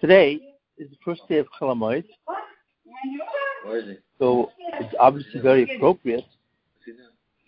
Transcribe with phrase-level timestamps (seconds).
[0.00, 0.38] Today
[0.76, 2.04] is the first day of Chol Hamoed,
[3.64, 3.96] Where is he?
[4.18, 6.24] so it's obviously very appropriate
[6.86, 6.94] Is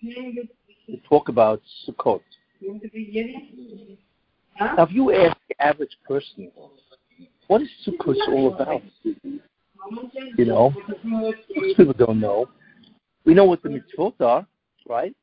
[0.00, 0.42] he now?
[0.86, 2.22] to talk about Sukkot.
[4.60, 6.50] Now, if you ask the average person,
[7.48, 8.82] what is Sukkot all about?
[10.38, 10.72] You know,
[11.04, 11.36] most
[11.76, 12.48] people don't know.
[13.26, 14.46] We know what the mitzvot are,
[14.88, 15.14] right?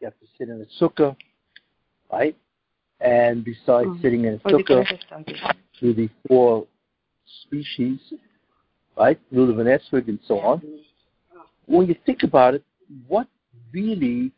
[0.00, 1.16] You have to sit in a sukkah,
[2.12, 2.36] right?
[3.00, 4.84] And besides sitting in a sukkah,
[5.80, 6.66] through the four
[7.42, 7.98] species,
[8.96, 9.18] right?
[9.32, 10.62] Lulav and Esrig and so on.
[11.66, 12.64] When you think about it,
[13.08, 13.26] what
[13.72, 14.30] really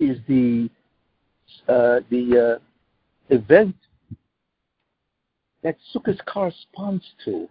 [0.00, 0.70] is the
[1.68, 3.76] uh, the uh, event
[5.62, 7.48] that Sukkot corresponds to?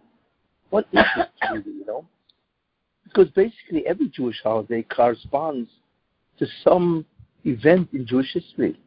[0.70, 2.06] What is it really, you know?
[3.04, 5.70] Because basically every Jewish holiday corresponds
[6.40, 7.06] to some
[7.46, 8.80] event in Jewish history.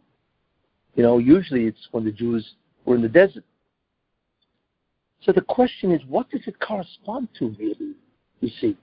[0.95, 3.45] You know, usually it's when the Jews were in the desert.
[5.25, 7.95] So the question is, what does it correspond to, really?
[8.41, 8.77] You see.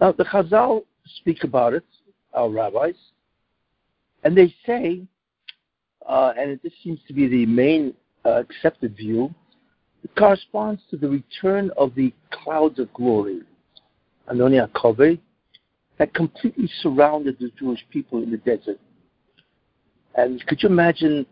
[0.00, 0.84] Now, the Chazal
[1.16, 1.84] speak about it,
[2.32, 2.94] our rabbis,
[4.22, 5.02] and they say,
[6.06, 9.34] uh, and this seems to be the main uh, accepted view,
[10.04, 13.40] it corresponds to the return of the clouds of glory,
[14.30, 15.18] Ananei Kavod,
[15.98, 18.78] that completely surrounded the Jewish people in the desert.
[20.14, 21.26] And could you imagine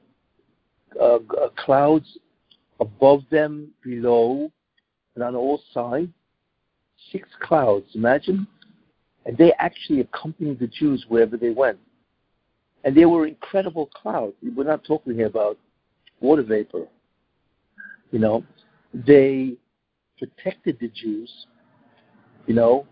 [1.01, 2.19] uh, uh, clouds
[2.81, 4.51] above them, below,
[5.15, 6.11] and on all sides?
[7.13, 8.47] Six clouds, imagine.
[9.25, 11.79] And they actually accompanied the Jews wherever they went.
[12.85, 14.35] And they were incredible clouds.
[14.55, 15.59] We're not talking here about
[16.21, 16.87] water vapor.
[18.13, 18.45] You know,
[18.95, 19.57] they
[20.19, 21.31] protected the Jews.
[22.47, 22.87] You know,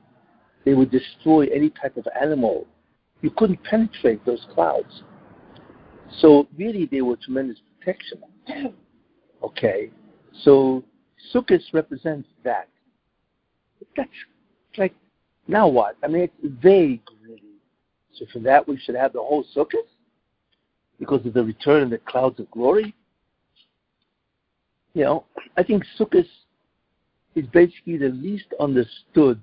[0.64, 2.66] they would destroy any type of animal.
[3.22, 5.02] You couldn't penetrate those clouds.
[6.18, 8.18] So really, they were tremendous protection.
[9.44, 9.90] Okay,
[10.42, 10.82] so
[11.32, 12.66] Sukkot represents that.
[13.94, 14.08] That's
[14.78, 14.94] like
[15.46, 15.98] now what?
[16.02, 17.42] I mean, it's vague, really.
[18.14, 19.86] So for that, we should have the whole Sukkot
[20.98, 22.94] because of the return of the clouds of glory.
[24.94, 25.24] You know,
[25.58, 26.26] I think Sukkot
[27.34, 29.42] is basically the least understood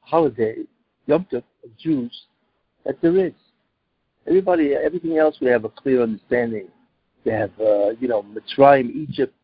[0.00, 0.56] holiday,
[1.06, 2.12] Yom Tov, of Jews
[2.84, 3.32] that there is.
[4.26, 6.68] Everybody, everything else, we have a clear understanding.
[7.24, 9.34] They have, uh, you know, Mitzrayim, Egypt,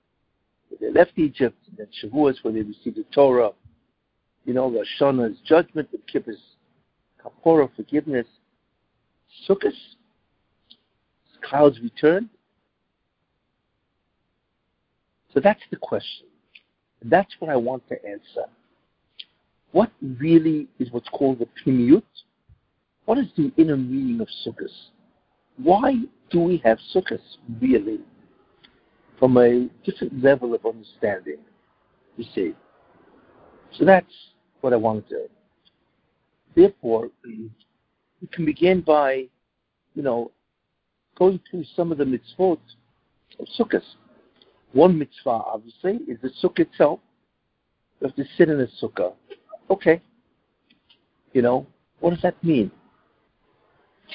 [0.80, 3.50] they left Egypt, and then Shavuos, where they received the Torah.
[4.44, 6.34] You know, Rosh Hashanah is judgment, the Kippur
[7.22, 8.26] Kapora, forgiveness.
[9.48, 9.72] Sukkot,
[11.42, 12.30] clouds return.
[15.32, 16.26] So that's the question.
[17.04, 18.50] That's what I want to answer.
[19.72, 22.02] What really is what's called the Pnimiyut?
[23.04, 24.70] What is the inner meaning of Sukkot?
[25.56, 25.94] Why
[26.30, 27.20] do we have Sukkot,
[27.60, 28.00] really?
[29.18, 31.38] From a different level of understanding,
[32.16, 32.54] you see.
[33.76, 34.12] So that's
[34.60, 35.28] what I want to do.
[36.54, 37.50] Therefore, we
[38.32, 39.26] can begin by,
[39.94, 40.30] you know,
[41.18, 42.58] going through some of the mitzvot
[43.38, 43.82] of Sukkot.
[44.72, 47.00] One mitzvah, obviously, is the sukkah itself.
[48.00, 49.14] You have to sit in a sukkah.
[49.68, 50.00] Okay.
[51.32, 51.66] You know,
[51.98, 52.70] what does that mean?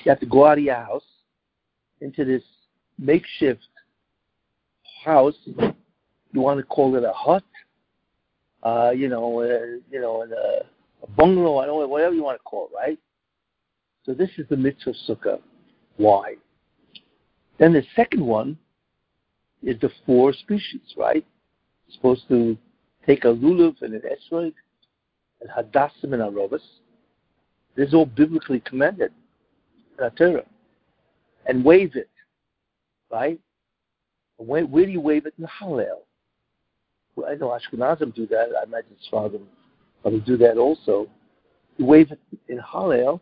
[0.04, 1.04] You have to go out of your house
[2.06, 2.44] into this
[3.00, 3.68] makeshift
[5.04, 5.36] house.
[5.46, 7.44] You want to call it a hut,
[8.64, 12.38] uh, you know, uh, you know, a, a bungalow, I don't know, whatever you want
[12.38, 13.00] to call it, right?
[14.06, 15.40] So this is the mitzvah sukkah.
[15.98, 16.36] Why?
[17.58, 18.58] Then the second one
[19.64, 21.26] is the four species, right?
[21.88, 22.58] You're supposed to
[23.06, 24.54] take a lulav and an esrog,
[25.42, 26.60] and hadassim and aravos.
[27.76, 29.12] This is all biblically commanded
[29.98, 30.44] in the Torah.
[31.46, 32.10] And wave it,
[33.12, 33.40] right?
[34.38, 36.00] Where, where do you wave it in Hallel?
[37.16, 38.50] Well, I know Ashkenazim do that.
[38.60, 39.44] I imagine Sfardim
[40.02, 41.08] probably do that also.
[41.78, 43.20] You wave it in Hallel.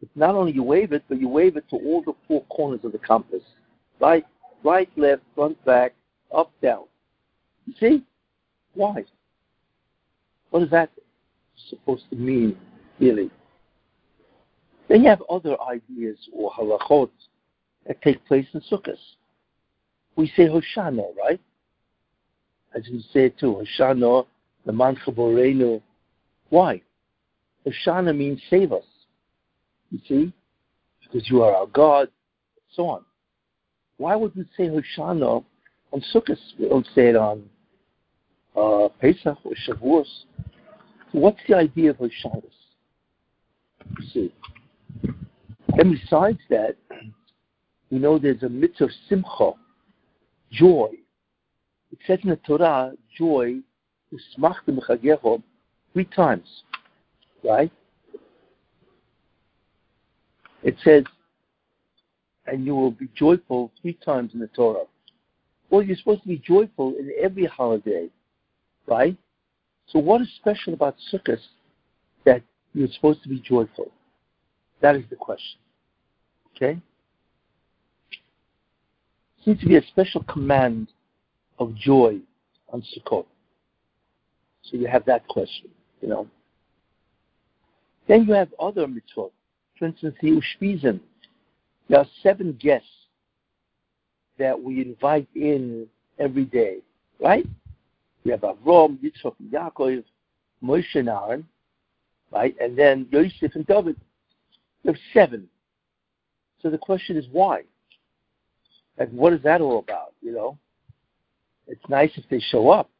[0.00, 2.80] But not only you wave it, but you wave it to all the four corners
[2.84, 3.42] of the compass.
[4.00, 4.26] Right,
[4.64, 5.94] right, left, front, back,
[6.34, 6.84] up, down.
[7.66, 8.04] You see?
[8.74, 9.04] Why?
[10.50, 10.90] What is that
[11.68, 12.56] supposed to mean,
[12.98, 13.30] really?
[14.88, 17.10] Then you have other ideas or halachot
[17.86, 18.96] that take place in Sukkot.
[20.16, 21.40] We say Hoshana, right?
[22.74, 24.26] As we say it too, Hoshana,
[24.64, 25.82] the Chaborenu.
[26.48, 26.80] Why?
[27.66, 28.84] Hoshana means save us.
[29.90, 30.32] You see?
[31.02, 32.08] Because you are our God,
[32.74, 33.04] so on.
[33.96, 35.44] Why would we say Hoshana
[35.92, 36.38] on Sukkot?
[36.58, 37.48] We don't say it on
[38.56, 40.06] uh, Pesach or Shavuos.
[41.12, 42.42] What's the idea of Hoshanas?
[43.98, 44.34] You see?
[45.76, 46.76] And besides that,
[47.90, 49.52] you know there's a mitzvah simcha,
[50.50, 50.90] joy.
[51.92, 53.56] it says in the Torah, joy,
[55.92, 56.62] three times,
[57.42, 57.72] right?
[60.62, 61.04] It says,
[62.46, 64.84] and you will be joyful three times in the Torah.
[65.70, 68.08] Well, you're supposed to be joyful in every holiday,
[68.86, 69.16] right?
[69.86, 71.38] So what is special about Sukkot
[72.24, 72.42] that
[72.72, 73.90] you're supposed to be joyful?
[74.80, 75.58] That is the question.
[76.56, 76.80] Okay?
[79.44, 80.88] Seems to be a special command
[81.58, 82.18] of joy
[82.72, 83.26] on Sukkot.
[84.62, 85.68] So you have that question,
[86.00, 86.26] you know.
[88.08, 89.30] Then you have other mitzvot.
[89.78, 91.00] For instance, the Ushpizim.
[91.88, 92.88] There are seven guests
[94.38, 95.86] that we invite in
[96.18, 96.78] every day,
[97.20, 97.46] right?
[98.24, 100.04] We have Avram, Yitzchak, Yaakov,
[100.62, 101.46] Moshe and Aaron,
[102.32, 102.56] right?
[102.60, 103.96] And then Yosef and David.
[104.82, 105.48] We have seven.
[106.62, 107.64] So the question is why?
[108.98, 110.12] Like, what is that all about?
[110.20, 110.58] You know,
[111.66, 112.90] it's nice if they show up.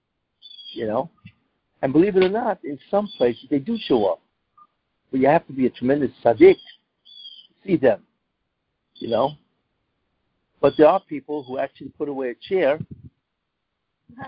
[0.75, 1.11] You know,
[1.83, 4.21] and believe it or not, in some places they do show up,
[5.11, 6.59] but you have to be a tremendous tzaddik to
[7.65, 8.03] see them.
[8.97, 9.33] You know,
[10.61, 12.79] but there are people who actually put away a chair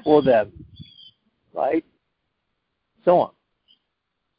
[0.04, 0.52] for them,
[1.54, 1.84] right?
[3.04, 3.30] So on.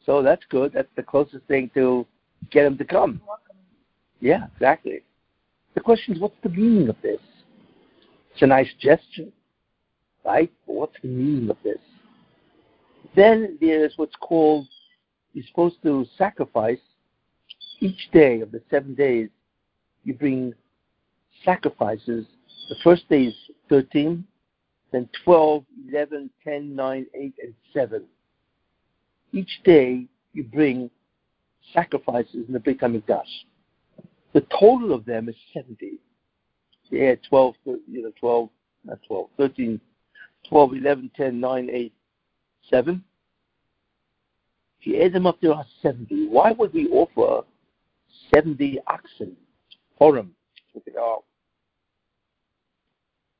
[0.06, 0.71] So that's good.
[0.74, 2.06] That's the closest thing to
[2.51, 3.21] get them to come.
[4.19, 5.01] Yeah, exactly.
[5.77, 7.19] The question is, what's the meaning of this?
[8.33, 9.27] It's a nice gesture,
[10.25, 10.51] right?
[10.65, 11.77] But what's the meaning of this?
[13.15, 14.68] Then there's what's called,
[15.33, 16.79] you're supposed to sacrifice
[17.79, 19.29] each day of the seven days.
[20.03, 20.56] You bring
[21.45, 22.25] sacrifices.
[22.69, 23.35] The first day is
[23.69, 24.25] 13,
[24.91, 28.03] then 12, 11, 10, 9, 8, and 7.
[29.31, 30.89] Each day you bring
[31.71, 33.21] sacrifices in the Beit HaMikdash.
[34.38, 35.94] The total of them is 70.
[36.92, 38.50] Yeah, 12, you know, 12,
[38.86, 39.81] not 12, 13,
[40.48, 41.94] 12, 11, 10, 9, 8,
[42.69, 43.04] 7.
[44.80, 46.28] If you add them up, there are 70.
[46.28, 47.48] Why would we offer
[48.31, 49.36] 70 oxen,
[50.00, 50.30] parim,
[50.75, 51.24] look it out,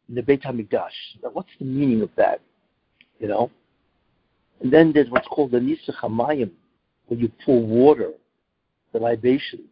[0.09, 0.89] in the Beit HaMikdash?
[1.21, 2.41] Now, what's the meaning of that?
[3.19, 3.51] You know?
[4.61, 6.49] And then there's what's called the Nisuch HaMayim,
[7.05, 8.13] where you pour water,
[8.94, 9.69] the libations,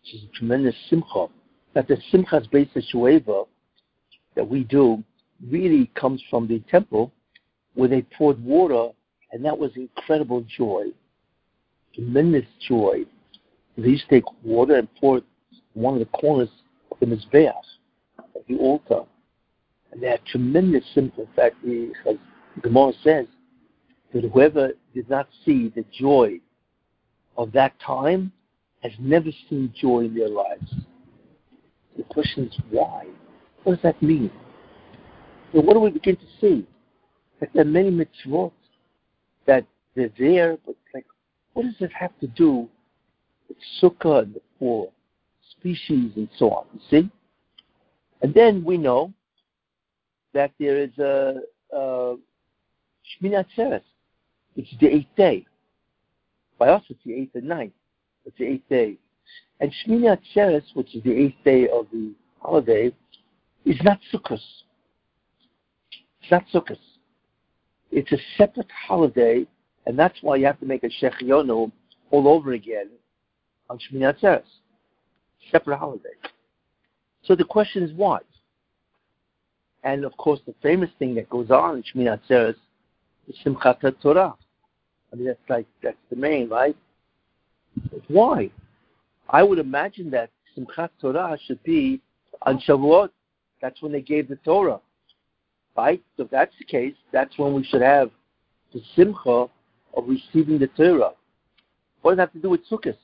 [0.00, 1.26] which is a tremendous simcha.
[1.74, 3.46] That the simchas beis Shueva
[4.34, 5.02] that we do
[5.48, 7.12] really comes from the temple
[7.74, 8.92] where they poured water,
[9.32, 10.86] and that was incredible joy,
[11.94, 13.04] tremendous joy.
[13.78, 15.24] They used to take water and pour it
[15.74, 16.48] one of the corners
[16.90, 17.52] of the mizbeach,
[18.18, 19.02] of the altar,
[19.92, 21.20] and they had tremendous simcha.
[21.22, 21.92] In fact, the
[22.62, 23.26] Gemara says
[24.12, 26.40] that whoever did not see the joy
[27.36, 28.32] of that time
[28.80, 30.74] has never seen joy in their lives.
[31.96, 33.06] The question is why?
[33.64, 34.30] What does that mean?
[35.52, 36.66] So what do we begin to see?
[37.40, 38.52] That there are many mitzvot
[39.46, 41.06] that they're there, but like,
[41.52, 42.68] what does it have to do
[43.48, 44.90] with sukkah and the four
[45.50, 46.66] species and so on?
[46.74, 47.10] You see?
[48.22, 49.12] And then we know
[50.32, 51.36] that there is a,
[51.72, 52.16] a
[53.20, 53.82] Shmini Atzeres.
[54.56, 55.46] It's the eighth day.
[56.58, 57.72] By us, it's the eighth and ninth.
[58.30, 58.96] It's the eighth day.
[59.58, 62.94] And Shmini Atzeres, which is the eighth day of the holiday,
[63.64, 64.38] is not Sukkot.
[66.22, 66.78] It's not Sukkot.
[67.90, 69.46] It's a separate holiday,
[69.86, 71.72] and that's why you have to make a Shehecheyanu
[72.12, 72.88] all over again
[73.68, 74.44] on Shmini Atzeres.
[75.50, 76.14] Separate holiday.
[77.24, 78.20] So the question is why?
[79.82, 82.54] And of course, the famous thing that goes on in Shmini Atzeres
[83.26, 84.34] is Simchat Torah.
[85.12, 86.76] I mean, that's like that's the main, right?
[88.08, 88.50] Why?
[89.28, 92.00] I would imagine that Simchat Torah should be
[92.42, 93.10] on Shavuot.
[93.62, 94.80] That's when they gave the Torah,
[95.76, 96.02] right?
[96.16, 98.10] So if that's the case, that's when we should have
[98.72, 99.46] the Simcha
[99.94, 101.12] of receiving the Torah.
[102.02, 102.96] What does that have to do with Sukkot?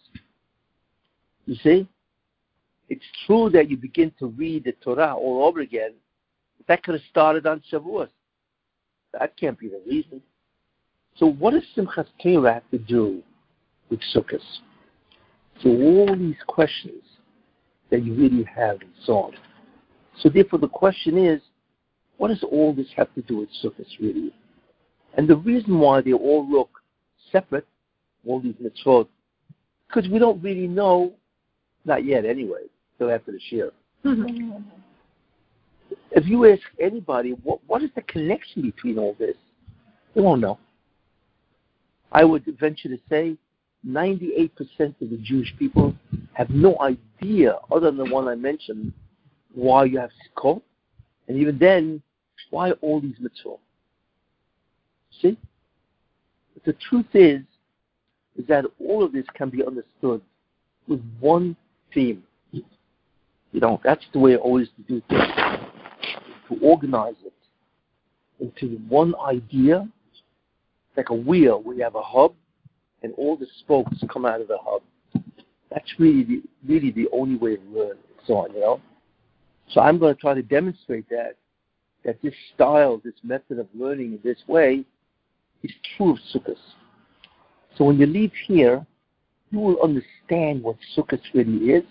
[1.44, 1.88] You see?
[2.88, 5.92] It's true that you begin to read the Torah all over again.
[6.68, 8.08] That could have started on Shavuot.
[9.12, 10.22] That can't be the reason.
[11.16, 13.22] So what does Simchat Torah have to do
[13.90, 14.40] with Sukkot?
[15.62, 17.02] So all these questions
[17.90, 18.90] that you really have and
[20.18, 21.40] so therefore the question is,
[22.16, 24.34] what does all this have to do with Sukkot really?
[25.14, 26.70] And the reason why they all look
[27.32, 27.66] separate,
[28.26, 29.08] all these mitzvot,
[29.88, 31.12] because we don't really know,
[31.84, 32.62] not yet anyway,
[32.98, 33.70] till after the year.
[34.04, 34.58] Mm-hmm.
[36.12, 39.36] if you ask anybody, what, what is the connection between all this?
[40.14, 40.58] They won't know.
[42.12, 43.36] I would venture to say
[43.86, 44.50] 98%
[44.80, 45.94] of the Jewish people
[46.32, 48.92] have no idea, other than the one I mentioned,
[49.54, 50.62] why you have Sukkot.
[51.28, 52.02] And even then,
[52.50, 53.58] Why all these mitzvot?
[55.20, 55.36] See?
[56.54, 57.42] But the truth is,
[58.36, 60.20] is that all of this can be understood
[60.86, 61.56] with one
[61.92, 62.22] theme.
[62.52, 65.22] You know, that's the way always do things.
[66.48, 67.32] To organize it
[68.38, 69.88] into one idea,
[70.96, 72.34] like a wheel where you have a hub
[73.02, 74.82] and all the spokes come out of the hub.
[75.70, 78.80] That's really the, really the only way to learn and so on, you know.
[79.70, 81.36] So I'm going to try to demonstrate that
[82.04, 84.84] that this style, this method of learning in this way
[85.64, 86.56] is true of Sukkot.
[87.76, 88.86] So when you leave here,
[89.50, 91.84] you will understand what Sukkot really is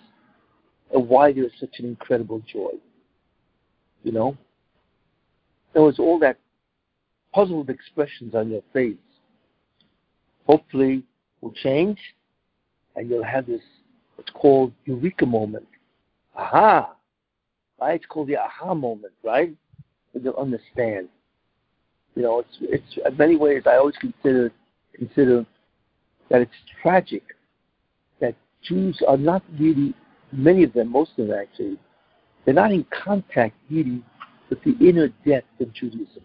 [0.94, 2.72] and why there is such an incredible joy.
[4.04, 4.38] You know?
[5.74, 6.40] There was all that
[7.34, 8.96] puzzled expressions on your face.
[10.46, 11.04] Hopefully
[11.42, 12.00] will change
[12.96, 13.62] and you'll have this
[14.16, 15.68] what's called eureka moment.
[16.36, 16.96] Aha!
[17.80, 17.96] Right?
[17.96, 19.54] It's called the aha moment, right?
[20.14, 21.10] And you'll understand.
[22.16, 24.52] You know, it's it's in many ways I always consider
[24.94, 25.46] consider
[26.30, 27.24] that it's tragic
[28.22, 29.94] that Jews are not really
[30.32, 31.78] many of them, most of them actually,
[32.44, 34.02] they're not in contact really
[34.50, 36.24] with the inner depth of Judaism.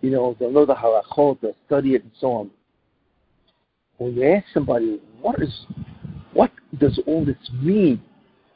[0.00, 2.50] You know, they'll know the halachot, they'll study it and so on.
[3.98, 5.66] When you ask somebody, what is
[6.32, 8.00] what does all this mean?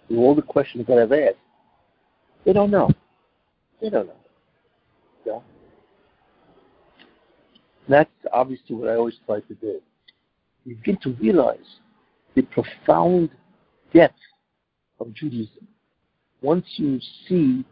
[0.08, 1.36] With all the questions that I've asked,
[2.44, 2.90] they don't know.
[3.80, 4.16] They don't know.
[5.26, 5.38] Yeah.
[7.88, 9.80] That's obviously what I always try to do.
[10.64, 11.58] You begin to realize
[12.34, 13.30] the profound
[13.92, 14.14] depth
[15.00, 15.66] of Judaism
[16.40, 17.64] once you see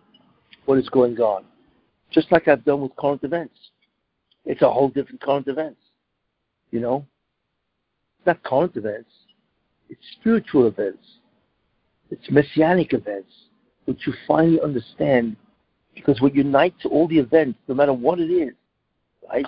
[0.65, 1.45] what is going on.
[2.11, 3.55] Just like I've done with current events.
[4.45, 5.81] It's a whole different current events.
[6.71, 7.07] You know?
[8.27, 9.11] Not current events.
[9.89, 11.05] It's spiritual events.
[12.11, 13.33] It's messianic events,
[13.85, 15.37] which you finally understand
[15.95, 18.55] because what unites all the events, no matter what it is,
[19.31, 19.47] right,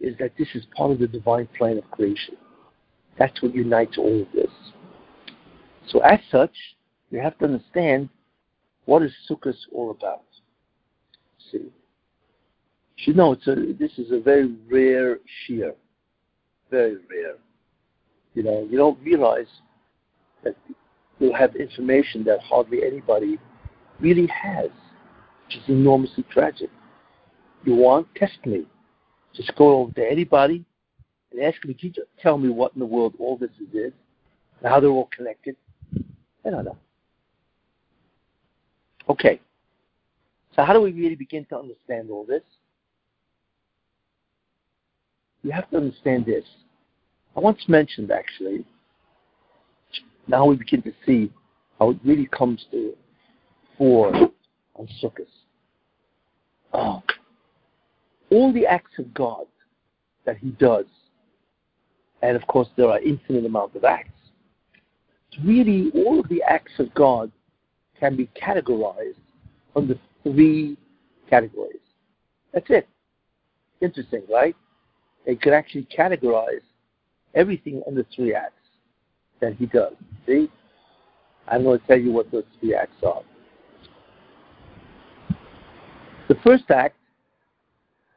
[0.00, 2.36] is that this is part of the divine plan of creation.
[3.18, 4.50] That's what unites all of this.
[5.88, 6.52] So as such,
[7.10, 8.08] you have to understand
[8.84, 10.22] what is Sukkot all about.
[11.50, 11.72] See, you
[12.96, 15.74] should know it's a, this is a very rare shiur,
[16.70, 17.36] very rare.
[18.38, 19.48] You know, you don't realize
[20.44, 20.54] that
[21.18, 23.36] you'll have information that hardly anybody
[23.98, 24.70] really has,
[25.44, 26.70] which is enormously tragic.
[27.64, 28.06] You want?
[28.14, 28.64] Test me.
[29.34, 30.64] Just go over to anybody
[31.32, 33.92] and ask me, can you tell me what in the world all this is
[34.60, 35.56] and how they're all connected?
[36.46, 36.78] I don't know.
[39.08, 39.40] Okay.
[40.54, 42.42] So how do we really begin to understand all this?
[45.42, 46.44] You have to understand this.
[47.38, 48.64] I once mentioned actually,
[50.26, 51.32] now we begin to see
[51.78, 52.96] how it really comes to
[53.76, 55.28] fore on Sukkot.
[56.72, 57.00] Oh,
[58.32, 59.46] all the acts of God
[60.26, 60.86] that He does,
[62.22, 64.18] and of course there are infinite amount of acts,
[65.44, 67.30] really all of the acts of God
[68.00, 69.14] can be categorized
[69.76, 70.76] under three
[71.30, 71.76] categories.
[72.52, 72.88] That's it.
[73.80, 74.56] Interesting, right?
[75.24, 76.62] They could actually categorize
[77.34, 78.54] everything in the three acts
[79.40, 79.94] that he does.
[80.26, 80.50] See?
[81.46, 83.22] I'm going to tell you what those three acts are.
[86.28, 86.96] The first act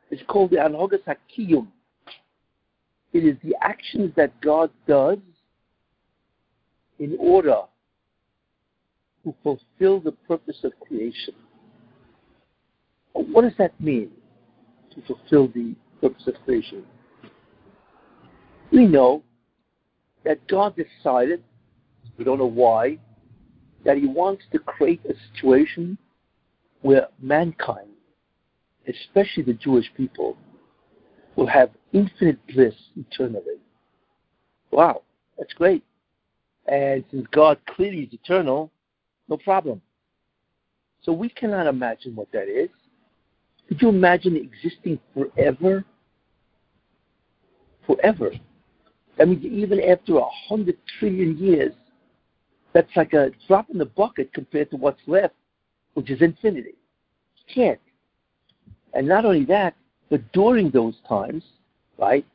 [0.09, 1.67] is called the Anhogas HaKiyum.
[3.13, 5.19] It is the actions that God does
[6.99, 7.61] in order
[9.23, 11.33] to fulfill the purpose of creation.
[13.13, 14.11] What does that mean,
[14.95, 16.83] to fulfill the purpose of creation?
[18.71, 19.23] We know
[20.23, 21.43] that God decided,
[22.17, 22.97] we don't know why,
[23.83, 25.97] that He wants to create a situation
[26.81, 27.89] where mankind,
[28.87, 30.37] especially the Jewish people,
[31.35, 33.59] will have infinite bliss eternally.
[34.71, 35.03] Wow,
[35.37, 35.83] that's great.
[36.67, 38.71] And since God clearly is eternal,
[39.27, 39.81] no problem.
[41.03, 42.69] So we cannot imagine what that is.
[43.67, 45.83] Could you imagine existing forever?
[47.87, 48.31] Forever.
[49.19, 51.73] I mean, even after a hundred trillion years,
[52.73, 55.35] that's like a drop in the bucket compared to what's left,
[55.93, 56.75] which is infinity.
[57.35, 57.79] You can't.
[58.93, 59.75] And not only that,
[60.09, 61.43] but during those times,
[61.97, 62.25] right,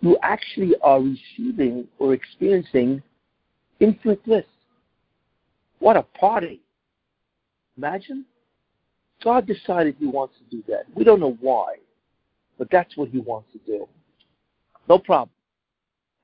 [0.00, 3.02] you actually are receiving or experiencing
[3.80, 4.44] infinite bliss.
[5.78, 6.60] What a party.
[7.76, 8.24] Imagine.
[9.22, 10.84] God decided he wants to do that.
[10.94, 11.76] We don't know why,
[12.58, 13.86] but that's what he wants to do.
[14.88, 15.30] No problem.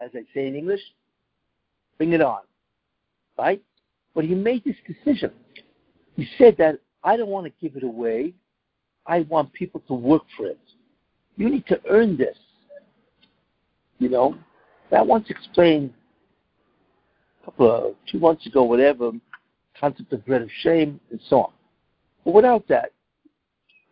[0.01, 0.81] As I say in English,
[1.99, 2.41] bring it on.
[3.39, 3.63] Right?
[4.15, 5.31] But he made this decision.
[6.17, 8.35] He said that I don't want to give it away.
[9.07, 10.59] I want people to work for it.
[11.37, 12.37] You need to earn this.
[13.99, 14.37] You know,
[14.91, 15.93] that once explained
[17.41, 19.13] a couple of two months ago, whatever,
[19.79, 21.53] concept of bread of shame and so on.
[22.25, 22.93] But without that,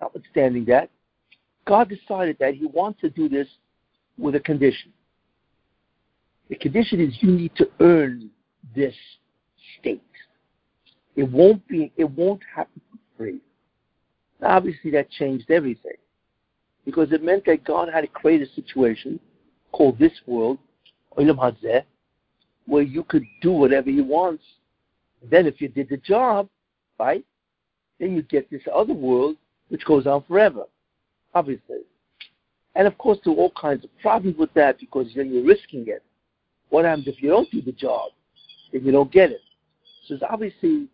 [0.01, 0.91] notwithstanding that,
[1.67, 3.49] God decided that He wants to do this
[4.19, 4.93] with a condition.
[6.49, 8.31] The condition is you need to earn
[8.75, 8.95] this
[9.79, 10.03] state.
[11.17, 13.41] It won't be it won't happen for free.
[14.41, 15.93] Now, obviously that changed everything.
[16.85, 19.19] Because it meant that God had to create a situation
[19.73, 20.59] called this world,
[21.17, 21.83] Olam Hazeh,
[22.67, 24.45] where you could do whatever he wants.
[25.23, 26.49] then if you did the job,
[26.99, 27.25] right,
[27.99, 29.37] then you get this other world
[29.69, 30.65] which goes on forever,
[31.35, 31.79] obviously.
[32.75, 35.85] And of course, there are all kinds of problems with that because then you're risking
[35.89, 36.03] it.
[36.75, 38.11] What happens if you don't do the job?
[38.73, 39.41] if you don't get it.
[40.07, 40.89] So it's obviously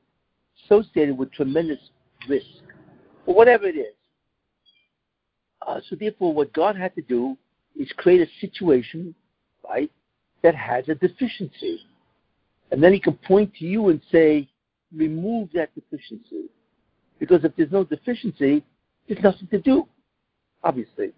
[0.64, 1.78] associated with tremendous
[2.28, 2.44] risk,
[3.24, 3.94] or whatever it is.
[5.66, 7.36] Uh, so therefore, what God had to do
[7.74, 9.14] is create a situation,
[9.66, 9.90] right,
[10.42, 11.80] that has a deficiency.
[12.70, 14.48] And then he can point to you and say,
[14.94, 16.50] remove that deficiency.
[17.18, 18.62] Because if there's no deficiency,
[19.08, 19.88] there's nothing to do.
[20.62, 21.12] Obviously.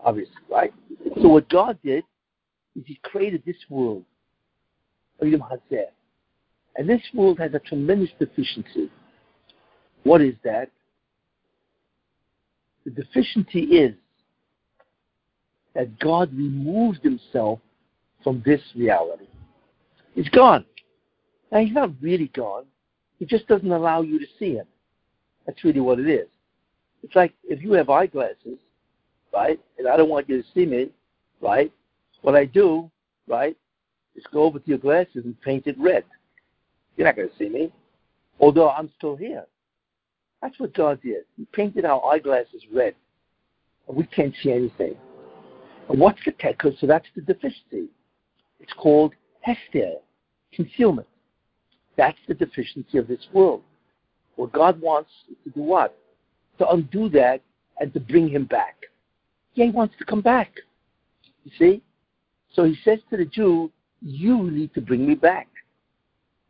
[0.00, 0.74] Obviously, right?
[1.22, 2.02] So what God did
[2.78, 4.04] is he created this world.
[5.20, 8.90] And this world has a tremendous deficiency.
[10.04, 10.70] What is that?
[12.84, 13.94] The deficiency is
[15.74, 17.58] that God removed himself
[18.22, 19.26] from this reality.
[20.14, 20.64] He's gone.
[21.50, 22.64] Now, he's not really gone.
[23.18, 24.66] He just doesn't allow you to see him.
[25.46, 26.28] That's really what it is.
[27.02, 28.58] It's like if you have eyeglasses,
[29.32, 30.90] right, and I don't want you to see me,
[31.40, 31.72] right,
[32.22, 32.90] what I do,
[33.26, 33.56] right,
[34.16, 36.04] is go over to your glasses and paint it red.
[36.96, 37.72] You're not going to see me,
[38.40, 39.46] although I'm still here.
[40.42, 41.24] That's what God did.
[41.36, 42.94] He painted our eyeglasses red,
[43.86, 44.96] and we can't see anything.
[45.88, 46.78] And what's the tekka?
[46.80, 47.88] So that's the deficiency.
[48.60, 49.94] It's called hester,
[50.52, 51.06] concealment.
[51.96, 53.62] That's the deficiency of this world.
[54.36, 55.96] What God wants is to do what?
[56.58, 57.40] To undo that
[57.80, 58.76] and to bring him back.
[59.54, 60.52] Yeah, he wants to come back.
[61.44, 61.82] You see?
[62.54, 65.48] So he says to the Jew, You need to bring me back.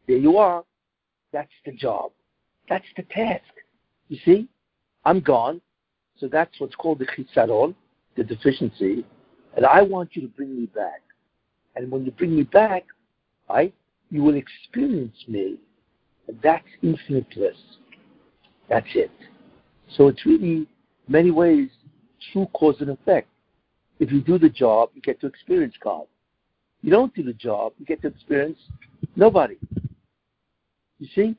[0.06, 0.64] There you are.
[1.32, 2.12] That's the job.
[2.68, 3.42] That's the task.
[4.08, 4.48] You see?
[5.04, 5.60] I'm gone.
[6.18, 7.74] So that's what's called the chisaron,
[8.16, 9.04] the deficiency.
[9.56, 11.02] And I want you to bring me back.
[11.76, 12.84] And when you bring me back,
[13.48, 13.74] right,
[14.10, 15.58] you will experience me.
[16.26, 17.56] And that's infinite bliss.
[18.68, 19.10] That's it.
[19.96, 20.66] So it's really,
[21.06, 21.70] many ways,
[22.32, 23.28] true cause and effect.
[23.98, 26.06] If you do the job, you get to experience God.
[26.82, 28.58] You don't do the job, you get to experience
[29.16, 29.56] nobody.
[30.98, 31.36] You see?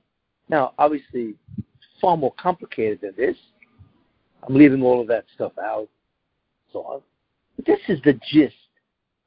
[0.49, 1.35] Now, obviously,
[2.01, 3.37] far more complicated than this.
[4.43, 5.87] I'm leaving all of that stuff out,
[6.71, 7.01] so on.
[7.55, 8.55] But this is the gist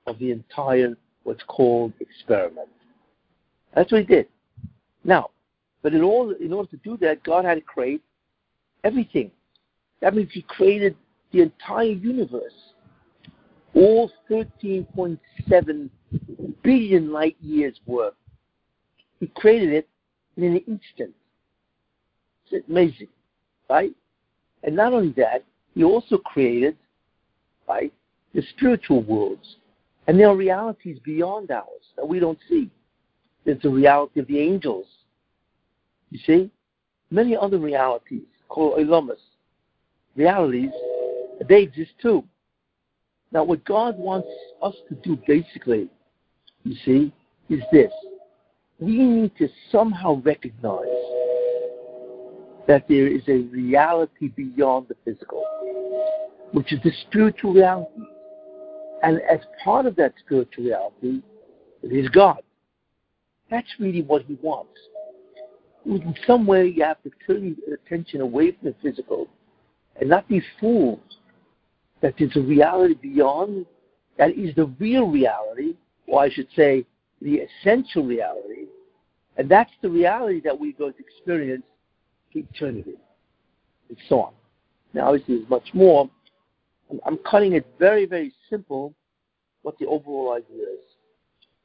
[0.07, 2.69] of the entire what's called experiment.
[3.75, 4.27] That's what he did.
[5.05, 5.31] Now,
[5.83, 8.03] but in order, in order to do that, God had to create
[8.85, 9.31] everything.
[10.01, 10.97] That means he created
[11.33, 12.53] the entire universe,
[13.75, 15.91] all 13.7
[16.63, 18.15] billion light years worth.
[19.21, 19.89] He created it
[20.37, 21.15] in an instant.
[22.51, 23.09] It's amazing,
[23.71, 23.93] right?
[24.63, 26.77] And not only that, he also created,
[27.69, 27.93] right,
[28.35, 29.57] the spiritual worlds.
[30.07, 32.71] And there are realities beyond ours that we don't see.
[33.45, 34.87] There's the reality of the angels.
[36.11, 36.51] You see?
[37.11, 39.21] Many other realities called Elamas.
[40.17, 40.71] Realities,
[41.49, 42.25] they exist too.
[43.33, 44.29] Now, what God wants
[44.63, 45.89] us to do basically,
[46.65, 47.13] you see,
[47.49, 47.91] is this
[48.79, 50.87] we need to somehow recognize
[52.67, 55.45] that there is a reality beyond the physical,
[56.53, 58.03] which is the spiritual reality.
[59.03, 61.23] And as part of that spiritual reality,
[61.83, 62.43] it is God.
[63.51, 64.79] That's really what He wants.
[65.85, 69.29] In some way, you have to turn your attention away from the physical
[70.01, 71.01] and not be fooled
[72.03, 73.65] that there's a reality beyond
[74.19, 76.85] that is the real reality, or I should say,
[77.23, 78.67] the essential reality,
[79.37, 81.65] and that's the reality that we're going to experience
[82.35, 82.95] eternity,
[83.89, 84.33] and so on.
[84.93, 86.11] Now, obviously, there's much more.
[87.07, 88.93] I'm cutting it very, very simple
[89.63, 90.81] what the overall idea is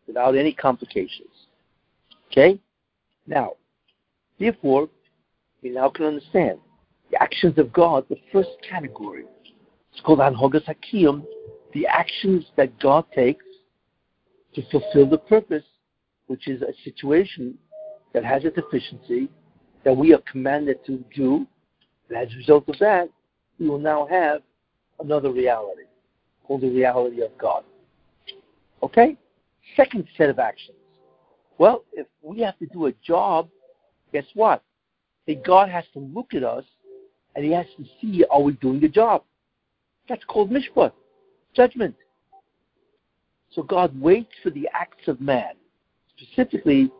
[0.05, 1.27] without any complications.
[2.31, 2.59] Okay?
[3.25, 3.53] Now,
[4.39, 4.89] therefore,
[5.61, 6.59] we now can understand
[7.11, 9.25] the actions of God, the first category.
[9.97, 11.25] It's called Anhogas Hakiyum,
[11.73, 13.43] the actions that God takes
[14.53, 15.63] to fulfill the purpose,
[16.27, 17.57] which is a situation
[18.13, 19.27] that has a deficiency
[19.83, 21.47] that we are commanded to do.
[22.09, 23.09] And as a result of that,
[23.59, 24.43] we will now have
[24.99, 25.85] another reality
[26.43, 27.63] called the reality of God.
[28.83, 29.17] Okay?
[29.75, 30.77] Second set of actions.
[31.57, 33.49] Well, if we have to do a job,
[34.13, 34.61] guess what?
[35.25, 36.65] That God has to look at us
[37.35, 39.23] and he has to see are we doing the job.
[40.07, 40.91] That's called mishpat,
[41.53, 41.95] judgment.
[43.51, 45.53] So God waits for the acts of man.
[46.17, 46.91] Specifically,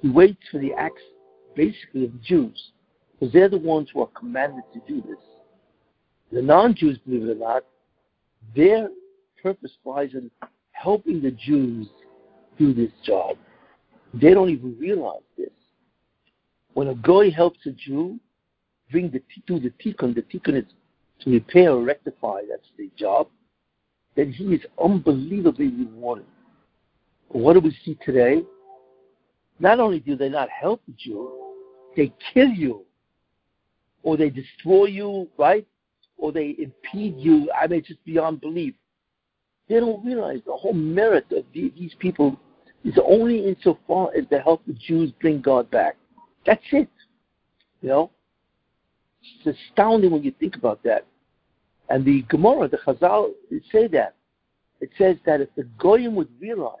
[0.00, 1.02] he waits for the acts
[1.54, 2.72] basically of the Jews,
[3.12, 5.18] because they're the ones who are commanded to do this.
[6.32, 7.64] The non-Jews, believe it or not,
[8.56, 8.88] their
[9.42, 10.30] purpose lies in
[10.72, 11.88] helping the Jews
[12.58, 13.36] do this job.
[14.14, 15.50] They don't even realize this.
[16.74, 18.18] When a goy helps a Jew
[18.90, 20.64] bring the do the tikkun, the tikkun is
[21.24, 22.42] to repair or rectify.
[22.48, 23.28] That's the job.
[24.14, 26.26] Then he is unbelievably rewarded.
[27.28, 28.42] What do we see today?
[29.58, 31.30] Not only do they not help the Jew,
[31.96, 32.84] they kill you,
[34.02, 35.66] or they destroy you, right?
[36.18, 37.50] Or they impede you.
[37.52, 38.74] I mean, it's just beyond belief.
[39.68, 42.38] They don't realize the whole merit of these people
[42.84, 45.96] is only insofar as to help the Jews bring God back.
[46.44, 46.90] That's it.
[47.80, 48.10] You know?
[49.44, 51.06] It's astounding when you think about that.
[51.88, 53.30] And the Gemara, the Chazal,
[53.70, 54.14] say that.
[54.80, 56.76] It says that if the Goyim would realize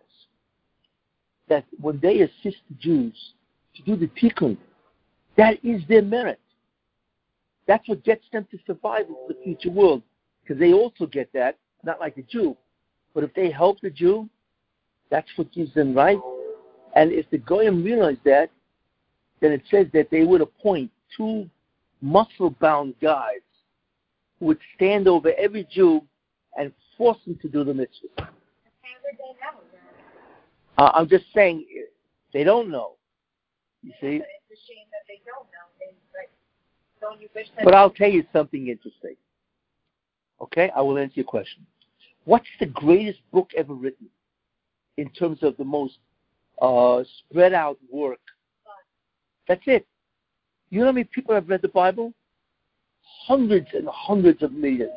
[1.48, 3.14] that when they assist the Jews
[3.76, 4.56] to do the tikkun,
[5.36, 6.40] that is their merit.
[7.66, 10.02] That's what gets them to survive in the future world.
[10.42, 12.56] Because they also get that, not like the Jew.
[13.14, 14.28] But if they help the Jew,
[15.10, 16.18] that's what gives them right.
[16.96, 18.50] And if the Goyim realize that,
[19.40, 21.48] then it says that they would appoint two
[22.00, 23.40] muscle bound guys
[24.42, 26.02] who would stand over every Jew
[26.58, 28.28] and force them to do the mitzvah.
[30.76, 31.64] Uh, I'm just saying,
[32.32, 32.94] they don't know.
[33.84, 34.18] You see?
[34.18, 35.60] But it's a shame that they don't know.
[37.00, 37.64] Don't you wish that?
[37.64, 39.14] But I'll tell you something interesting.
[40.40, 40.70] Okay?
[40.74, 41.64] I will answer your question.
[42.24, 44.08] What's the greatest book ever written
[44.96, 45.98] in terms of the most
[46.60, 48.20] uh, spread out work?
[49.46, 49.86] That's it.
[50.70, 52.12] You know how many people have read the Bible?
[53.26, 54.92] Hundreds and hundreds of millions.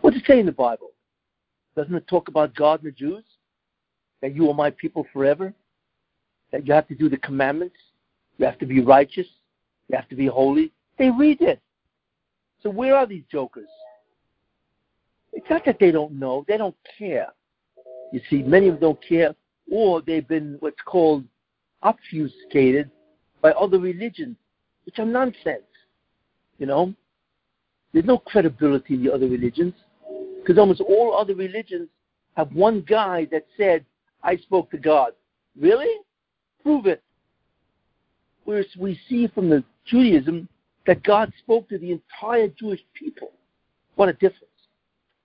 [0.00, 0.90] What does it say in the Bible?
[1.76, 3.24] Doesn't it talk about God and the Jews?
[4.22, 5.52] That you are my people forever?
[6.52, 7.76] That you have to do the commandments?
[8.38, 9.26] You have to be righteous?
[9.88, 10.72] You have to be holy?
[10.98, 11.60] They read it.
[12.62, 13.68] So where are these jokers?
[15.32, 17.28] It's not that they don't know, they don't care.
[18.12, 19.34] You see, many of them don't care,
[19.70, 21.24] or they've been what's called
[21.82, 22.90] obfuscated
[23.40, 24.36] by other religions,
[24.84, 25.62] which are nonsense.
[26.58, 26.94] You know?
[27.92, 29.74] There's no credibility in the other religions,
[30.40, 31.88] because almost all other religions
[32.36, 33.84] have one guy that said,
[34.22, 35.12] I spoke to God.
[35.58, 35.92] Really?
[36.62, 37.02] Prove it.
[38.44, 40.48] Whereas we see from the Judaism
[40.86, 43.32] that God spoke to the entire Jewish people.
[43.96, 44.44] What a difference.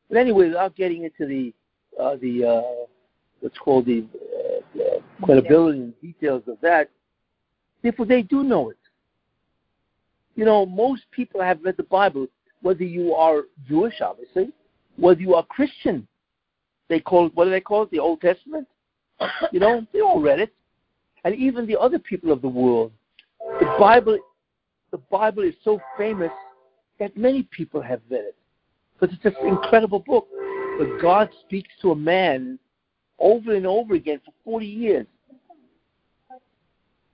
[0.09, 1.53] But anyway, without getting into the
[2.01, 2.85] uh, the uh,
[3.39, 4.05] what's called the
[4.75, 6.89] uh, credibility and details of that,
[7.81, 8.77] therefore they do know it.
[10.35, 12.27] You know, most people have read the Bible,
[12.61, 14.51] whether you are Jewish, obviously,
[14.97, 16.07] whether you are Christian.
[16.87, 17.91] They call it what do they call it?
[17.91, 18.67] The Old Testament.
[19.51, 20.53] You know, they all read it,
[21.23, 22.91] and even the other people of the world.
[23.59, 24.19] The Bible,
[24.91, 26.31] the Bible is so famous
[26.99, 28.35] that many people have read it
[28.99, 30.27] because it's an incredible book.
[30.77, 32.59] But God speaks to a man
[33.19, 35.07] over and over again for 40 years.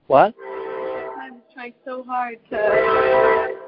[0.08, 0.34] What?
[1.20, 3.61] I'm trying so hard to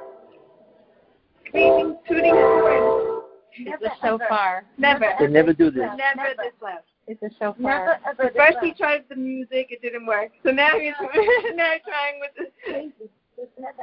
[1.55, 3.23] screaming, tooting his horn.
[3.57, 4.65] It's a shofar.
[4.79, 5.15] Never.
[5.21, 5.85] They never do this.
[5.97, 6.81] Never this loud.
[7.07, 7.55] It's a shofar.
[7.59, 8.33] Never ever.
[8.37, 10.33] First he tried the music, it didn't work.
[10.45, 10.95] So now he's
[11.55, 12.31] now trying with
[12.67, 12.93] the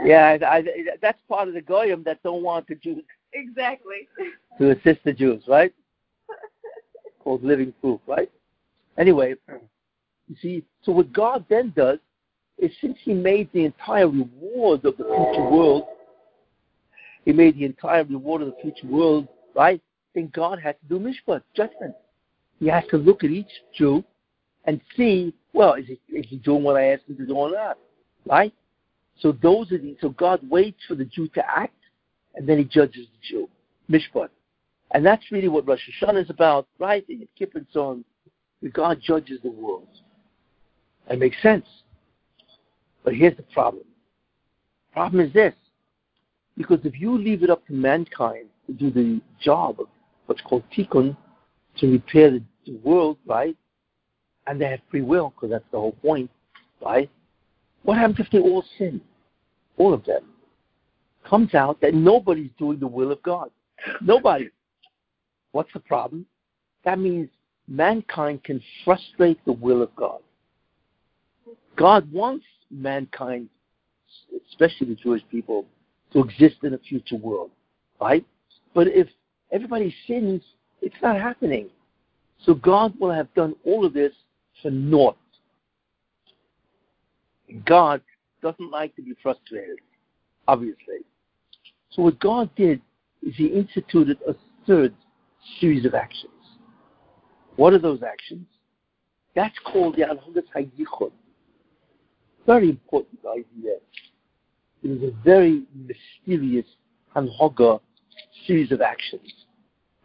[0.04, 0.64] Yeah, I, I,
[1.02, 3.04] that's part of the goyim that don't want the Jews
[3.34, 4.10] exactly.
[4.58, 5.74] to assist the Jews, right?
[7.24, 8.30] Called living proof, right?
[8.98, 9.36] Anyway,
[10.28, 12.00] you see, so what God then does
[12.58, 15.86] is since He made the entire reward of the future world,
[17.26, 19.82] He made the entire reward of the future world, right?
[20.16, 21.96] Then God has to do mishpat, judgment.
[22.60, 24.04] He has to look at each Jew
[24.66, 27.52] and see, well, is he, is he doing what I asked him to do or
[27.52, 27.78] not,
[28.26, 28.54] right?
[29.20, 31.76] So those are the, so God waits for the Jew to act,
[32.36, 33.50] and then He judges the Jew,
[33.90, 34.30] mishpat,
[34.92, 37.06] and that's really what Rosh Hashanah is about, right?
[37.10, 38.06] In Kippur and so on.
[38.74, 39.88] God judges the world.
[41.08, 41.66] That makes sense.
[43.04, 43.84] But here's the problem.
[44.94, 45.54] Problem is this.
[46.62, 49.88] Because if you leave it up to mankind to do the job of
[50.28, 51.18] what's called tikkun,
[51.78, 53.56] to repair the, the world, right?
[54.46, 56.30] And they have free will, because that's the whole point,
[56.86, 57.10] right?
[57.84, 59.02] What happens if they all sin?
[59.78, 60.24] All of them.
[61.28, 63.50] Comes out that nobody's doing the will of God.
[64.02, 64.50] Nobody.
[65.52, 66.26] What's the problem?
[66.86, 67.30] That means
[67.68, 70.20] mankind can frustrate the will of God.
[71.76, 73.50] God wants mankind,
[74.52, 75.66] especially the Jewish people,
[76.14, 77.52] to exist in a future world,
[78.00, 78.26] right?
[78.74, 79.08] But if
[79.52, 80.42] everybody sins,
[80.82, 81.70] it's not happening.
[82.46, 84.14] So God will have done all of this
[84.62, 85.18] for naught.
[87.66, 88.02] God
[88.42, 89.80] doesn't like to be frustrated,
[90.48, 91.00] obviously.
[91.92, 92.82] So what God did
[93.22, 94.94] is he instituted a third
[95.60, 96.32] series of actions.
[97.58, 98.48] What are those actions?
[99.36, 101.12] That's called the Anhugas HaYichud.
[102.46, 103.76] Very important idea.
[104.84, 106.66] It is a very mysterious
[107.16, 107.80] Hanhoga
[108.48, 109.32] series of actions.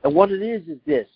[0.04, 1.08] And what it is is this,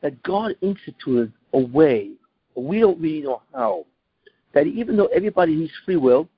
[0.00, 2.12] that God instituted a way,
[2.54, 3.86] we don't really know how,
[4.54, 6.28] that even though everybody has free will,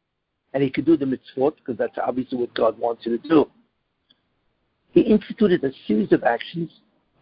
[0.52, 3.50] and he could do the mitzvot, because that's obviously what God wants you to do,
[4.90, 6.70] he instituted a series of actions,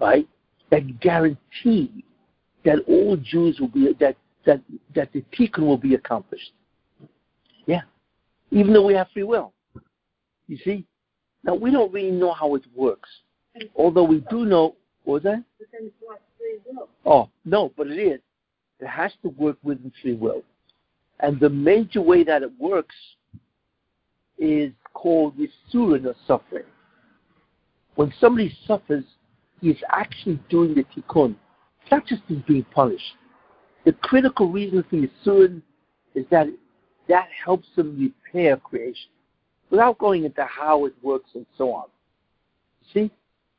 [0.00, 0.28] right,
[0.70, 2.04] that guarantee
[2.64, 4.60] that all Jews will be that that
[4.94, 6.52] that the tikkun will be accomplished.
[7.66, 7.82] Yeah,
[8.50, 9.52] even though we have free will.
[10.46, 10.84] You see,
[11.44, 13.08] now we don't really know how it works,
[13.76, 14.74] although we do know.
[15.04, 15.44] What was that?
[17.06, 18.20] Oh no, but it is.
[18.80, 20.42] It has to work within free will,
[21.20, 22.94] and the major way that it works
[24.38, 26.64] is called yisurin or suffering.
[27.94, 29.04] When somebody suffers,
[29.60, 31.36] he is actually doing the tikkun.
[31.82, 33.14] It's not just he's being punished.
[33.84, 35.62] The critical reason for Yisurin
[36.14, 36.46] is that
[37.08, 39.10] that helps him repair creation
[39.70, 41.86] without going into how it works and so on.
[42.92, 43.10] See?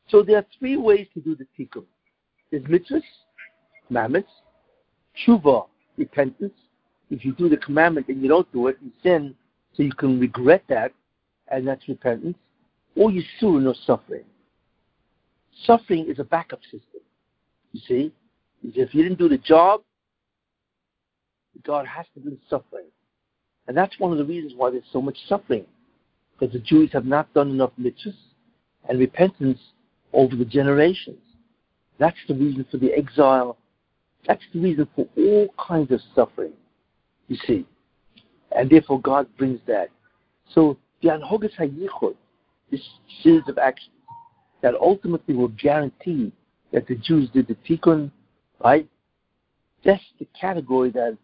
[0.10, 1.86] So there are three ways to do the tikkun.
[2.52, 3.02] There's mitzvahs,
[3.88, 4.30] commandments,
[5.26, 6.54] tshuva, repentance.
[7.10, 9.36] If you do the commandment and you don't do it, you sin,
[9.74, 10.92] so you can regret that,
[11.48, 12.38] and that's repentance.
[12.96, 14.26] Or you yisurin or suffering.
[15.66, 17.02] Suffering is a backup system.
[17.72, 18.14] You see?
[18.64, 19.82] If you didn't do the job,
[21.64, 22.86] God has to do the suffering.
[23.72, 25.66] And that's one of the reasons why there's so much suffering.
[26.38, 28.14] Because the Jews have not done enough mitzvahs
[28.90, 29.60] and repentance
[30.12, 31.22] over the generations.
[31.98, 33.56] That's the reason for the exile.
[34.28, 36.52] That's the reason for all kinds of suffering,
[37.30, 37.66] you see.
[38.54, 39.88] And therefore God brings that.
[40.54, 42.18] So the Anhogas HaYichud,
[42.72, 42.82] this
[43.24, 43.96] series of actions,
[44.62, 46.34] that ultimately will guarantee
[46.74, 48.12] that the Jews did the tikkun,
[48.62, 48.86] right?
[49.86, 51.18] That's the category that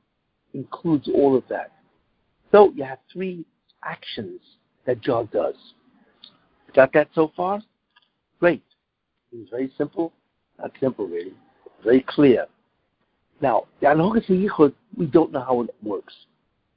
[0.53, 1.73] includes all of that.
[2.51, 3.45] So you have three
[3.83, 4.39] actions
[4.85, 5.55] that God does.
[6.73, 7.61] Got that so far?
[8.39, 8.63] Great.
[9.31, 10.13] It was very simple.
[10.59, 11.33] Not simple, really.
[11.83, 12.45] Very clear.
[13.41, 16.13] Now, the we don't know how it works.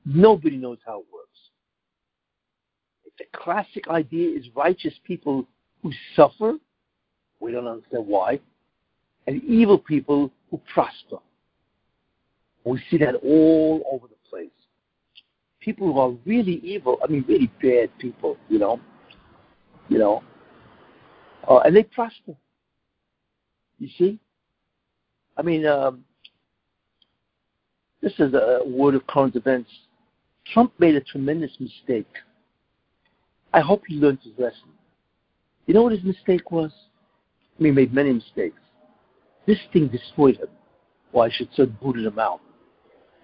[0.04, 1.38] Nobody knows how it works.
[3.18, 5.46] The classic idea is righteous people
[5.82, 6.54] who suffer,
[7.38, 8.40] we don't understand why,
[9.26, 11.18] and evil people who prosper.
[12.64, 14.19] We see that all over the.
[15.60, 18.80] People who are really evil, I mean, really bad people, you know,
[19.88, 20.22] you know,
[21.48, 22.34] uh, and they prosper.
[23.78, 24.18] You see?
[25.36, 26.04] I mean, um,
[28.02, 29.70] this is a word of current events.
[30.52, 32.08] Trump made a tremendous mistake.
[33.52, 34.68] I hope he learned his lesson.
[35.66, 36.72] You know what his mistake was?
[37.58, 38.60] I mean, he made many mistakes.
[39.46, 40.48] This thing destroyed him,
[41.12, 42.40] or I should say, booted him out.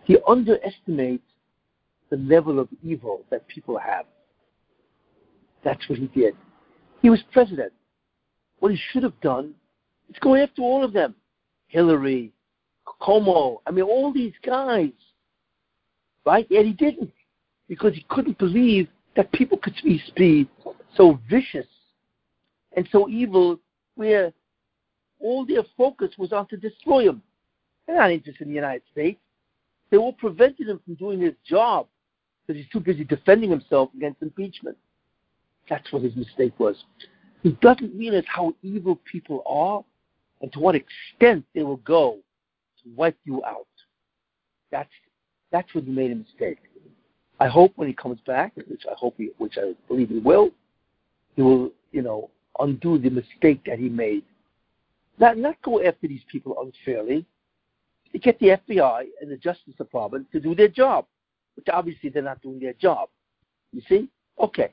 [0.05, 1.25] He underestimates
[2.11, 4.07] the level of evil that people have.
[5.65, 6.35] That's what he did.
[7.03, 7.73] He was president.
[8.61, 9.55] What he should have done
[10.09, 11.15] is go after all of them.
[11.69, 12.33] Hillary,
[13.01, 14.93] Cuomo, I mean, all these guys.
[16.25, 16.47] Right?
[16.49, 17.13] Yet he didn't.
[17.69, 20.49] Because he couldn't believe that people could be
[20.97, 21.67] so vicious
[22.77, 23.59] and so evil
[23.97, 24.33] where
[25.19, 27.23] all their focus was on to destroy him.
[27.87, 29.19] They're not interested in the United States.
[29.91, 31.87] They all prevented him from doing his job
[32.47, 34.77] because he's too busy defending himself against impeachment.
[35.69, 36.77] That's what his mistake was.
[37.43, 39.85] He doesn't realize how evil people are
[40.43, 42.19] and to what extent they will go
[42.83, 43.67] to wipe you out.
[44.71, 44.91] That's
[45.51, 46.59] that's when he made a mistake.
[47.39, 50.51] I hope when he comes back, which I hope he, which I believe he will,
[51.35, 54.25] he will, you know, undo the mistake that he made.
[55.19, 57.27] Not not go after these people unfairly.
[58.23, 61.05] Get the FBI and the Justice Department to do their job,
[61.57, 63.09] which obviously they're not doing their job.
[63.73, 64.09] You see?
[64.39, 64.73] Okay.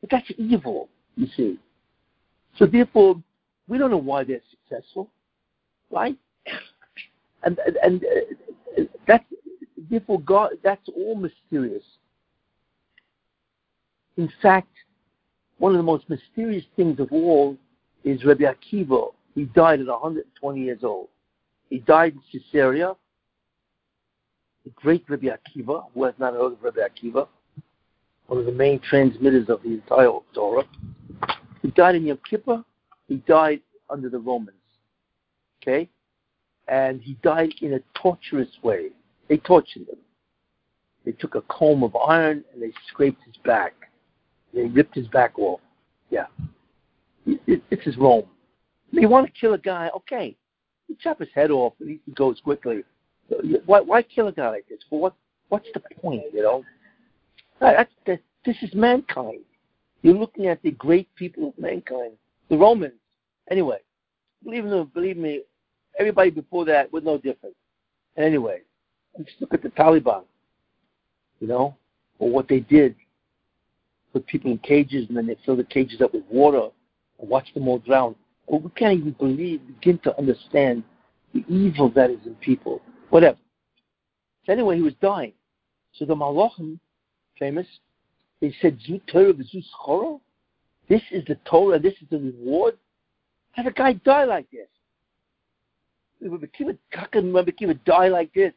[0.00, 1.58] But that's evil, you see.
[2.58, 3.22] So therefore,
[3.68, 5.10] we don't know why they're successful,
[5.90, 6.16] right?
[7.44, 9.24] And and, and uh, that's
[9.90, 10.50] therefore God.
[10.62, 11.82] That's all mysterious.
[14.16, 14.68] In fact,
[15.58, 17.56] one of the most mysterious things of all
[18.04, 19.12] is Rabbi Akiva.
[19.34, 21.08] He died at 120 years old.
[21.70, 22.94] He died in Caesarea.
[24.64, 27.26] The great Rabbi Akiva, who has not heard of Rabbi Akiva,
[28.26, 30.64] one of the main transmitters of the entire Torah.
[31.62, 32.64] He died in Yom Kippur.
[33.08, 34.56] He died under the Romans.
[35.62, 35.88] Okay?
[36.68, 38.90] And he died in a torturous way.
[39.28, 39.98] They tortured him.
[41.04, 43.74] They took a comb of iron and they scraped his back.
[44.54, 45.60] They ripped his back off.
[46.10, 46.26] Yeah.
[47.26, 48.26] It, it, this is Rome.
[48.92, 50.36] They want to kill a guy, okay.
[50.88, 52.84] You chop his head off and he goes quickly.
[53.66, 54.80] Why, why kill a guy like this?
[54.90, 55.14] What?
[55.48, 56.22] What's the point?
[56.32, 56.64] You know,
[57.60, 59.40] that's, that, this is mankind.
[60.00, 62.12] You're looking at the great people of mankind,
[62.48, 62.94] the Romans.
[63.50, 63.78] Anyway,
[64.42, 65.42] believe me, believe me,
[65.98, 67.54] everybody before that was no different.
[68.16, 68.60] Anyway,
[69.18, 70.24] just look at the Taliban.
[71.40, 71.76] You know,
[72.18, 72.94] or what they did.
[74.12, 76.68] Put people in cages and then they fill the cages up with water
[77.18, 78.14] and watch them all drown.
[78.46, 80.84] Well, we can't even believe, begin to understand
[81.34, 82.82] the evil that is in people.
[83.12, 83.36] Whatever.
[84.46, 85.34] So anyway, he was dying.
[85.92, 86.78] So the Malachim,
[87.38, 87.66] famous,
[88.40, 89.34] they said, Zu Torah
[89.86, 90.18] Chora?
[90.88, 92.78] This is the Torah, this is the reward?
[93.50, 94.66] How a guy die like this?
[96.22, 98.54] Rabbi Kiva die like this?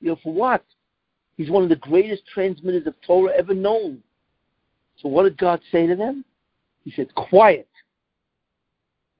[0.00, 0.64] You know, for what?
[1.36, 4.02] He's one of the greatest transmitters of Torah ever known.
[5.02, 6.24] So what did God say to them?
[6.82, 7.68] He said, quiet.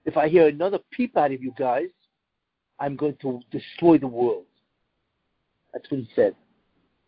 [0.07, 1.89] If I hear another peep out of you guys,
[2.81, 4.47] I'm going to destroy the world.
[5.73, 6.35] That's what he said.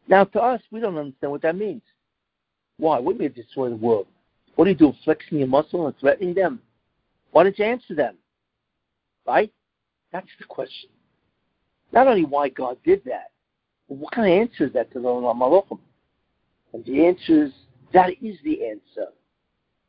[0.08, 1.82] Now, to us, we don't understand what that means.
[2.78, 2.98] Why?
[2.98, 4.06] What do you destroy the world?
[4.56, 6.60] What do you do, flexing your muscle and threatening them?
[7.32, 8.16] Why don't you answer them?
[9.26, 9.52] Right?
[10.12, 10.90] That's the question.
[11.92, 13.30] Not only why God did that,
[13.88, 15.78] but what kind of answer is that to the Malachim?
[16.72, 17.52] And the answer is,
[17.92, 19.10] that is the answer.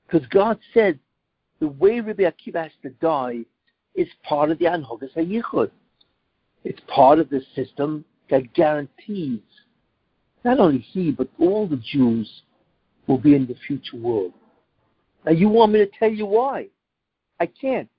[0.05, 0.99] Because God said,
[1.59, 3.45] the way Rabbi Akiva has to die
[3.95, 5.71] is part of the Anhogas HaYichud.
[6.63, 9.41] It's part of the system that guarantees
[10.43, 12.29] not only he, but all the Jews
[13.07, 14.33] will be in the future world.
[15.25, 16.67] Now, you want me to tell you why?
[17.39, 17.89] I can't.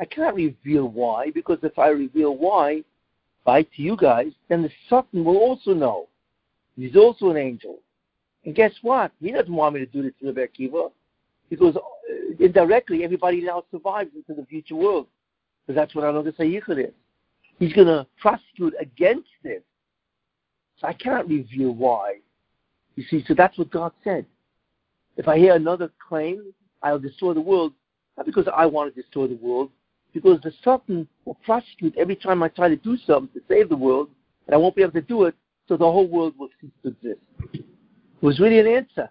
[0.00, 2.82] I cannot reveal why, because if I reveal why,
[3.44, 6.08] by to you guys, then the Satan will also know.
[6.76, 7.78] He's also an angel.
[8.44, 9.12] And guess what?
[9.20, 10.90] He doesn't want me to do this to Rebbe Akiva,
[11.48, 11.80] because uh,
[12.38, 15.06] indirectly everybody now survives into the future world.
[15.66, 16.94] Because that's what Anogas HaYichud is.
[17.58, 19.64] He's going to prosecute against it.
[20.78, 22.16] So I cannot reveal why.
[22.96, 24.26] You see, so that's what God said.
[25.16, 27.72] If I hear another claim, I'll destroy the world,
[28.16, 29.70] not because I want to destroy the world,
[30.12, 33.76] because the Satan will prosecute every time I try to do something to save the
[33.76, 34.10] world,
[34.46, 35.34] and I won't be able to do it,
[35.68, 37.20] so the whole world will cease to exist.
[37.54, 37.64] It
[38.22, 39.10] was really an answer.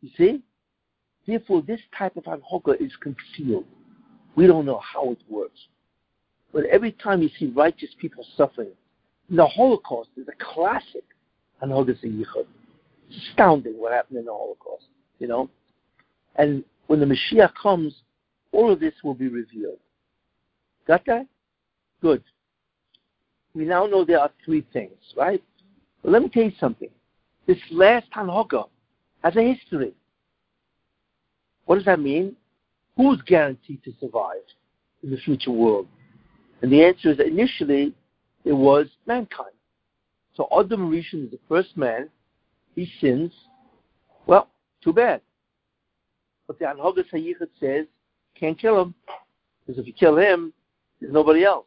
[0.00, 0.42] You see?
[1.26, 3.66] Therefore, this type of anhoga is concealed.
[4.34, 5.58] We don't know how it works.
[6.52, 8.70] But every time you see righteous people suffering,
[9.28, 11.04] the Holocaust is a classic
[11.62, 12.46] anhoga yichud.
[13.08, 14.86] It's astounding what happened in the Holocaust,
[15.18, 15.48] you know?
[16.36, 17.94] And when the Mashiach comes,
[18.52, 19.78] all of this will be revealed.
[20.86, 21.26] Got that?
[22.00, 22.22] Good.
[23.54, 25.42] We now know there are three things, right?
[26.02, 26.88] But let me tell you something.
[27.46, 28.68] This last Hanhoga
[29.22, 29.92] has a history.
[31.66, 32.36] What does that mean?
[32.96, 34.42] Who's guaranteed to survive
[35.02, 35.86] in the future world?
[36.62, 37.94] And the answer is that initially
[38.44, 39.54] it was mankind.
[40.34, 42.08] So Adam Rishon is the first man.
[42.74, 43.32] He sins.
[44.26, 44.48] Well,
[44.82, 45.20] too bad.
[46.46, 47.86] But the Anhogas Hayichud says,
[48.38, 48.94] can't kill him.
[49.66, 50.52] Because if you kill him,
[51.00, 51.66] there's nobody else.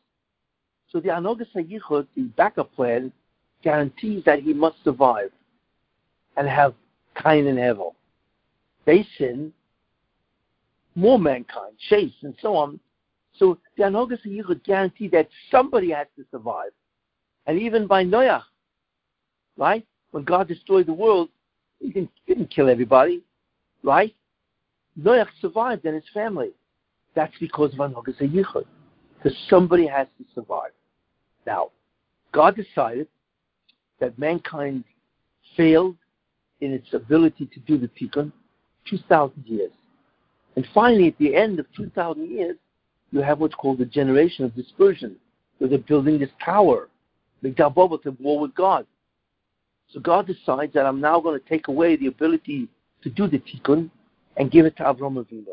[0.90, 3.12] So the Anogas HaYichud, the backup plan,
[3.64, 5.32] guarantees that he must survive
[6.38, 6.74] and have
[7.22, 7.94] Cain and Hevel.
[8.86, 9.54] They sin,
[10.96, 12.80] more mankind, chase, and so on.
[13.38, 16.72] So the Anogas HaYichud guarantee that somebody has to survive.
[17.48, 18.44] And even by Noach,
[19.58, 19.86] right?
[20.12, 21.30] When God destroyed the world,
[21.80, 23.24] he didn't, didn't kill everybody,
[23.82, 24.16] right?
[25.00, 26.52] Noach survived and his family.
[27.16, 28.66] That's because of Anogas HaYichud
[29.18, 30.72] because somebody has to survive.
[31.46, 31.72] Now,
[32.32, 33.08] God decided
[34.00, 34.84] that mankind
[35.56, 35.96] failed
[36.62, 38.32] in its ability to do the tikkun
[38.90, 39.72] 2,000 years.
[40.56, 42.58] And finally, at the end of 2,000 years,
[43.14, 45.16] you have what's called the generation of dispersion,
[45.60, 46.90] where they're building this tower,
[47.44, 48.88] Migdal Bavel, to war with God.
[49.92, 52.68] So God decides that I'm now going to take away the ability
[53.04, 53.92] to do the tikkun
[54.38, 55.46] and give it to Avram Avinu.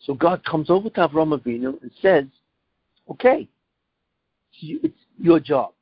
[0.00, 2.24] So God comes over to Avram Avinu and says,
[3.10, 3.48] Okay,
[4.60, 5.72] it's your job.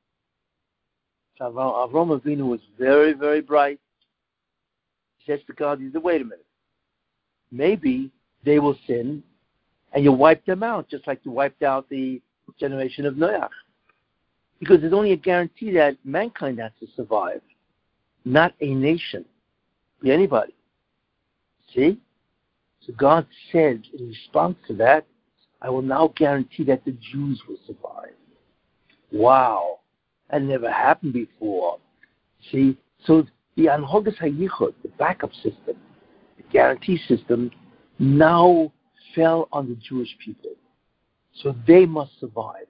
[1.41, 3.81] Avram Avinu was very, very bright.
[5.19, 6.47] He says to God, he said, wait a minute.
[7.51, 8.13] Maybe
[8.45, 9.25] they will sin
[9.97, 12.21] and you wipe them out, just like you wiped out the
[12.61, 13.49] generation of Noach.
[14.61, 17.41] Because there's only a guarantee that mankind has to survive,
[18.27, 19.25] not a nation,
[20.05, 20.55] anybody.
[21.75, 21.99] See?
[22.87, 25.07] So God said in response to that,
[25.63, 28.13] I will now guarantee that the Jews will survive.
[29.11, 29.79] Wow.
[30.31, 31.79] That never happened before.
[32.53, 32.77] See?
[33.07, 33.27] So
[33.57, 35.79] the Anhogas HaYichud, the backup system,
[36.37, 37.51] the guarantee system,
[37.99, 38.71] now
[39.17, 40.53] fell on the Jewish people.
[41.43, 42.67] So they must survive.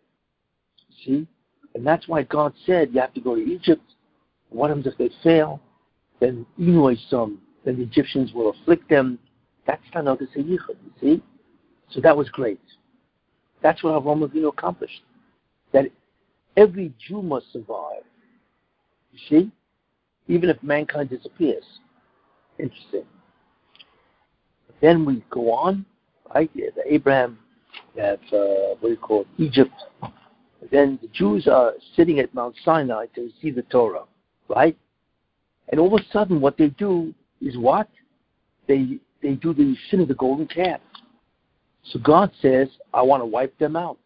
[1.05, 1.27] See?
[1.75, 3.83] And that's why God said you have to go to Egypt.
[4.49, 5.61] What happens if they fail?
[6.21, 6.47] Then
[7.11, 9.19] some, then the Egyptians will afflict them.
[9.67, 11.23] That's Tanogas HaYichud, you see?
[11.91, 12.61] So that was great.
[13.63, 15.03] That's what Avram Avinu accomplished.
[15.73, 15.87] That
[16.57, 18.05] every Jew must survive.
[19.13, 19.53] You see?
[20.29, 21.65] Even if mankind disappears.
[22.59, 23.05] Interesting.
[24.81, 25.85] Then we go on,
[26.35, 26.51] right?
[26.87, 27.39] Abraham,
[27.95, 29.73] you have, uh, what you call Egypt.
[30.71, 34.05] Then the Jews are sitting at Mount Sinai to receive the Torah,
[34.49, 34.77] right?
[35.69, 37.89] And all of a sudden, what they do is what?
[38.67, 40.81] They they do the sin of the golden calf.
[41.85, 43.99] So God says, I want to wipe them out.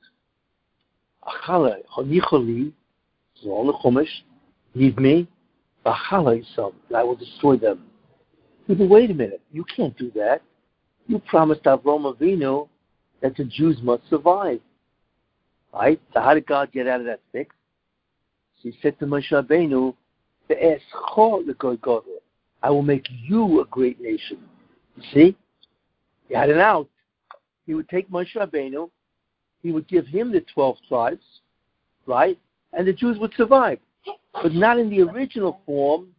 [4.74, 5.28] Leave me.
[5.84, 7.84] I will destroy them.
[8.68, 10.42] But wait a minute, you can't do that.
[11.10, 12.68] You promised Avram Avinu
[13.20, 14.60] that the Jews must survive.
[15.74, 16.00] Right?
[16.14, 17.52] So how did God get out of that fix?
[18.62, 19.92] He said to Moshe Rabbeinu,
[22.62, 24.38] I will make you a great nation.
[24.96, 25.36] You see?
[26.28, 26.88] He had an out.
[27.66, 28.88] He would take Moshe Rabbeinu,
[29.64, 31.24] he would give him the 12 tribes,
[32.06, 32.38] right?
[32.72, 33.80] And the Jews would survive.
[34.32, 36.14] But not in the original form,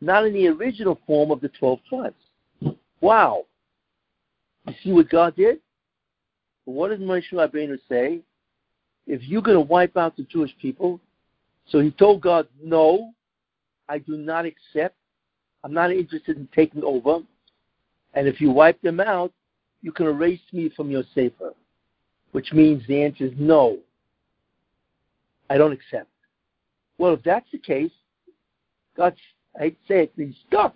[0.00, 2.76] not in the original form of the 12 tribes.
[3.00, 3.44] Wow.
[4.66, 5.60] You see what God did?
[6.64, 8.20] What did Moshe Rabbeinu say?
[9.06, 11.00] If you're going to wipe out the Jewish people,
[11.68, 13.12] so he told God, no,
[13.88, 14.96] I do not accept.
[15.62, 17.20] I'm not interested in taking over.
[18.14, 19.32] And if you wipe them out,
[19.82, 21.52] you can erase me from your Sefer
[22.36, 23.78] which means the answer is no.
[25.48, 26.10] I don't accept.
[26.98, 27.90] Well, if that's the case,
[28.94, 29.16] God's,
[29.58, 30.74] I'd say it, he's stuck.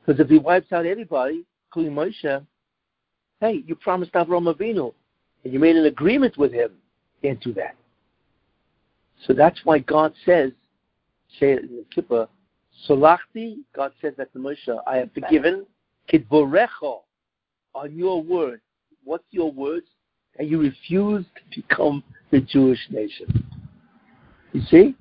[0.00, 2.46] Because if he wipes out everybody, including Moshe,
[3.40, 4.92] hey, you promised Avraham Avinu,
[5.44, 6.72] and you made an agreement with him.
[7.22, 7.74] Can't do that.
[9.26, 10.52] So that's why God says,
[11.40, 12.28] say it in the Kippur,
[12.88, 15.66] Solachti, God says that to Moshe, I have forgiven,
[16.12, 17.00] Kidvorecho,
[17.74, 18.60] on your word.
[19.04, 19.86] What's your words?
[20.38, 23.44] and you refuse to become the Jewish nation.
[24.52, 24.96] You see?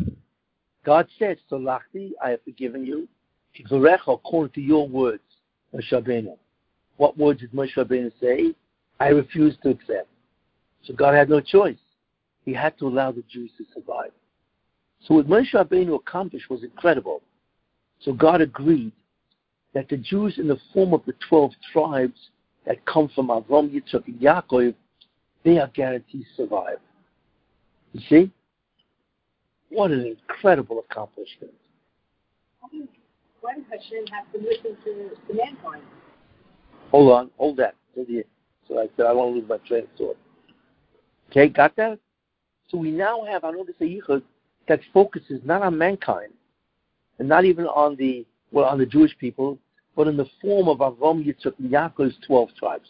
[0.85, 3.07] God said, Solachti, I have forgiven you.
[3.71, 5.23] According to your words,
[5.73, 6.37] Moshe.
[6.97, 8.53] What words did Moshe Rabbeinu say?
[8.99, 10.09] I refuse to accept.
[10.83, 11.77] So God had no choice.
[12.45, 14.11] He had to allow the Jews to survive.
[15.05, 17.21] So what Moshe Rabbeinu accomplished was incredible.
[18.01, 18.91] So God agreed
[19.73, 22.29] that the Jews in the form of the 12 tribes
[22.65, 24.73] that come from Avram, Yitzchak, and Yaakov
[25.43, 26.77] they are guaranteed to survive.
[27.93, 28.31] You see?
[29.69, 31.53] What an incredible accomplishment.
[33.41, 35.83] Why does Hashem have to listen to, to mankind?
[36.91, 37.75] Hold on, hold that.
[37.95, 40.17] So I said, I don't lose my train of thought.
[41.29, 41.99] Okay, got that?
[42.69, 44.21] So we now have another Yichud
[44.67, 46.33] that focuses not on mankind,
[47.19, 49.57] and not even on the well on the Jewish people,
[49.95, 52.89] but in the form of Avram Yitzchak Yaakov's twelve tribes.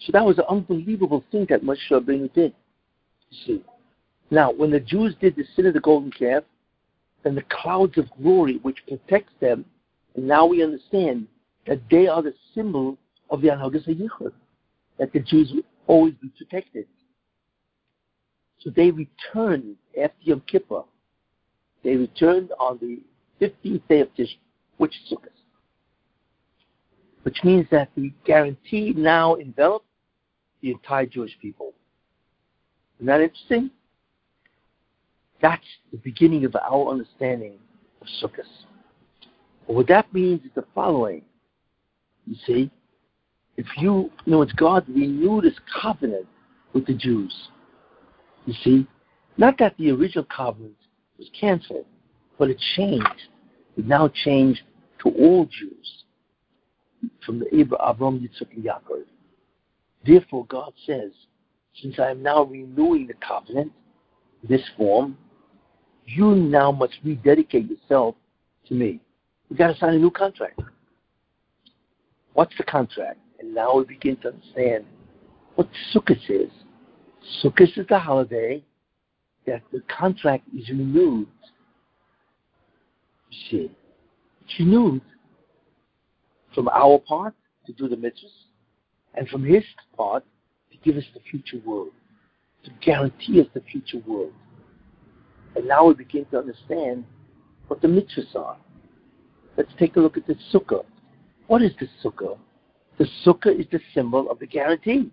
[0.00, 2.54] So that was an unbelievable thing that Moshe Rabbeinu did.
[3.30, 3.64] You see.
[4.30, 6.42] Now, when the Jews did the sin of the golden calf,
[7.22, 9.64] then the clouds of glory which protects them,
[10.16, 11.26] and now we understand
[11.66, 12.98] that they are the symbol
[13.30, 14.32] of the Anhagas HaYichud,
[14.98, 16.86] that the Jews will always be protected.
[18.60, 20.82] So they returned after Yom Kippur.
[21.82, 23.00] They returned on the
[23.40, 24.38] 15th day of Tish,
[24.78, 25.28] which is Sukkot.
[27.22, 29.86] Which means that the guarantee now enveloped
[30.62, 31.74] the entire Jewish people.
[32.98, 33.70] Isn't that interesting?
[35.42, 37.58] That's the beginning of our understanding
[38.00, 38.46] of Sukkot.
[39.66, 41.22] what that means is the following.
[42.26, 42.70] You see,
[43.56, 46.26] if you, you know, it's God renewed his covenant
[46.72, 47.34] with the Jews.
[48.46, 48.86] You see,
[49.36, 50.76] not that the original covenant
[51.18, 51.86] was canceled,
[52.38, 53.28] but it changed.
[53.76, 54.62] It now changed
[55.02, 56.04] to all Jews
[57.24, 59.04] from the Abraham, Yitzchak, and Yaakov.
[60.06, 61.10] Therefore, God says,
[61.80, 63.72] since I am now renewing the covenant,
[64.48, 65.16] this form,
[66.06, 68.14] you now must rededicate yourself
[68.68, 69.00] to me.
[69.48, 70.60] We've got to sign a new contract.
[72.34, 73.18] What's the contract?
[73.40, 74.84] And now we begin to understand
[75.54, 76.50] what Sukkot is.
[77.42, 78.62] Sukkot is the holiday
[79.46, 81.28] that the contract is renewed.
[83.30, 83.76] You see,
[84.42, 85.02] it's renewed
[86.54, 87.34] from our part
[87.66, 88.30] to do the mitzvahs,
[89.14, 89.64] and from his
[89.96, 90.24] part
[90.70, 91.92] to give us the future world,
[92.64, 94.32] to guarantee us the future world.
[95.56, 97.04] And now we begin to understand
[97.68, 98.56] what the mitzvahs are.
[99.56, 100.84] Let's take a look at the sukkah.
[101.46, 102.38] What is the sukkah?
[102.98, 105.10] The sukkah is the symbol of the guarantee.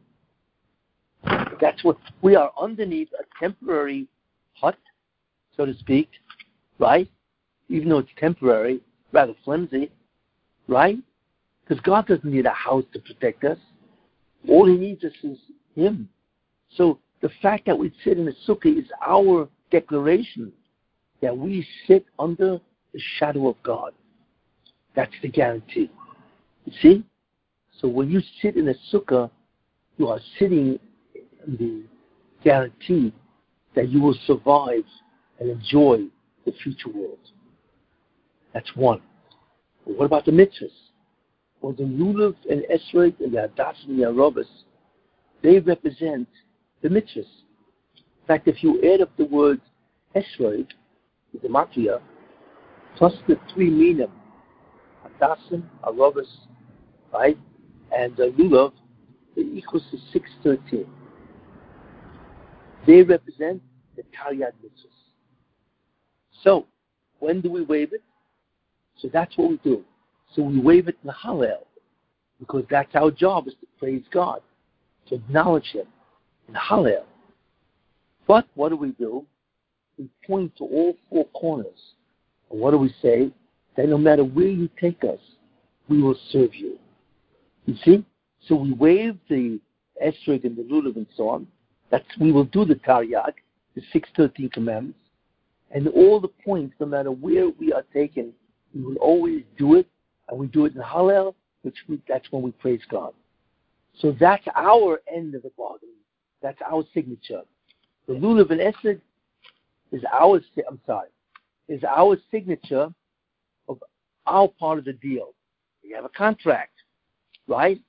[1.59, 4.07] That's what we are underneath a temporary
[4.53, 4.77] hut,
[5.55, 6.09] so to speak,
[6.79, 7.09] right?
[7.69, 9.91] Even though it's temporary, rather flimsy,
[10.67, 10.97] right?
[11.63, 13.57] Because God doesn't need a house to protect us.
[14.47, 15.37] All He needs us is
[15.75, 16.09] Him.
[16.75, 20.51] So the fact that we sit in a sukkah is our declaration
[21.21, 22.59] that we sit under
[22.93, 23.93] the shadow of God.
[24.95, 25.91] That's the guarantee.
[26.65, 27.05] You see?
[27.79, 29.29] So when you sit in a sukkah,
[29.97, 30.79] you are sitting
[31.47, 31.83] in the
[32.43, 33.13] guarantee
[33.75, 34.83] that you will survive
[35.39, 36.05] and enjoy
[36.45, 37.17] the future world.
[38.53, 39.01] That's one.
[39.85, 40.71] But what about the mitzvahs?
[41.61, 44.47] Well, the Lulav and Esrog and the Hadass and the Aravos,
[45.41, 46.27] they represent
[46.81, 47.17] the mitzvahs.
[47.17, 49.61] In fact, if you add up the word
[50.15, 50.67] Esrog,
[51.43, 52.01] gematria,
[52.97, 54.11] plus the three minim,
[55.05, 56.27] Hadassim, Aravos,
[57.13, 57.37] right,
[57.95, 58.73] and uh, the Lulav,
[59.37, 60.85] equals to 613.
[62.87, 63.61] They represent
[63.95, 64.91] the Taryag mitzvahs.
[66.43, 66.65] So,
[67.19, 68.01] when do we wave it?
[68.97, 69.83] So that's what we do.
[70.35, 71.65] So we wave it in the Hallel,
[72.39, 74.41] because that's our job is to praise God,
[75.07, 75.87] to acknowledge Him
[76.47, 77.03] in Hallel.
[78.27, 79.25] But what do we do?
[79.97, 81.93] We point to all four corners.
[82.49, 83.31] And what do we say?
[83.75, 85.19] That no matter where you take us,
[85.87, 86.77] we will serve you.
[87.65, 88.05] You see?
[88.47, 89.59] So we wave the
[90.03, 91.47] Esrog and the Lulav and so on.
[91.91, 93.33] That's we will do the Taryag,
[93.75, 94.99] the six thirteen commandments,
[95.71, 98.33] and all the points, no matter where we are taken,
[98.73, 99.87] we will always do it,
[100.29, 103.13] and we do it in Hallel, which we, that's when we praise God.
[103.99, 105.89] So that's our end of the bargain.
[106.41, 107.41] That's our signature.
[108.07, 108.99] The Lulav and Esrog
[109.91, 110.39] is our.
[110.67, 111.09] I'm sorry,
[111.67, 112.89] is our signature
[113.67, 113.83] of
[114.25, 115.33] our part of the deal.
[115.83, 116.70] We have a contract,
[117.51, 117.81] right?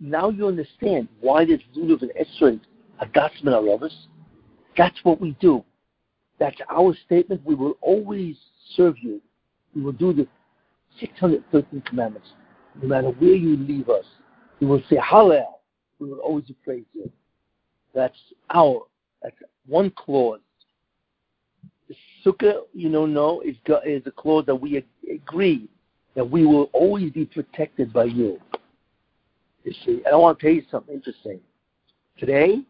[0.00, 2.60] Now you understand why there's Lulav and Esrog
[2.96, 3.92] Hadassah Aravos.
[4.76, 5.62] That's what we do.
[6.40, 7.42] That's our statement.
[7.44, 8.36] We will always
[8.76, 9.20] serve you.
[9.76, 10.26] We will do the
[10.98, 12.28] 613 commandments.
[12.82, 14.04] No matter where you leave us,
[14.60, 15.60] we will say Hallel.
[16.00, 17.10] We will always praise you.
[17.94, 18.18] That's
[18.52, 18.82] our,
[19.22, 19.36] that's
[19.66, 20.40] one clause.
[21.88, 21.94] The
[22.24, 25.68] sukkah, you know, no, is, is a clause that we agree
[26.16, 28.40] that we will always be protected by you.
[29.64, 31.40] You see, and I want to tell you something interesting.
[32.18, 32.60] Today,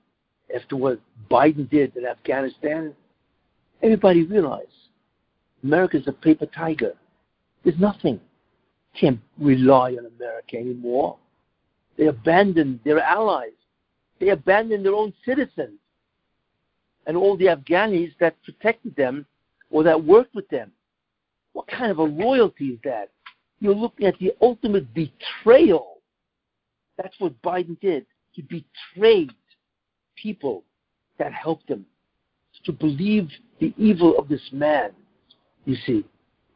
[0.54, 2.94] after what Biden did in Afghanistan,
[3.82, 4.68] everybody realized
[5.62, 6.94] America's a paper tiger.
[7.64, 8.20] There's nothing.
[8.98, 11.16] Can't rely on America anymore.
[11.98, 13.50] They abandoned their allies.
[14.20, 15.78] They abandoned their own citizens
[17.06, 19.26] and all the Afghanis that protected them
[19.70, 20.70] or that worked with them.
[21.52, 23.10] What kind of a loyalty is that?
[23.60, 25.93] You're looking at the ultimate betrayal.
[26.96, 28.06] That's what Biden did.
[28.32, 29.32] He betrayed
[30.16, 30.64] people
[31.18, 31.86] that helped him
[32.64, 33.28] to believe
[33.60, 34.90] the evil of this man,
[35.64, 36.04] you see.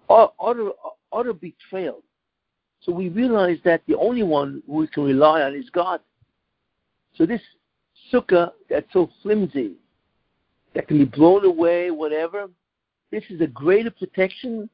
[0.09, 0.71] Utter,
[1.13, 2.03] utter betrayal.
[2.81, 6.01] So we realize that the only one we can rely on is God.
[7.17, 7.43] So this
[8.13, 9.73] sukkah that's so flimsy,
[10.75, 12.49] that can be blown away, whatever,
[13.11, 14.69] this is a greater protection,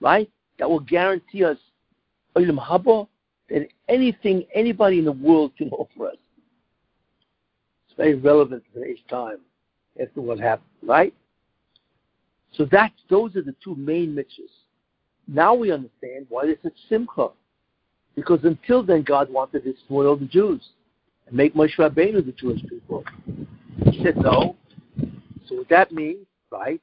[0.00, 0.30] right?
[0.58, 1.56] That will guarantee us
[2.36, 3.08] Olam Haba
[3.52, 6.16] than anything anybody in the world can offer us.
[7.86, 9.38] It's very relevant to today's time
[10.00, 11.14] after what happened, right?
[12.54, 14.50] So that's those are the two main mitzvahs.
[15.28, 17.28] Now we understand why there's such simcha.
[18.14, 20.62] Because until then, God wanted to destroy the Jews
[21.26, 23.04] and make Moshe Rabbeinu the Jewish people.
[23.90, 24.56] He said no.
[25.46, 26.80] So what that means, right,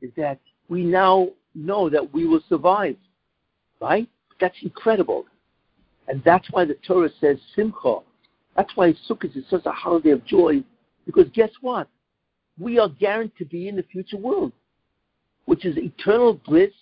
[0.00, 2.96] is that we now know that we will survive,
[3.80, 4.08] right?
[4.40, 5.26] That's incredible.
[6.08, 7.98] And that's why the Torah says simcha.
[8.56, 10.62] That's why Sukkot is such a holiday of joy,
[11.06, 11.88] because guess what?
[12.58, 14.52] We are guaranteed to be in the future world,
[15.46, 16.72] which is eternal bliss,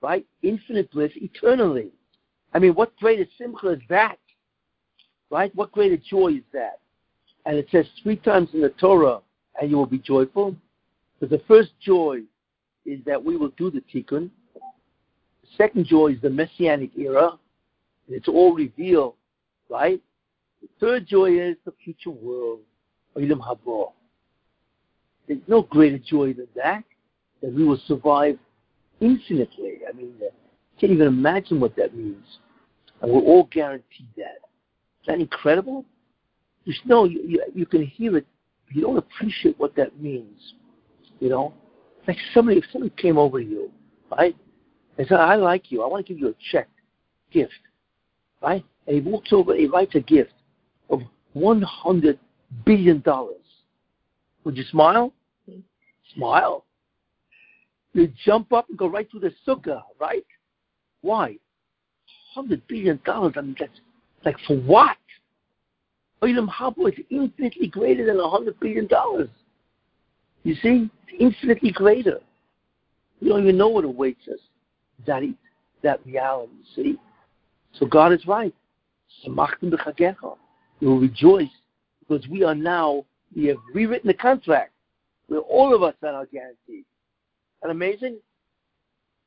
[0.00, 0.24] right?
[0.42, 1.90] Infinite bliss eternally.
[2.54, 4.18] I mean, what greater simcha is that?
[5.30, 5.54] Right?
[5.54, 6.80] What greater joy is that?
[7.44, 9.20] And it says three times in the Torah,
[9.60, 10.56] and you will be joyful.
[11.18, 12.20] Because the first joy
[12.84, 14.30] is that we will do the tikkun.
[14.54, 17.32] The second joy is the messianic era.
[18.08, 19.14] It's all revealed,
[19.68, 20.00] right?
[20.62, 22.60] The third joy is the future world,
[23.16, 23.92] Olam Haba.
[25.26, 26.84] There's no greater joy than that,
[27.42, 28.38] that we will survive
[29.00, 29.80] infinitely.
[29.88, 30.30] I mean, uh,
[30.80, 32.24] can't even imagine what that means.
[33.02, 34.38] And we're all guaranteed that.
[35.00, 35.84] Is that incredible?
[36.64, 38.26] You know, you, you, you can hear it,
[38.70, 40.54] you don't appreciate what that means.
[41.20, 41.54] You know?
[42.06, 43.70] Like somebody, if somebody came over to you,
[44.16, 44.36] right,
[44.98, 46.68] and said, I like you, I want to give you a check,
[47.32, 47.52] gift,
[48.46, 48.64] right?
[48.86, 50.32] And he walks over, he writes a gift
[50.88, 51.00] of
[51.34, 52.18] $100
[52.64, 53.02] billion.
[54.44, 55.12] Would you smile?
[55.50, 55.60] Mm-hmm.
[56.14, 56.64] Smile.
[57.92, 60.24] You jump up and go right through the sukkah, right?
[61.00, 61.38] Why?
[62.36, 63.00] $100 billion.
[63.06, 63.80] I mean, that's
[64.24, 64.96] like for what?
[66.22, 68.88] Olam Haba is infinitely greater than $100 billion.
[70.44, 70.88] You see?
[71.08, 72.20] It's infinitely greater.
[73.20, 74.38] We don't even know what awaits us.
[75.06, 75.22] That,
[75.82, 76.98] that reality, see?
[77.78, 78.54] So God is right.
[80.80, 81.48] Will rejoice
[82.00, 83.04] because we are now,
[83.34, 84.72] we have rewritten the contract
[85.28, 86.84] where all of us are now guaranteed.
[87.62, 88.18] And amazing?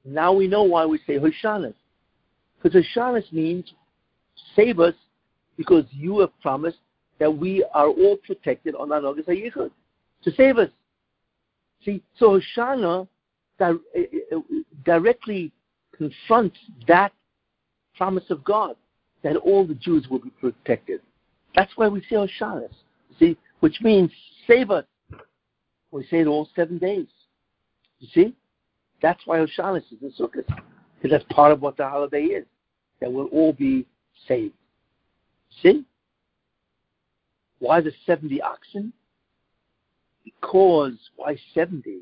[0.06, 1.74] Now we know why we say Hoshanas.
[2.62, 3.74] Because Hoshanas means
[4.56, 4.94] save us
[5.58, 6.78] because you have promised
[7.20, 9.72] that we are all protected on our August HaYichud
[10.24, 10.70] to save us.
[11.84, 13.08] See, so Hoshana
[13.58, 14.38] di- eh, eh,
[14.86, 15.52] directly
[15.96, 17.12] confronts that
[17.96, 18.76] promise of God
[19.24, 21.02] that all the Jews will be protected.
[21.56, 22.74] That's why we say Hoshanas.
[23.20, 24.12] See, which means
[24.48, 24.86] save us.
[25.92, 27.08] We say it all seven days.
[28.00, 28.36] You see?
[29.02, 30.46] That's why Hoshanas is in Sukkot.
[30.46, 32.46] Because that's part of what the holiday is.
[33.02, 33.86] That we'll all be
[34.28, 34.54] saved.
[35.64, 35.86] See?
[37.60, 38.94] Why the 70 oxen?
[40.24, 42.00] Because, why 70?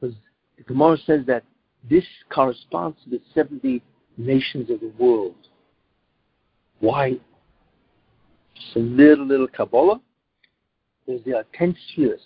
[0.00, 0.16] Because
[0.56, 1.44] the Gemara says that
[1.88, 3.82] this corresponds to the 70
[4.18, 5.34] nations of the world.
[6.80, 7.16] Why?
[8.54, 10.00] Just a little, little Kabbalah.
[11.06, 12.20] Because there are 10 spheres.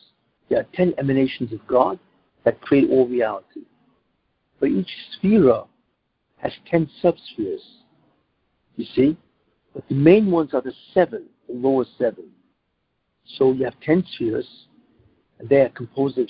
[0.49, 1.99] There are 10 emanations of God
[2.45, 3.61] that create all reality.
[4.59, 5.63] But each sphere
[6.39, 7.61] has 10 subspheres.
[8.77, 9.17] You see?
[9.75, 12.25] But the main ones are the seven, the lower seven.
[13.25, 14.49] So you have 10 spheres,
[15.39, 16.29] and they are composed of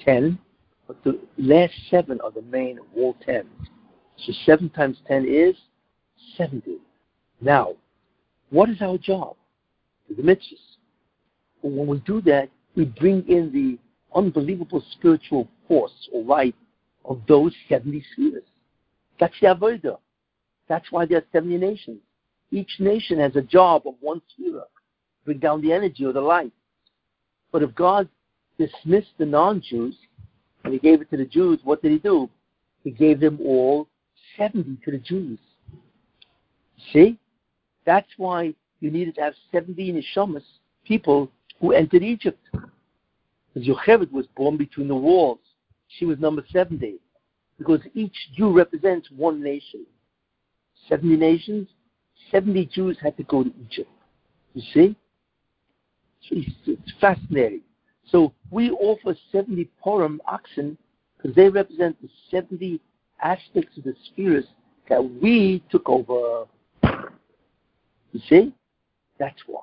[0.00, 0.38] 10,
[0.86, 3.44] but the last seven are the main of all 10.
[4.24, 5.56] So 7 times 10 is
[6.36, 6.78] 70.
[7.40, 7.74] Now,
[8.50, 9.36] what is our job?
[10.08, 10.76] The mitzvahs.
[11.62, 13.78] When we do that, we bring in the
[14.16, 16.54] unbelievable spiritual force or light
[17.04, 18.42] of those 70 spheres.
[19.18, 19.98] That's the Avodah.
[20.68, 21.98] That's why there are 70 nations.
[22.50, 24.62] Each nation has a job of one sphere,
[25.24, 26.52] bring down the energy or the light.
[27.52, 28.08] But if God
[28.58, 29.96] dismissed the non-Jews
[30.64, 32.28] and he gave it to the Jews, what did he do?
[32.84, 33.88] He gave them all
[34.36, 35.38] 70 to the Jews.
[36.92, 37.18] See?
[37.84, 40.42] That's why you needed to have 70 neshamas,
[40.84, 41.30] people
[41.60, 42.44] who entered Egypt.
[42.52, 45.38] Because Yocheved was born between the walls.
[45.88, 46.96] She was number 70.
[47.58, 49.86] Because each Jew represents one nation.
[50.88, 51.68] 70 nations,
[52.30, 53.90] 70 Jews had to go to Egypt.
[54.54, 54.96] You see?
[56.30, 57.62] It's fascinating.
[58.10, 60.76] So we offer 70 parim oxen
[61.16, 62.80] because they represent the 70
[63.22, 64.44] aspects of the spheres
[64.88, 66.46] that we took over.
[66.82, 68.54] You see?
[69.18, 69.62] That's why.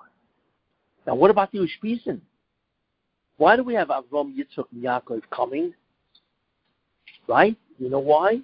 [1.06, 2.22] Now, what about the Ushpizin?
[3.38, 5.74] Why do we have Avram, Yitzchak, and Yaakov coming?
[7.28, 7.58] Right?
[7.80, 8.42] You know why?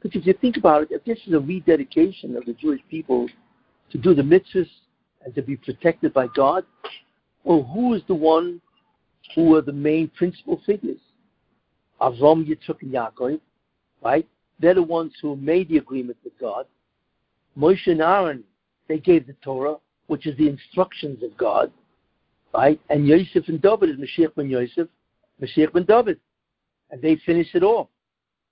[0.00, 3.28] Because if you think about it, if this is a rededication of the Jewish people
[3.90, 4.68] to do the mitzvahs
[5.24, 6.64] and to be protected by God,
[7.44, 8.60] well, who is the one
[9.34, 11.00] who are the main principal figures?
[12.00, 13.40] Avram, Yitzchak, and Yaakov,
[14.02, 14.26] right?
[14.58, 16.66] They're the ones who made the agreement with God.
[17.58, 18.44] Moshe and Aaron,
[18.88, 19.76] they gave the Torah,
[20.06, 21.72] which is the instructions of God,
[22.54, 22.80] right?
[22.90, 24.88] And Yosef and David is Mashiach ben Yosef,
[25.40, 26.18] Mashiach ben David.
[26.90, 27.88] And they finish it off.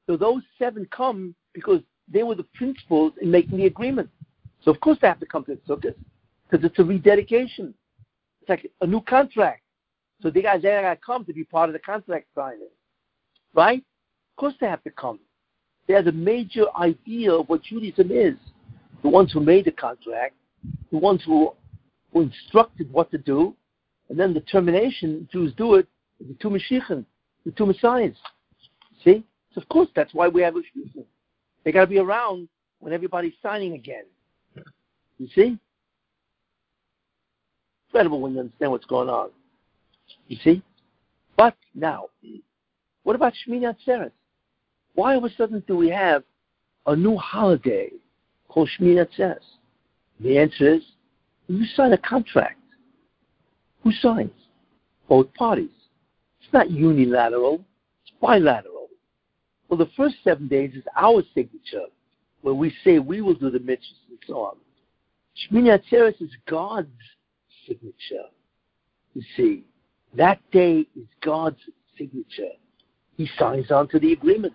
[0.07, 4.09] So those seven come because they were the principals in making the agreement.
[4.64, 5.94] So of course they have to come to the Sukkot
[6.48, 7.74] because it's a rededication.
[8.40, 9.62] It's like a new contract.
[10.22, 12.68] So the guys there got to come to be part of the contract signing,
[13.55, 13.78] right?
[13.78, 15.20] Of course they have to come.
[15.91, 18.36] They are the major idea of what Judaism is.
[19.03, 20.36] The ones who made the contract,
[20.93, 21.53] the ones who,
[22.12, 23.57] who instructed what to do,
[24.09, 25.88] and then the termination, Jews do it,
[26.20, 27.05] the two Mashiachim,
[27.45, 28.14] the two Messiahs.
[29.05, 29.24] See?
[29.53, 31.05] So of course that's why we have Ushpisa.
[31.64, 34.05] They got to be around when everybody's signing again.
[35.18, 35.59] You see?
[37.88, 39.30] Incredible when you understand what's going on.
[40.28, 40.62] You see?
[41.36, 42.11] But now,
[43.03, 44.12] what about Shmini Atzeret?
[44.95, 46.24] Why all of a sudden do we have
[46.86, 47.91] a new holiday
[48.49, 49.07] called Shmini?
[50.20, 50.82] The answer is
[51.49, 52.61] you sign a contract,
[53.82, 54.30] who signs?
[55.09, 55.70] Both parties.
[56.43, 57.64] It's not unilateral,
[58.03, 58.88] it's bilateral.
[59.68, 61.86] Well, the first seven days is our signature,
[62.43, 64.57] where we say we will do the mitzvahs and so on.
[65.51, 66.88] Shmini Atzeres is God's
[67.66, 68.26] signature.
[69.14, 69.64] You see,
[70.16, 71.61] that day is God's
[71.97, 72.53] signature.
[73.16, 74.55] He signs on to the agreement.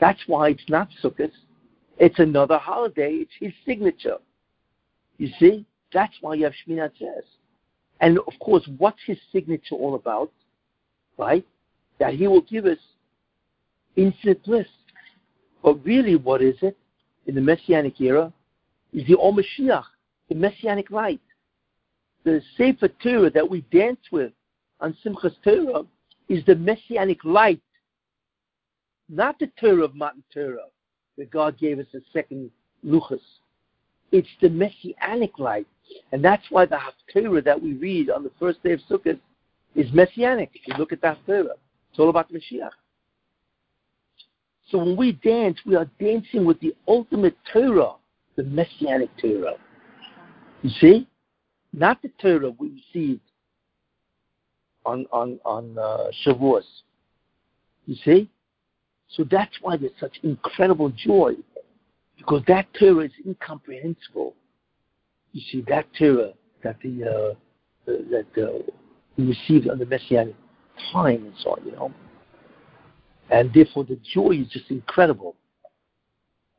[0.00, 1.32] That's why it's not Sukkot.
[1.98, 3.14] It's another holiday.
[3.14, 4.18] It's his signature.
[5.18, 5.64] You see?
[5.92, 7.22] That's why you have Shmini Atzeres.
[8.00, 10.30] And of course, what's his signature all about?
[11.16, 11.44] Right?
[11.98, 12.78] That he will give us
[13.96, 14.68] infinite bliss.
[15.62, 16.76] But really, what is it
[17.26, 18.32] in the Messianic era?
[18.92, 19.84] Is the Or Mashiach,
[20.28, 21.20] the Messianic light.
[22.24, 24.32] The Sefer Torah that we dance with
[24.80, 25.84] on Simchas Torah
[26.28, 27.60] is the Messianic light,
[29.08, 30.66] not the Torah of Matan Torah,
[31.16, 32.50] that God gave us a second
[32.84, 33.20] Luchas.
[34.12, 35.66] It's the Messianic light.
[36.12, 39.18] And that's why the Haftarah that we read on the first day of Sukkot
[39.74, 40.50] is Messianic.
[40.54, 41.56] If you look at the Haftarah,
[41.90, 42.70] it's all about the Mashiach.
[44.70, 47.94] So when we dance, we are dancing with the ultimate Torah,
[48.36, 49.54] the Messianic Torah.
[50.62, 51.08] You see?
[51.72, 53.20] Not the Torah we received
[54.84, 56.64] on on on uh, Shavuos.
[57.86, 58.30] You see?
[59.10, 61.32] So that's why there's such incredible joy,
[62.16, 64.34] because that Torah is incomprehensible.
[65.32, 66.32] You see, that Torah
[66.62, 67.34] that the uh,
[67.86, 68.62] that uh,
[69.16, 70.34] we received on the Messianic
[70.92, 71.92] time and so on, you know.
[73.30, 75.36] And therefore, the joy is just incredible.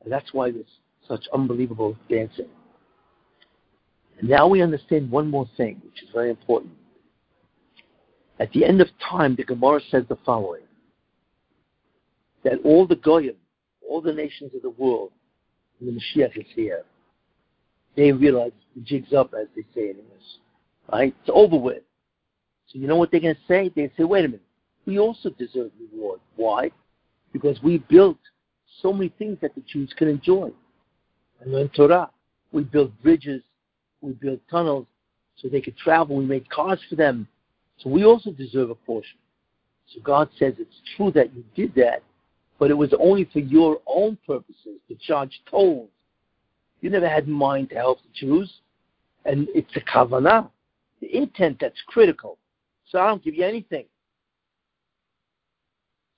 [0.03, 0.65] And that's why there's
[1.07, 2.47] such unbelievable dancing.
[4.19, 6.73] And now we understand one more thing, which is very important.
[8.39, 10.61] At the end of time, the Gemara says the following
[12.43, 13.35] that all the Goyim,
[13.87, 15.11] all the nations of the world,
[15.79, 16.83] when the Mashiach is here,
[17.95, 20.23] they realize the jig's up, as they say in English.
[20.91, 21.15] Right?
[21.21, 21.83] It's over with.
[22.67, 23.71] So you know what they're going to say?
[23.75, 24.41] They say, wait a minute,
[24.85, 26.19] we also deserve reward.
[26.35, 26.71] Why?
[27.33, 28.17] Because we built
[28.81, 30.51] so many things that the Jews can enjoy.
[31.41, 32.09] And learn Torah.
[32.51, 33.43] We built bridges,
[34.01, 34.87] we built tunnels
[35.37, 36.15] so they could travel.
[36.15, 37.27] We made cars for them.
[37.77, 39.17] So we also deserve a portion.
[39.93, 42.03] So God says it's true that you did that,
[42.59, 45.89] but it was only for your own purposes to charge tolls.
[46.81, 48.51] You never had in mind to help the Jews.
[49.25, 50.49] And it's the kavanah,
[51.01, 52.37] the intent that's critical.
[52.89, 53.85] So I don't give you anything.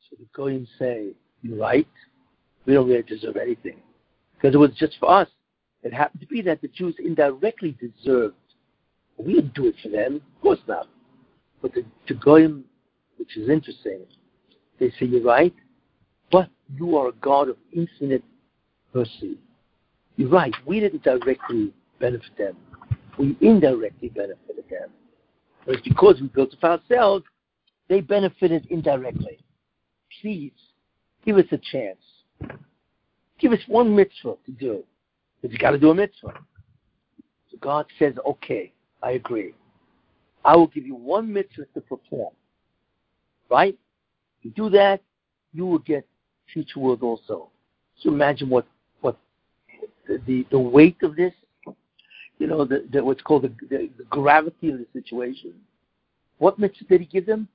[0.09, 1.09] So the Goyim say,
[1.41, 1.87] You're right.
[2.65, 3.77] We don't really deserve anything.
[4.35, 5.27] Because it was just for us.
[5.83, 8.35] It happened to be that the Jews indirectly deserved.
[9.17, 10.15] We didn't do it for them.
[10.15, 10.87] Of course not.
[11.61, 12.65] But the, the Goyim,
[13.17, 14.01] which is interesting,
[14.79, 15.53] they say, You're right,
[16.31, 18.23] but you are a God of infinite
[18.93, 19.37] mercy.
[20.15, 22.55] You're right, we didn't directly benefit them.
[23.17, 24.89] We indirectly benefited them.
[25.65, 27.25] But it's because we built it ourselves,
[27.87, 29.39] they benefited indirectly.
[30.21, 30.53] Please,
[31.25, 31.99] give us a chance.
[33.39, 34.83] Give us one mitzvah to do.
[35.41, 36.33] But you got to do a mitzvah.
[37.49, 38.71] So God says, okay,
[39.01, 39.53] I agree.
[40.45, 42.33] I will give you one mitzvah to perform.
[43.49, 43.77] Right?
[44.41, 45.01] You do that,
[45.53, 46.07] you will get
[46.53, 47.49] future world also.
[47.99, 48.65] So imagine what
[49.01, 49.17] what
[50.07, 51.33] the the, weight of this,
[52.39, 55.53] you know, the, the what's called the, the, the gravity of the situation.
[56.37, 57.47] What mitzvah did he give them?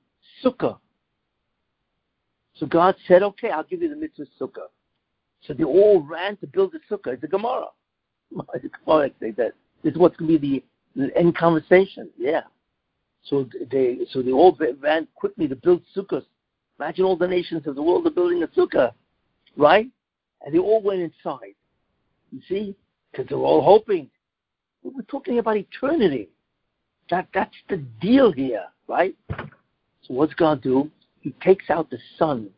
[0.43, 0.77] Sukkah.
[2.55, 4.67] So God said, okay, I'll give you the mitzvah sukkah.
[5.45, 7.13] So they all ran to build the sukkah.
[7.13, 7.67] It's a Gemara.
[8.55, 9.53] It's Gemara say that.
[9.83, 10.63] This is what's going to be
[10.95, 12.09] the, the end conversation.
[12.17, 12.41] Yeah.
[13.23, 16.25] So they so they all ran quickly to build sukkahs.
[16.79, 18.91] Imagine all the nations of the world are building a sukkah,
[19.55, 19.87] right?
[20.45, 21.55] And they all went inside.
[22.31, 22.75] You see,
[23.11, 24.09] because they're all hoping.
[24.83, 26.29] We're talking about eternity.
[27.09, 29.15] That that's the deal here, right?
[29.29, 30.91] So what's God do?
[31.21, 32.49] He takes out the sun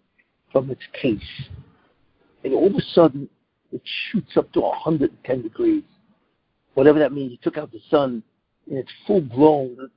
[0.51, 1.21] from its case,
[2.43, 3.29] and all of a sudden
[3.71, 5.83] it shoots up to 110 degrees.
[6.73, 7.31] Whatever that means.
[7.31, 8.23] He took out the sun
[8.69, 9.89] in its full blown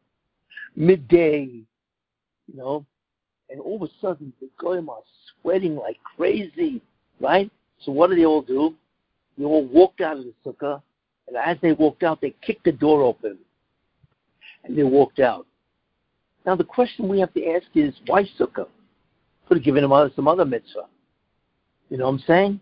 [0.76, 2.84] midday, you know,
[3.52, 5.02] and all of a sudden the goyim are
[5.40, 6.80] sweating like crazy,
[7.20, 7.50] right?
[7.84, 8.74] So what do they all do?
[9.36, 10.80] They all walked out of the sukkah,
[11.28, 13.38] and as they walked out, they kicked the door open,
[14.64, 15.46] and they walked out.
[16.46, 18.66] Now the question we have to ask is, why sukkah?
[19.46, 20.86] Could have given them some other mitzvah.
[21.90, 22.60] You know what I'm saying?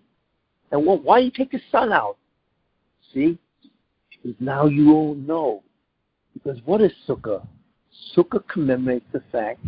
[0.73, 2.17] And well, why you take the sun out?
[3.15, 3.39] See?
[4.11, 5.63] Because now you all know.
[6.35, 7.47] Because what is sukkah?
[8.17, 9.61] Sukkah commemorates the fact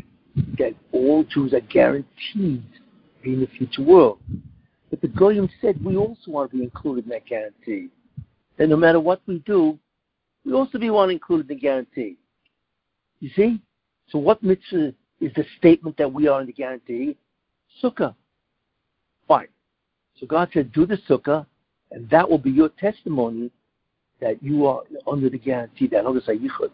[0.58, 2.64] that all Jews are guaranteed
[3.24, 4.18] in the future world.
[4.90, 7.88] But the Goyim said we also want to be included in that guarantee.
[8.58, 9.78] That no matter what we do,
[10.44, 12.16] we also be one included in the guarantee.
[13.20, 13.60] You see?
[14.08, 17.16] So what mitzvah is the statement that we are in the guarantee?
[17.82, 18.14] Sukkah.
[19.28, 19.48] Fine.
[20.18, 21.46] So God said, do the sukkah,
[21.90, 23.50] and that will be your testimony
[24.20, 26.70] that you are under the guarantee that you should.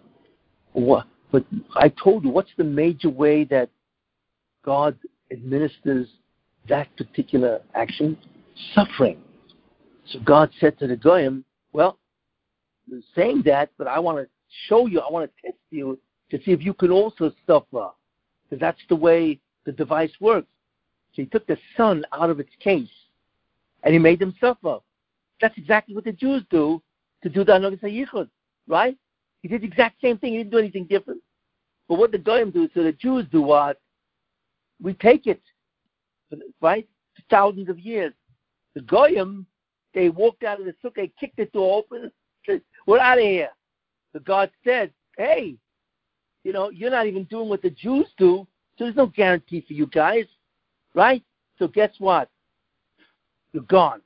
[0.72, 1.06] What?
[1.30, 1.44] But
[1.76, 3.70] I told you, what's the major way that
[4.64, 4.96] God
[5.30, 6.08] administers
[6.68, 8.16] that particular action?
[8.74, 9.18] Suffering.
[10.06, 11.98] So God said to the Goyim, well,
[12.86, 14.28] you're saying that, but I want to
[14.68, 15.98] show you, I want to test you
[16.30, 17.90] to see if you can also suffer.
[18.48, 20.48] Because that's the way the device works.
[21.14, 22.88] So he took the sun out of its case
[23.82, 24.78] and he made them suffer.
[25.40, 26.82] That's exactly what the Jews do
[27.22, 28.28] to do the Anogas HaYichud,
[28.66, 28.96] right?
[29.42, 30.32] He did the exact same thing.
[30.32, 31.20] He didn't do anything different.
[31.88, 33.80] But what the Goyim do, so the Jews do what?
[34.82, 35.40] We take it,
[36.60, 36.86] right?
[37.14, 38.12] For thousands of years.
[38.74, 39.46] The Goyim,
[39.94, 42.12] they walked out of the sukkah, kicked the door open,
[42.86, 43.50] we're out of here.
[44.14, 45.56] The God said, hey,
[46.44, 49.72] you know, you're not even doing what the Jews do, so there's no guarantee for
[49.72, 50.24] you guys,
[50.94, 51.22] right?
[51.58, 52.30] So guess what?
[53.52, 54.00] You're gone.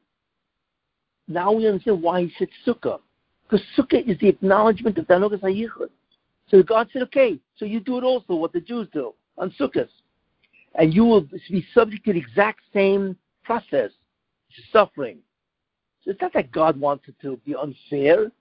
[1.29, 3.01] Now we understand why he said sukkah.
[3.53, 5.91] Because sukkah is the acknowledgement of Danogas HaYichud.
[6.49, 9.91] So God said, okay, so you do it also, what the Jews do on sukkahs.
[10.75, 13.91] And you will be subject to the exact same process,
[14.73, 15.19] suffering.
[16.03, 18.33] So it's not that God wanted to be unfair.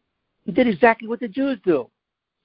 [0.45, 1.89] He did exactly what the Jews do.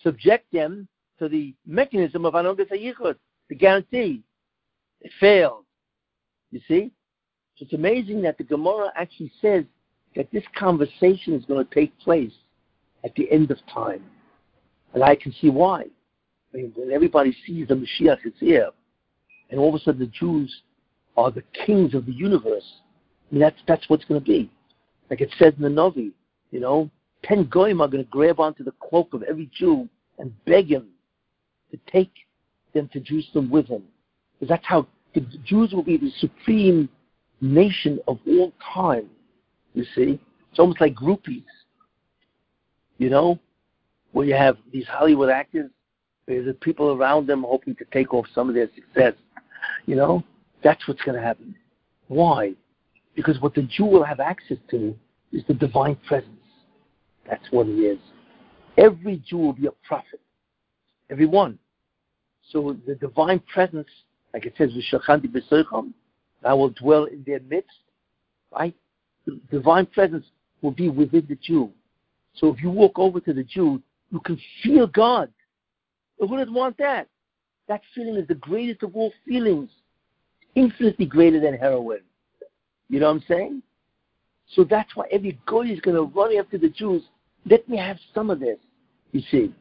[0.02, 0.88] Subject them
[1.20, 3.14] to the mechanism of Anogas HaYichud,
[3.48, 4.24] the guarantee.
[5.02, 5.66] It failed.
[6.50, 6.90] You see?
[7.58, 9.62] So it's amazing that the Gemara actually says
[10.16, 12.32] that this conversation is going to take place
[13.06, 14.04] at the end of time.
[14.92, 15.84] And I can see why.
[16.52, 18.70] I mean, when everybody sees the Mashiach is here,
[19.48, 20.62] and all of a sudden the Jews
[21.16, 22.80] are the kings of the universe,
[23.30, 24.50] I mean, that's, that's what's going to be.
[25.08, 26.10] Like it says in the Novi,
[26.50, 26.90] you know,
[27.22, 29.88] ten goyim are going to grab onto the cloak of every Jew
[30.18, 30.88] and beg him
[31.70, 32.12] to take
[32.74, 33.84] them to Jerusalem with him.
[34.34, 36.88] Because that's how the Jews will be the supreme
[37.40, 39.08] nation of all time.
[39.74, 40.18] You see?
[40.50, 41.44] It's almost like groupies.
[42.98, 43.38] You know?
[44.12, 45.70] Where you have these Hollywood actors,
[46.26, 49.14] there's people around them hoping to take off some of their success.
[49.86, 50.24] You know?
[50.62, 51.54] That's what's going to happen.
[52.08, 52.54] Why?
[53.14, 54.96] Because what the Jew will have access to
[55.32, 56.32] is the divine presence.
[57.28, 57.98] That's what it is.
[58.76, 60.20] Every Jew will be a prophet.
[61.10, 61.58] Every one.
[62.50, 63.88] So the divine presence,
[64.32, 64.70] like it says,
[66.44, 67.70] I will dwell in their midst,
[68.52, 68.74] right?
[69.26, 70.26] The divine presence
[70.62, 71.70] will be within the Jew.
[72.36, 75.30] So if you walk over to the Jew, you can feel God.
[76.18, 77.08] Who doesn't want that?
[77.68, 79.70] That feeling is the greatest of all feelings,
[80.54, 82.00] infinitely greater than heroin.
[82.88, 83.62] You know what I'm saying?
[84.54, 87.02] So that's why every guy is going to run after the Jews.
[87.44, 88.58] Let me have some of this,
[89.12, 89.52] you see.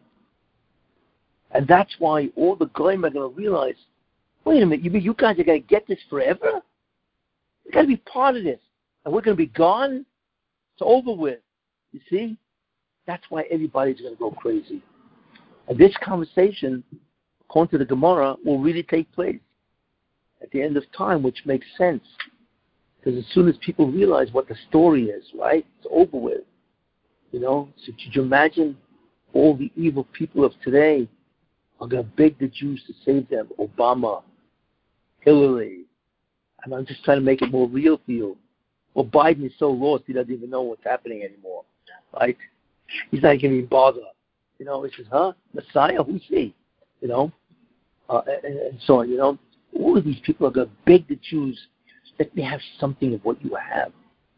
[1.51, 3.75] And that's why all the goyim are going to realize,
[4.43, 6.61] wait a minute, you mean you guys are going to get this forever?
[7.65, 8.59] You got to be part of this.
[9.03, 10.05] And we're going to be gone?
[10.73, 11.39] It's over with.
[11.91, 12.37] You see?
[13.07, 14.81] That's why everybody's going to go crazy.
[15.67, 16.83] And this conversation,
[17.41, 19.39] according to the Gemara, will really take place
[20.41, 22.03] at the end of time, which makes sense.
[22.97, 26.41] Because as soon as people realize what the story is, right, it's over with.
[27.31, 28.77] You know, so could you imagine
[29.33, 31.07] all the evil people of today
[31.81, 33.49] are going to beg the Jews to save them?
[33.59, 34.23] Obama,
[35.19, 35.85] Hillary,
[36.63, 38.37] and I'm just trying to make it more real for you.
[38.93, 41.63] Well, Biden is so lost he doesn't even know what's happening anymore,
[42.19, 42.37] right?
[43.11, 44.03] He's not going to be bothered.
[44.59, 45.33] You know, he says, huh?
[45.53, 46.03] Messiah?
[46.03, 46.55] Who's he?
[47.01, 47.31] You know?
[48.09, 49.37] Uh, and, and so on, you know?
[49.77, 51.59] All of these people are going to beg the Jews
[52.19, 53.91] let me have something of what you have.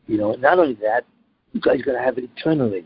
[0.08, 1.06] You know, and not only that,
[1.54, 2.86] you guys are going to have it eternally.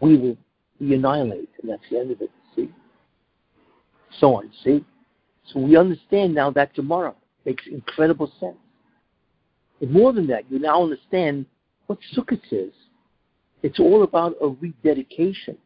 [0.00, 0.36] We will
[0.78, 2.70] be annihilated, and that's the end of it, see?
[4.18, 4.84] So on, see?
[5.52, 8.56] So we understand now that tomorrow makes incredible sense.
[9.80, 11.46] But more than that, you now understand
[11.86, 12.72] what Sukkot is.
[13.62, 15.56] It's all about a rededication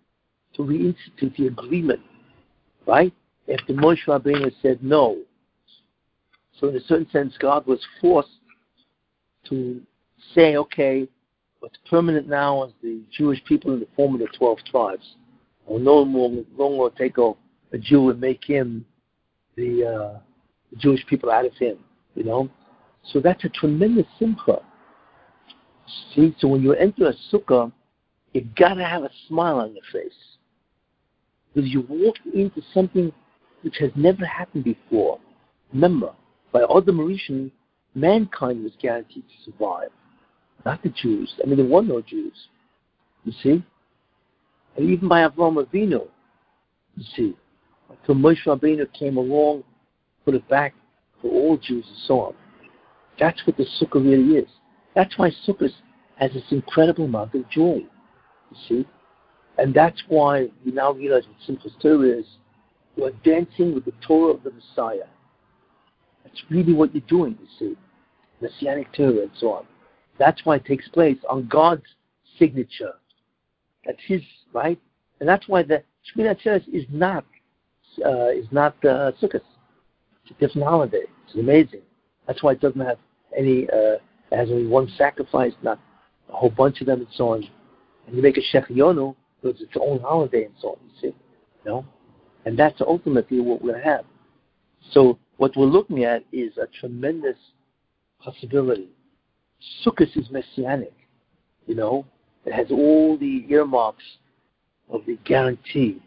[0.54, 2.00] to reinstitute the agreement,
[2.86, 3.12] right?
[3.52, 5.18] After Moshe Rabbeinu said no.
[6.58, 8.28] So in a certain sense, God was forced
[9.48, 9.80] to
[10.34, 11.08] say, okay,
[11.60, 15.16] what's permanent now is the Jewish people in the form of the 12 tribes.
[15.66, 17.32] We'll no more, no take a,
[17.72, 18.84] a Jew and make him
[19.56, 20.18] the, uh,
[20.70, 21.78] the Jewish people out of him,
[22.14, 22.48] you know?
[23.12, 24.60] So that's a tremendous simcha.
[26.14, 27.72] See, so when you enter a sukkah,
[28.32, 30.12] you gotta have a smile on your face.
[31.54, 33.12] Because you walk into something
[33.62, 35.18] which has never happened before.
[35.72, 36.12] Remember,
[36.52, 37.50] by Adam Rishon,
[37.94, 39.90] mankind was guaranteed to survive,
[40.64, 41.32] not the Jews.
[41.42, 42.48] I mean, there were no Jews.
[43.24, 43.62] You see?
[44.76, 46.08] And even by Avram Avinu,
[46.96, 47.36] you see,
[47.88, 49.64] until Moshe Rabbeinu came along,
[50.24, 50.74] put it back
[51.20, 52.34] for all Jews and so on.
[53.18, 54.48] That's what the Sukkah really is.
[54.94, 55.70] That's why Sukkot
[56.16, 57.84] has this incredible amount of joy,
[58.68, 58.88] you see.
[59.58, 62.26] And that's why we now realize what Simchas Torah is.
[62.96, 65.06] You are dancing with the Torah of the Messiah.
[66.24, 67.76] That's really what you're doing, you see.
[68.40, 69.66] Messianic Torah and so on.
[70.18, 71.84] That's why it takes place on God's
[72.38, 72.94] signature.
[73.86, 74.22] That's His,
[74.52, 74.80] right?
[75.20, 75.82] And that's why the
[76.14, 77.24] Shmini Atzeres is not
[78.04, 79.42] uh, is not uh, Sukkot.
[80.24, 81.02] It's a different holiday.
[81.26, 81.82] It's amazing.
[82.26, 82.98] That's why it doesn't have
[83.36, 83.68] any.
[83.68, 83.98] Uh,
[84.30, 85.78] it has only one sacrifice, not
[86.28, 87.44] a whole bunch of them, and so on.
[88.06, 90.76] And you make a Shehecheyanu, so it's its own holiday and so on.
[90.84, 91.84] You see, you know,
[92.44, 94.04] and that's ultimately what to have.
[94.90, 97.36] So what we're looking at is a tremendous
[98.20, 98.88] possibility.
[99.84, 100.94] Sukkot is messianic,
[101.66, 102.04] you know.
[102.44, 104.04] It has all the earmarks
[104.90, 106.02] of the guarantee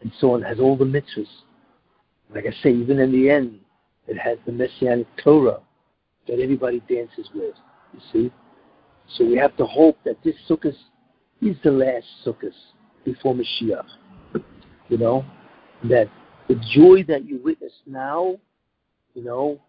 [0.00, 0.42] and so on.
[0.42, 1.28] It has all the mitzvahs.
[2.34, 3.60] Like I say, even in the end,
[4.06, 5.60] it has the messianic Torah
[6.26, 7.54] that everybody dances with.
[7.92, 8.32] You see,
[9.16, 10.74] so we have to hope that this Sukkot
[11.40, 12.52] is the last Sukkot
[13.04, 13.86] before Mashiach.
[14.88, 15.24] You know,
[15.84, 16.08] that
[16.48, 18.36] the joy that you witness now,
[19.14, 19.60] you know,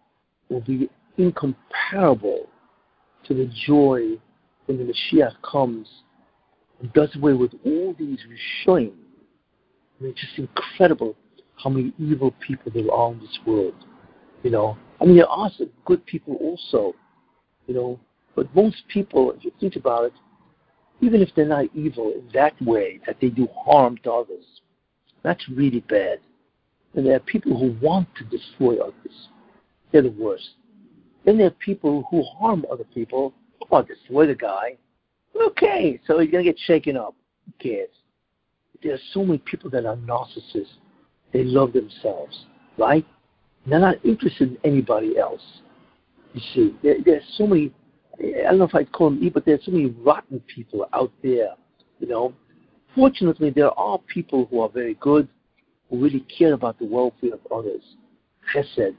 [0.49, 2.47] will be incomparable
[3.25, 4.17] to the joy
[4.65, 5.87] when the Mashiach comes
[6.81, 8.93] and does away with all these reshaim.
[9.99, 11.15] I mean, it's just incredible
[11.63, 13.75] how many evil people there are in this world.
[14.43, 16.95] You know, I mean, there are some good people also,
[17.67, 17.99] you know,
[18.35, 20.13] but most people, if you think about it,
[21.01, 24.45] even if they're not evil in that way, that they do harm to others,
[25.23, 26.19] that's really bad.
[26.93, 29.29] And there are people who want to destroy others.
[29.91, 30.49] They're the worst.
[31.25, 33.33] Then there are people who harm other people.
[33.71, 34.77] Oh, destroy the guy.
[35.47, 37.15] Okay, so he's going to get shaken up.
[37.45, 37.89] Who cares?
[38.83, 40.77] There are so many people that are narcissists.
[41.31, 42.45] They love themselves,
[42.77, 43.05] right?
[43.65, 45.41] They're not interested in anybody else.
[46.33, 47.71] You see, there, there's so many,
[48.23, 51.11] I don't know if I'd call them evil, but there's so many rotten people out
[51.23, 51.49] there,
[51.99, 52.33] you know.
[52.93, 55.27] Fortunately, there are people who are very good,
[55.89, 57.81] who really care about the welfare of others,
[58.53, 58.95] chesed,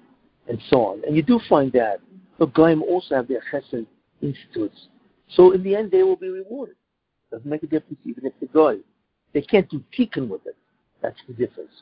[0.49, 1.03] and so on.
[1.07, 2.01] And you do find that.
[2.39, 3.87] But Goyim also have their chesed
[4.23, 4.89] institutes.
[5.37, 6.77] So in the end, they will be rewarded.
[7.31, 8.79] Doesn't make a difference even if they're Goy.
[9.33, 10.57] They can't do tikkun with it.
[11.01, 11.73] That's the difference.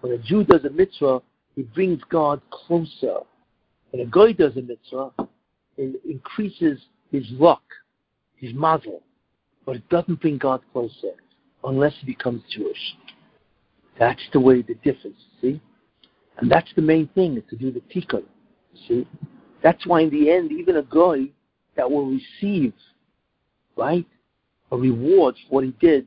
[0.00, 1.20] When a Jew does a mitzvah,
[1.54, 3.18] he brings God closer.
[3.90, 5.10] When a Goy does a mitzvah,
[5.76, 7.62] it increases his luck,
[8.36, 9.02] his mazel.
[9.64, 11.12] But it doesn't bring God closer
[11.64, 12.96] unless he becomes Jewish.
[13.98, 15.60] That's the way the difference, see?
[16.38, 18.24] And that's the main thing, is to do the tikkun.
[18.86, 19.06] See?
[19.62, 21.30] That's why in the end, even a guy
[21.76, 22.74] that will receive,
[23.76, 24.06] right,
[24.70, 26.06] a reward for what he did,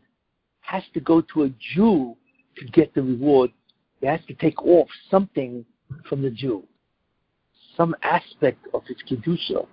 [0.61, 2.15] has to go to a Jew
[2.57, 3.51] to get the reward.
[4.01, 5.65] He has to take off something
[6.07, 6.63] from the Jew,
[7.75, 9.65] some aspect of his kedusha.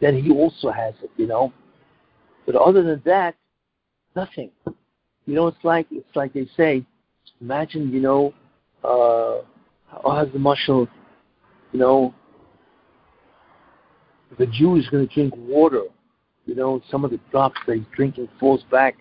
[0.00, 1.52] Then he also has it, you know.
[2.46, 3.34] But other than that,
[4.14, 4.50] nothing.
[5.26, 6.84] You know, it's like it's like they say.
[7.40, 8.32] Imagine, you know,
[8.82, 9.42] uh,
[9.86, 10.88] how has the marshal,
[11.72, 12.14] you know,
[14.38, 15.82] the Jew is going to drink water,
[16.46, 18.96] you know, some of the drops that he's drinking falls back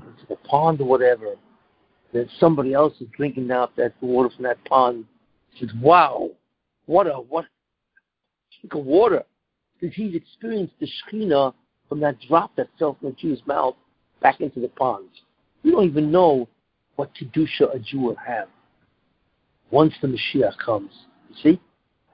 [0.00, 1.34] into the pond or whatever.
[2.12, 5.04] Then somebody else is drinking out that water from that pond.
[5.50, 6.30] He says, "Wow,
[6.86, 7.44] what a what
[8.60, 9.24] drink of water!"
[9.80, 11.54] Because he's experienced the shechina
[11.88, 13.76] from that drop that fell from the Jew's mouth
[14.20, 15.08] back into the pond.
[15.62, 16.48] We don't even know
[16.96, 18.48] what kedusha a Jew will have
[19.70, 20.90] once the Mashiach comes.
[21.30, 21.60] You see?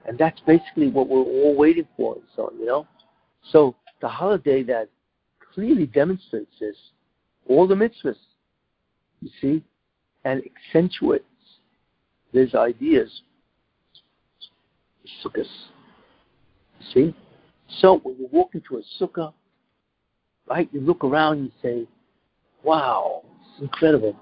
[0.07, 2.87] And that's basically what we're all waiting for and so on, you know?
[3.51, 4.89] So the holiday that
[5.53, 6.75] clearly demonstrates this,
[7.47, 8.17] all the mitzvahs,
[9.21, 9.63] you see,
[10.23, 11.23] and accentuates
[12.33, 13.21] these ideas,
[15.23, 15.47] sukkahs.
[16.93, 17.15] See?
[17.79, 19.33] So when you walk into a sukkah,
[20.47, 21.87] right, you look around and you say,
[22.63, 24.15] wow, it's incredible.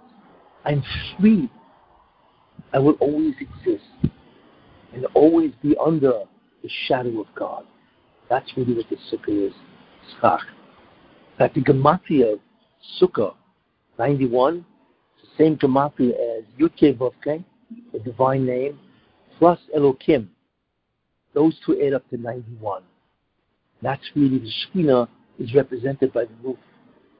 [0.65, 0.83] I'm
[1.19, 1.51] free.
[2.71, 3.83] I will always exist
[4.93, 6.23] and always be under
[6.61, 7.65] the shadow of God.
[8.29, 9.53] That's really what the sukkah is.
[10.19, 10.41] Schach.
[11.39, 12.39] That the gematria of
[13.01, 13.35] sukkah
[13.99, 14.63] 91 is
[15.21, 17.43] the same gematria as Yudke Vovke,
[17.91, 18.79] the divine name,
[19.37, 20.27] plus Elokim.
[21.33, 22.83] Those two add up to 91.
[23.81, 25.07] That's really the Shekhinah
[25.39, 26.57] is represented by the roof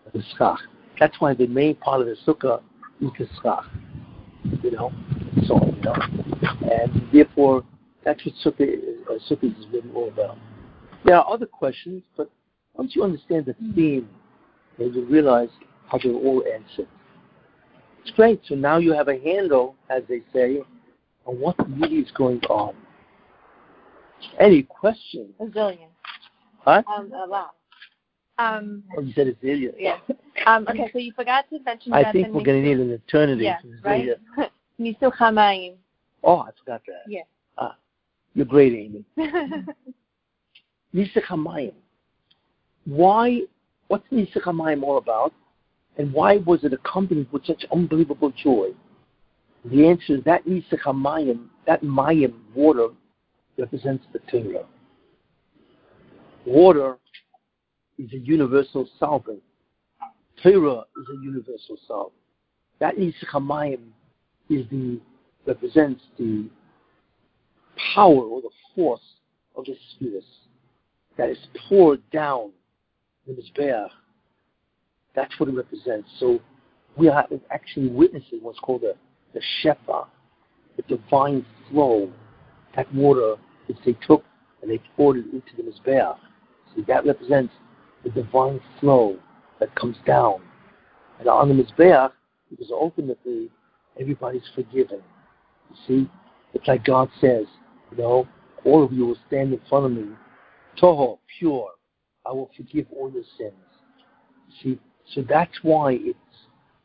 [0.05, 0.59] of the schach.
[0.99, 2.61] That's why the main part of the sukkah
[3.01, 3.65] is the schach.
[4.61, 4.91] You know,
[5.47, 5.95] so you know,
[6.71, 7.63] and therefore
[8.03, 10.37] that's what sukkah is, uh, sukkah is really all about.
[11.05, 12.29] There are other questions, but
[12.75, 14.09] once you understand the theme,
[14.77, 15.49] then you realize
[15.87, 16.87] how they're all answered.
[18.01, 18.41] It's great.
[18.47, 20.61] So now you have a handle, as they say,
[21.25, 22.75] on what really is going on.
[24.39, 25.33] Any questions?
[25.39, 25.87] A zillion.
[26.59, 26.83] Huh?
[26.87, 27.55] Um, a lot.
[28.39, 29.73] Um, Oh, you said a zillion.
[29.77, 29.97] yeah.
[30.45, 32.91] Um, okay, so you forgot to mention that I think we're going to need an
[32.91, 33.43] eternity.
[33.43, 34.09] Yeah, right?
[35.11, 35.75] Hamayim.
[36.23, 37.03] Oh, I forgot that.
[37.07, 37.21] Yeah.
[37.57, 37.75] Ah,
[38.33, 39.05] you're great, Amy.
[40.93, 41.73] Hamayim.
[42.85, 43.41] Why,
[43.87, 45.33] what's Hamayim all about?
[45.97, 48.69] And why was it accompanied with such unbelievable joy?
[49.65, 52.87] The answer is that Hamayim, that Mayim, water,
[53.57, 54.65] represents the Torah.
[56.45, 56.97] Water
[57.97, 59.41] is a universal solvent.
[60.41, 62.13] Torah is a universal solvent.
[62.79, 63.79] That Nisach Hamayim
[64.49, 64.99] is the,
[65.45, 66.49] represents the
[67.95, 69.01] power or the force
[69.55, 70.23] of the Spirit
[71.17, 71.37] that is
[71.69, 72.51] poured down
[73.27, 73.89] the Mizbeach.
[75.15, 76.09] That's what it represents.
[76.19, 76.39] So
[76.97, 78.95] we are actually witnessing what's called the,
[79.33, 80.07] the Shefa,
[80.75, 82.11] the divine flow.
[82.75, 83.35] That water,
[83.67, 84.23] which they took
[84.61, 86.17] and they poured it into the Mizbeach.
[86.75, 87.53] See, that represents
[88.03, 89.17] the divine flow
[89.59, 90.41] that comes down.
[91.19, 92.11] And on the Mizbeach,
[92.49, 93.49] because ultimately
[93.99, 95.01] everybody's forgiven.
[95.69, 96.09] You see,
[96.53, 97.45] it's like God says,
[97.91, 98.27] you know,
[98.65, 100.15] all of you will stand in front of me,
[100.81, 101.69] toho, pure.
[102.25, 103.53] I will forgive all your sins.
[104.61, 104.79] See,
[105.13, 106.17] so that's why it's,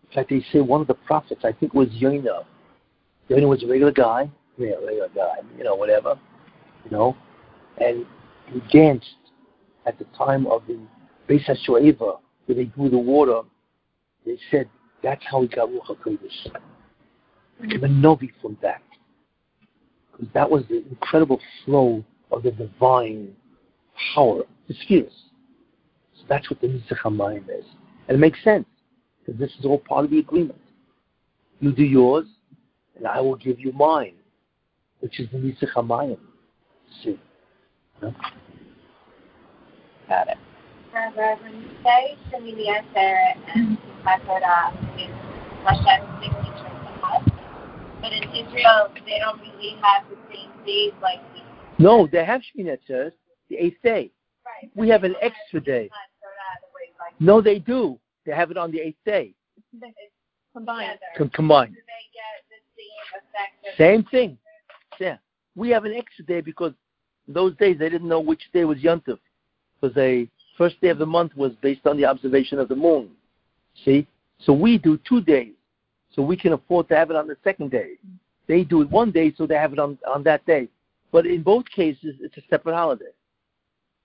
[0.02, 2.44] in fact, they say one of the prophets, I think it was Yonah.
[3.28, 6.18] Yonah was a regular guy, yeah, regular guy, you know, whatever,
[6.84, 7.16] you know,
[7.78, 8.04] and
[8.46, 9.06] he danced
[9.86, 10.78] at the time of the
[11.28, 13.42] Beis HaShoeva, where they drew the water.
[14.26, 14.68] They said
[15.02, 16.52] that's how he got Ruach HaKodesh.
[17.60, 18.82] Became a Novi from that
[20.18, 23.34] because that was the incredible flow of the divine
[24.14, 25.12] power, the spheres.
[26.16, 27.64] So that's what the Nisach HaMayim is.
[28.08, 28.66] And it makes sense,
[29.24, 30.58] because this is all part of the agreement.
[31.60, 32.26] You do yours,
[32.96, 34.14] and I will give you mine,
[35.00, 36.18] which is the Nisach HaMayim.
[37.02, 37.18] See?
[38.00, 38.10] Huh?
[40.08, 40.38] Got it.
[40.92, 45.10] However, uh, when you say Shemini Atzeret and Simchat Torah is
[45.64, 47.30] Hashem's signature to us,
[48.00, 51.42] but in Israel they don't really have the same days like we.
[51.78, 53.12] No, they have Shemini Atzeret,
[53.50, 54.10] the eighth day.
[54.46, 54.70] Right.
[54.74, 55.90] We have an extra day.
[55.92, 57.98] Simchat Torah uh, the way like No, they do.
[58.24, 59.34] They have it on the eighth day,
[59.72, 60.12] it's
[60.54, 60.98] Combined.
[61.16, 61.74] com- combined.
[61.74, 63.76] Do they get the same effect?
[63.78, 64.38] Same thing.
[64.98, 65.18] Yeah.
[65.56, 66.72] We have an extra day because
[67.26, 69.18] those days they didn't know which day was Yontif.
[69.80, 73.10] Because the first day of the month was based on the observation of the moon.
[73.84, 74.06] See?
[74.40, 75.52] So we do two days.
[76.12, 77.92] So we can afford to have it on the second day.
[78.46, 80.68] They do it one day, so they have it on, on that day.
[81.12, 83.12] But in both cases, it's a separate holiday.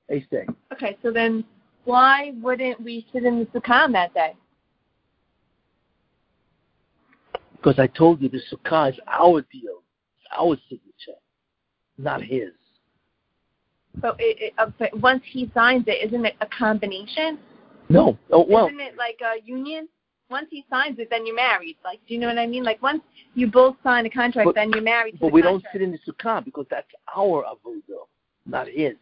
[0.09, 0.45] Eighth day.
[0.73, 1.45] Okay, so then
[1.85, 4.35] why wouldn't we sit in the sukkah on that day?
[7.55, 9.82] Because I told you the sukkah is our deal.
[10.37, 11.19] Our signature,
[11.97, 12.49] not his.
[13.95, 17.37] But, it, it, uh, but once he signs it, isn't it a combination?
[17.89, 18.17] No.
[18.31, 19.87] Oh, well, isn't it like a union?
[20.29, 21.77] Once he signs it, then you're married.
[21.83, 22.63] Like, do you know what I mean?
[22.63, 23.03] Like, once
[23.35, 25.91] you both sign a contract, But- then you're married But the we don't sit in
[25.91, 28.07] the sukkah because that's our avodah,
[28.47, 28.95] not his.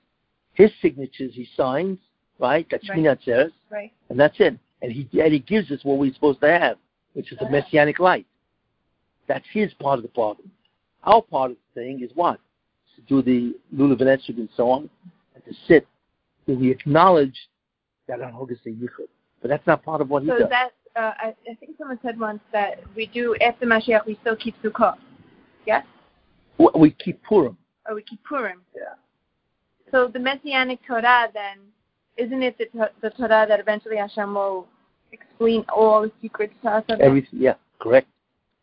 [0.53, 1.97] His signatures he signs,
[2.39, 2.68] right?
[2.69, 2.99] That's Right.
[2.99, 3.93] Shmini Atzeres, Right.
[4.10, 4.57] and that's it.
[4.81, 6.77] And he and he gives us what we're supposed to have,
[7.14, 8.26] which is the messianic light.
[9.27, 10.51] That's his part of the bargain.
[11.03, 12.40] Our part of the thing is what?
[12.95, 14.90] To do the lulav and esrog and so on,
[15.36, 15.88] and to sit.
[16.45, 17.36] So we acknowledge
[18.07, 19.07] that on Hogas Yichud.
[19.41, 20.49] But that's not part of what he So does.
[20.49, 24.36] that uh, I, I think someone said once that we do after Mashiach, we still
[24.36, 24.98] keep Sukkot.
[25.65, 25.86] Yes,
[26.57, 27.57] We- we keep Purim.
[27.88, 28.61] or we keep Purim.
[28.76, 28.94] Yeah.
[29.91, 31.60] So the Messianic Torah, then,
[32.18, 34.68] isn't it the, the Torah that eventually Hashem will
[35.11, 36.84] explain all the secrets to us?
[36.99, 37.40] Everything.
[37.40, 37.56] Yeah.
[37.80, 38.07] Correct.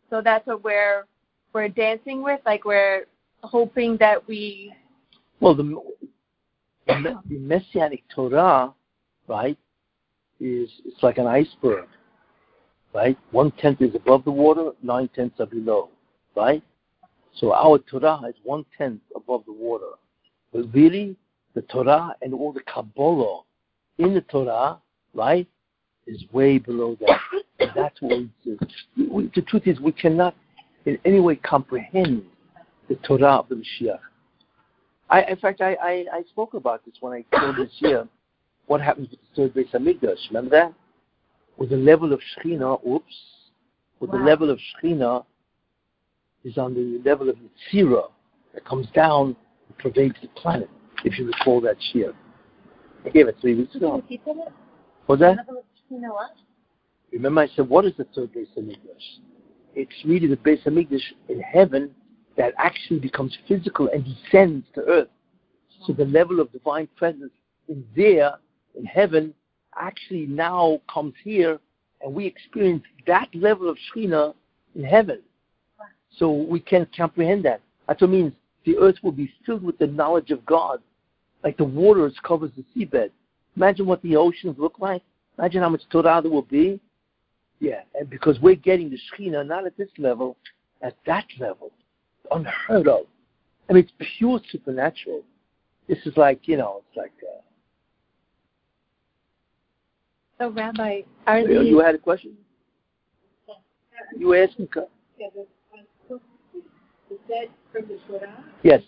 [0.09, 1.05] So that's what we're
[1.53, 3.05] we're dancing with, like we're
[3.43, 4.73] hoping that we.
[5.39, 5.81] Well, the,
[6.87, 8.73] the, Messianic Torah,
[9.27, 9.57] right,
[10.39, 11.87] is it's like an iceberg,
[12.93, 13.17] right?
[13.31, 15.89] One tenth is above the water, nine tenths are below,
[16.35, 16.63] right?
[17.35, 19.91] So our Torah is one tenth above the water.
[20.51, 21.15] But really,
[21.53, 23.41] the Torah and all the Kabbalah
[23.97, 24.79] in the Torah,
[25.13, 25.47] right,
[26.07, 27.19] is way below that.
[27.59, 30.35] And that's what we the truth is, we cannot
[30.85, 32.23] in any way comprehend
[32.87, 33.99] the Torah of the Mashiach.
[35.09, 38.07] I, in fact, I, I, I spoke about this when I told this year
[38.67, 40.29] what happens with the third Beis Hamikdash.
[40.29, 40.73] Remember that?
[41.57, 43.13] With the level of Shechina, oops,
[43.99, 45.25] with the level of Shechina
[46.43, 48.03] is on the level of Yitzira
[48.53, 49.35] that comes down
[49.67, 50.69] and pervades the planet,
[51.03, 52.13] if you recall that year.
[53.05, 54.03] I gave it three weeks ago.
[55.07, 55.37] Was that?
[55.89, 56.35] You know what?
[57.11, 59.19] Remember I said, what is the third Beis Hamikdash?
[59.75, 61.91] It's really the base English in heaven
[62.37, 65.07] that actually becomes physical and descends to earth.
[65.77, 65.83] Hmm.
[65.85, 67.31] So the level of divine presence
[67.67, 68.33] in there,
[68.75, 69.33] in heaven,
[69.77, 71.59] actually now comes here,
[72.01, 74.33] and we experience that level of Shekhinah
[74.75, 75.21] in heaven.
[76.17, 77.61] So we can comprehend that.
[77.87, 78.33] That's what means
[78.65, 80.81] the earth will be filled with the knowledge of God,
[81.43, 83.11] like the waters covers the seabed.
[83.55, 85.01] Imagine what the oceans look like.
[85.37, 86.79] Imagine how much Torah there will be.
[87.59, 90.37] Yeah, and because we're getting the Shekhinah not at this level,
[90.81, 91.71] at that level,
[92.31, 93.01] unheard of.
[93.69, 95.23] I mean, it's pure supernatural.
[95.87, 97.11] This is like, you know, it's like.
[97.21, 97.41] Uh,
[100.39, 102.31] So, Rabbi, are you, these you had a question?
[104.17, 104.69] You were asking.
[105.17, 105.41] Yeah, the,
[107.11, 108.45] is that from the Torah?
[108.63, 108.81] Yes.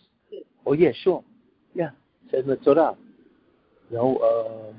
[0.65, 1.23] Oh, yeah, sure.
[1.73, 1.89] Yeah,
[2.25, 2.95] it says in the Torah.
[3.89, 4.73] You know,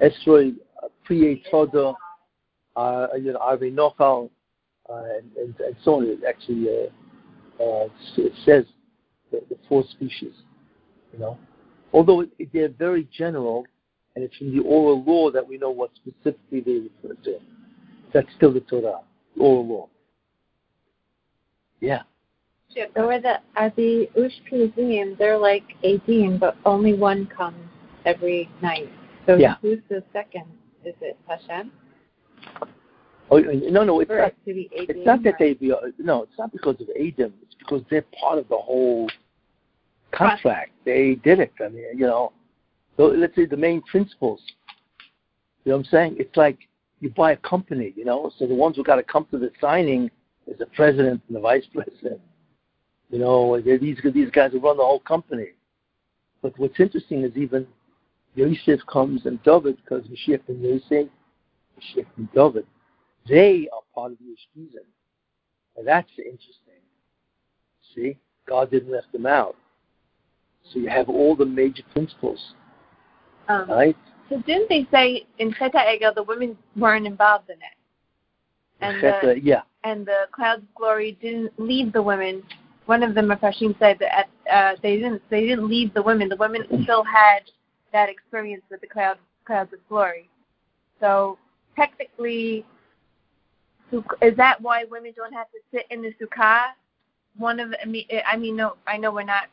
[0.00, 1.92] uh, Esroi, uh, Priye Toda,
[2.76, 4.30] uh, you know, Arvi Nochal,
[4.90, 6.04] uh, and, and, and so on.
[6.04, 8.64] It actually, uh, uh, it says
[9.30, 10.32] the, the four species,
[11.12, 11.38] you know.
[11.92, 13.66] Although it, they're very general,
[14.14, 17.38] and it's from the oral law that we know what specifically they refer to.
[18.12, 19.00] That's still the Torah,
[19.36, 19.88] the oral law.
[21.80, 22.02] Yeah.
[22.74, 27.56] So are the are the Ushpizim, they're like eighteen, but only one comes
[28.04, 28.90] every night.
[29.26, 29.56] So Yeah.
[29.62, 30.46] who's the second?
[30.84, 31.70] Is it Hashem?
[33.30, 34.28] Oh, no, no, it's not.
[34.28, 34.68] it to be?
[34.72, 36.22] It's not that they be uh, no.
[36.24, 37.32] It's not because of Adam.
[37.42, 39.10] It's because they're part of the whole
[40.12, 40.72] contract.
[40.84, 41.52] They did it.
[41.64, 42.32] I mean, you know.
[42.96, 44.40] So let's say the main principles.
[45.64, 46.16] You know what I'm saying?
[46.18, 46.58] It's like
[47.00, 47.92] you buy a company.
[47.96, 50.10] You know, so the ones who got to come to the signing
[50.46, 52.20] is the president and the vice president.
[53.10, 55.48] You know, these these guys who run the whole company.
[56.42, 57.66] But what's interesting is even
[58.34, 61.08] Yosef comes and David, because Mashiach and Yosef,
[62.16, 62.66] And David,
[63.28, 64.84] they are part of the Ushpizim.
[65.76, 66.82] And that's interesting.
[67.94, 68.18] See?
[68.46, 69.56] God didn't left them out.
[70.72, 72.54] So you have all the major principles,
[73.48, 73.96] Um, right?
[74.28, 77.76] So didn't they say in Cheta Egel the women weren't involved in it,
[78.80, 79.62] and the yeah.
[79.84, 82.42] and the clouds of glory didn't leave the women.
[82.86, 86.30] One of the Mepharshim said that uh, they didn't they didn't leave the women.
[86.30, 87.40] The women still had
[87.92, 90.30] that experience with the cloud clouds of glory.
[91.00, 91.38] So
[91.76, 92.64] technically,
[94.22, 96.66] is that why women don't have to sit in the sukkah?
[97.36, 99.48] One of I mean, I mean, no, I know we're not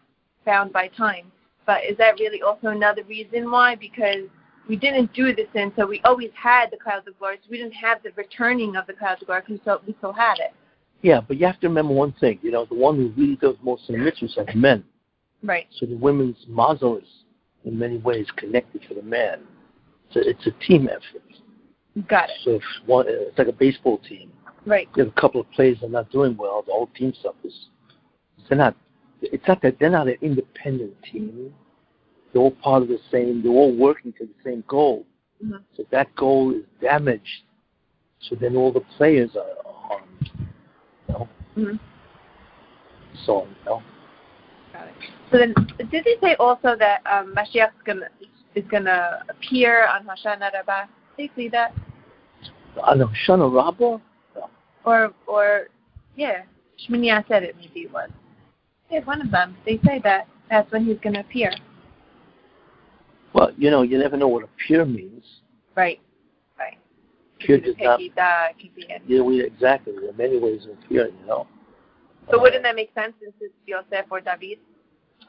[0.45, 1.31] bound by time,
[1.65, 3.75] but is that really also another reason why?
[3.75, 4.27] Because
[4.67, 7.37] we didn't do this in, so we always had the clouds of glory.
[7.43, 9.43] So we didn't have the returning of the clouds of glory.
[9.61, 10.53] Still, we still had it.
[11.01, 12.39] Yeah, but you have to remember one thing.
[12.43, 14.83] You know, the one who really does most of the mitzvahs are men.
[15.43, 15.67] Right.
[15.79, 17.07] So the women's mazel is
[17.65, 19.39] in many ways connected to the man.
[20.13, 21.23] So it's a team effort.
[22.07, 22.37] Got it.
[22.43, 24.31] So if one, it's like a baseball team.
[24.65, 24.87] Right.
[24.95, 27.67] You have a couple of players that are not doing well, the whole team suffers.
[28.47, 28.75] They're not.
[29.21, 31.53] It's not that they're not an independent team.
[32.31, 33.43] They're all part of the same.
[33.43, 35.05] They're all working to the same goal.
[35.43, 35.61] Mhm.
[35.75, 37.43] So that goal is damaged,
[38.19, 40.31] so then all the players are harmed.
[41.07, 41.79] You know, Mhm.
[43.25, 43.43] so.
[43.43, 43.83] You know.
[44.73, 44.93] Got it.
[45.31, 45.53] So then,
[45.89, 48.09] did they say also that um, Mashiach is gonna
[48.55, 50.87] is gonna appear on Hoshana Rabbah?
[51.21, 51.73] Did they say that?
[52.83, 53.99] I know Shana Rabbah.
[54.85, 55.67] Or or
[56.15, 56.43] yeah,
[56.79, 58.09] Shmini said it maybe it was.
[58.89, 59.55] Yeah, one of them.
[59.65, 61.51] They say that that's when he's gonna appear.
[63.33, 65.23] Well, you know, you never know what appear means.
[65.75, 65.99] Right.
[66.57, 66.77] Right.
[67.35, 67.99] Appear does not.
[67.99, 69.93] the Pekida, it could be any- Yeah, we exactly.
[69.93, 71.13] There are many ways of appearing.
[71.21, 71.47] You know.
[72.31, 74.57] So Uh, wouldn't that make sense since it's Yosef or David,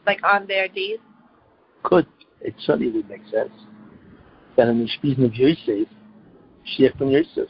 [0.06, 0.98] like on their days?
[1.82, 2.06] Could.
[2.40, 3.52] It certainly would make sense.
[4.56, 5.88] Then in the Spiesen of Yosef,
[6.64, 7.48] Sheikh from Yosef,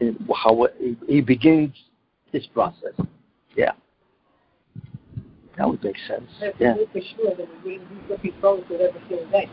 [0.00, 1.72] and how he, he begins
[2.32, 2.94] this process.
[3.56, 3.72] Yeah.
[5.56, 6.28] That would make sense.
[6.40, 6.74] That's Yeah.
[6.92, 9.48] for sure that we, he's looking forward to it every single day.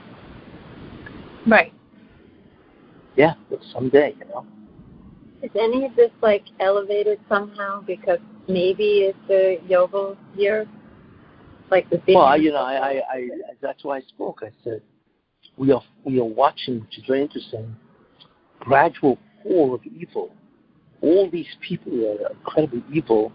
[1.45, 1.73] Right.
[3.15, 4.45] Yeah, but someday, you know.
[5.41, 10.67] Is any of this like elevated somehow because maybe it's the Yovel year?
[11.71, 13.29] Like the Well, you know, I, I, I,
[13.61, 14.39] that's why I spoke.
[14.41, 14.81] I said,
[15.59, 17.75] we are, we are watching, which is very interesting,
[18.59, 20.33] gradual fall of evil.
[21.01, 23.31] All these people that are incredibly evil,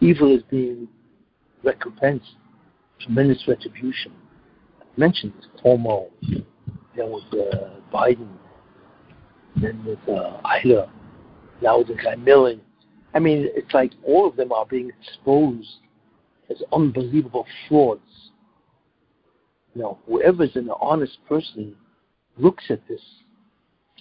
[0.00, 0.88] evil is being
[1.62, 2.36] recompensed,
[3.00, 4.12] tremendous retribution.
[4.80, 6.08] I mentioned Cuomo,
[6.96, 8.28] then with uh, Biden,
[9.56, 10.90] then with uh, Ida,
[11.62, 12.62] now with the guy Millen.
[13.14, 15.68] I mean, it's like all of them are being exposed
[16.50, 18.27] as unbelievable frauds.
[19.78, 21.76] Know, whoever's an honest person
[22.36, 23.00] looks at this,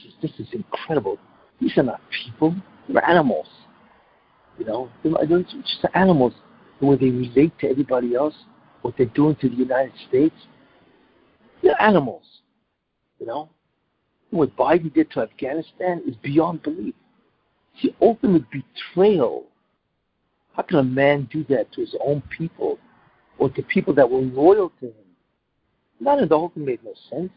[0.02, 1.20] says, this is incredible.
[1.62, 2.56] These are not people,
[2.90, 3.46] they're animals.
[4.58, 6.34] You know, they're, just animals.
[6.80, 8.34] The way they relate to everybody else,
[8.82, 10.34] what they're doing to the United States.
[11.62, 12.24] They're animals.
[13.20, 13.50] You know,
[14.32, 16.96] what Biden did to Afghanistan is beyond belief.
[17.84, 19.44] It's the betrayal.
[20.56, 22.80] How can a man do that to his own people
[23.38, 25.07] or to people that were loyal to him?
[26.00, 27.32] Not in the whole thing made no sense.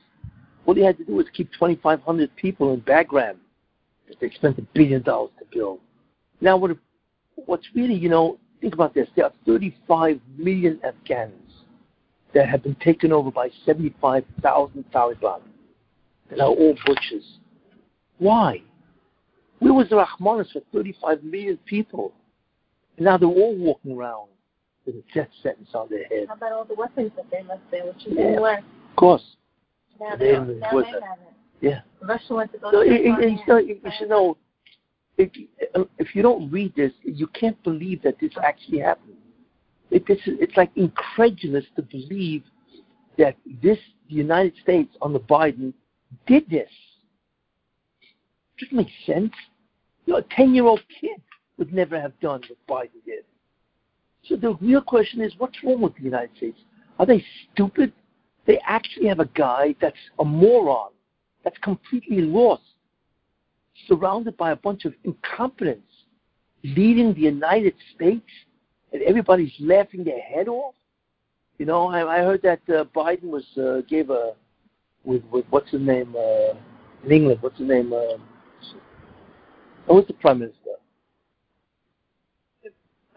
[0.66, 3.36] All he had to do was keep 2,500 people in Bagram
[4.08, 5.80] that they spent a billion dollars to build.
[6.40, 6.76] Now, what,
[7.46, 9.08] what's really, you know, think about this.
[9.16, 11.32] There are 35 million Afghans
[12.34, 15.40] that have been taken over by 75,000 Taliban
[16.28, 17.38] that are all butchers.
[18.18, 18.62] Why?
[19.58, 22.12] Where was the Rahmanis for 35 million people?
[22.96, 24.28] And now they're all walking around
[24.86, 26.26] with a death sentence on their head.
[26.28, 28.14] How about all the weapons that they left there, which Yeah.
[28.14, 28.44] didn't?
[28.44, 29.36] Of course.
[30.00, 31.02] Now They now they have it.
[31.60, 31.80] Yeah.
[32.00, 34.36] Russia wants to go So to it, it, it's not, you should know,
[35.18, 35.30] if,
[35.74, 39.16] um, if you don't read this, you can't believe that this actually happened.
[39.90, 42.42] It, this is, it's like incredulous to believe
[43.18, 43.78] that this
[44.08, 45.74] the United States under Biden
[46.26, 46.70] did this.
[48.58, 49.32] Doesn't make sense.
[50.06, 51.20] You know, a ten-year-old kid
[51.58, 53.24] would never have done what Biden did.
[54.24, 56.58] So the real question is, what's wrong with the United States?
[56.98, 57.92] Are they stupid?
[58.46, 60.90] They actually have a guy that's a moron,
[61.44, 62.62] that's completely lost,
[63.86, 65.86] surrounded by a bunch of incompetents,
[66.62, 68.28] leading the United States,
[68.92, 70.74] and everybody's laughing their head off.
[71.58, 74.34] You know, I, I heard that uh, Biden was uh, gave a
[75.04, 76.54] with with what's his name uh,
[77.04, 77.38] in England.
[77.40, 77.92] What's his name?
[77.92, 78.18] Uh,
[79.86, 80.59] what's the prime minister?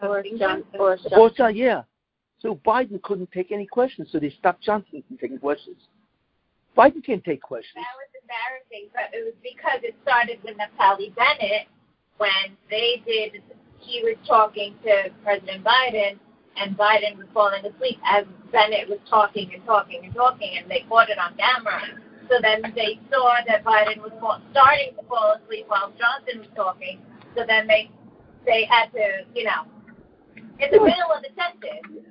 [0.06, 0.64] Boris Johnson.
[0.76, 1.18] Boris Johnson.
[1.18, 1.82] Boris Johnson, yeah.
[2.40, 5.76] So Biden couldn't take any questions, so they stopped Johnson from taking questions.
[6.76, 7.76] Biden can't take questions.
[7.76, 11.68] That was embarrassing, but it was because it started with Naftali Bennett
[12.18, 13.40] when they did.
[13.78, 16.18] He was talking to President Biden,
[16.56, 20.84] and Biden was falling asleep as Bennett was talking and talking and talking, and they
[20.88, 21.80] caught it on camera.
[22.28, 26.48] So then they saw that Biden was fall, starting to fall asleep while Johnson was
[26.56, 27.00] talking.
[27.36, 27.90] So then they
[28.46, 29.64] they had to, you know,
[30.60, 32.04] in the middle of the sentence.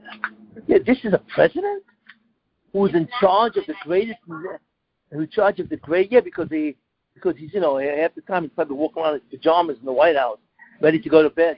[0.67, 1.83] Yeah, this is a president
[2.71, 4.19] who's in charge of the greatest,
[5.11, 6.11] in charge of the great.
[6.11, 6.75] Yeah, because he,
[7.13, 9.85] because he's you know half the time he's probably walking around in his pajamas in
[9.85, 10.39] the White House,
[10.81, 11.57] ready to go to bed.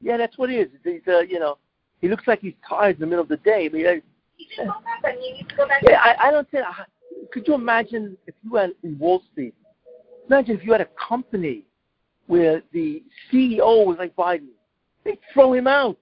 [0.00, 0.68] Yeah, that's what he is.
[0.84, 1.58] He's uh, you know,
[2.00, 3.66] he looks like he's tired in the middle of the day.
[3.66, 4.02] I mean, I,
[4.36, 5.02] He should go back.
[5.04, 5.82] I mean, you need to go back.
[5.88, 6.64] yeah, I, I don't think.
[7.32, 9.54] Could you imagine if you had in Wall Street?
[10.28, 11.64] Imagine if you had a company
[12.26, 13.02] where the
[13.32, 14.48] CEO was like Biden.
[15.04, 15.96] They throw him out.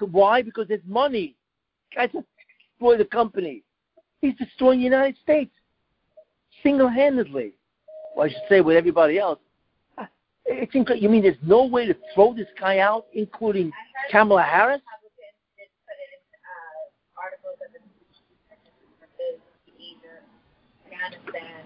[0.00, 0.42] Why?
[0.42, 1.36] Because there's money.
[1.94, 3.62] Guys destroy the company.
[4.20, 5.52] He's destroying the United States
[6.62, 7.52] single-handedly.
[8.16, 9.38] Well, I should say with everybody else.
[9.98, 10.06] Uh,
[10.46, 13.70] It's inc- you mean there's no way to throw this guy out, including
[14.10, 14.80] Kamala Harris?
[14.82, 16.42] Republicans did put it in
[17.16, 17.80] articles of the
[19.70, 20.22] behavior,
[20.86, 21.64] Afghanistan,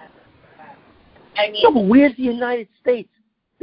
[0.00, 3.10] and I mean, No, but where's the United States?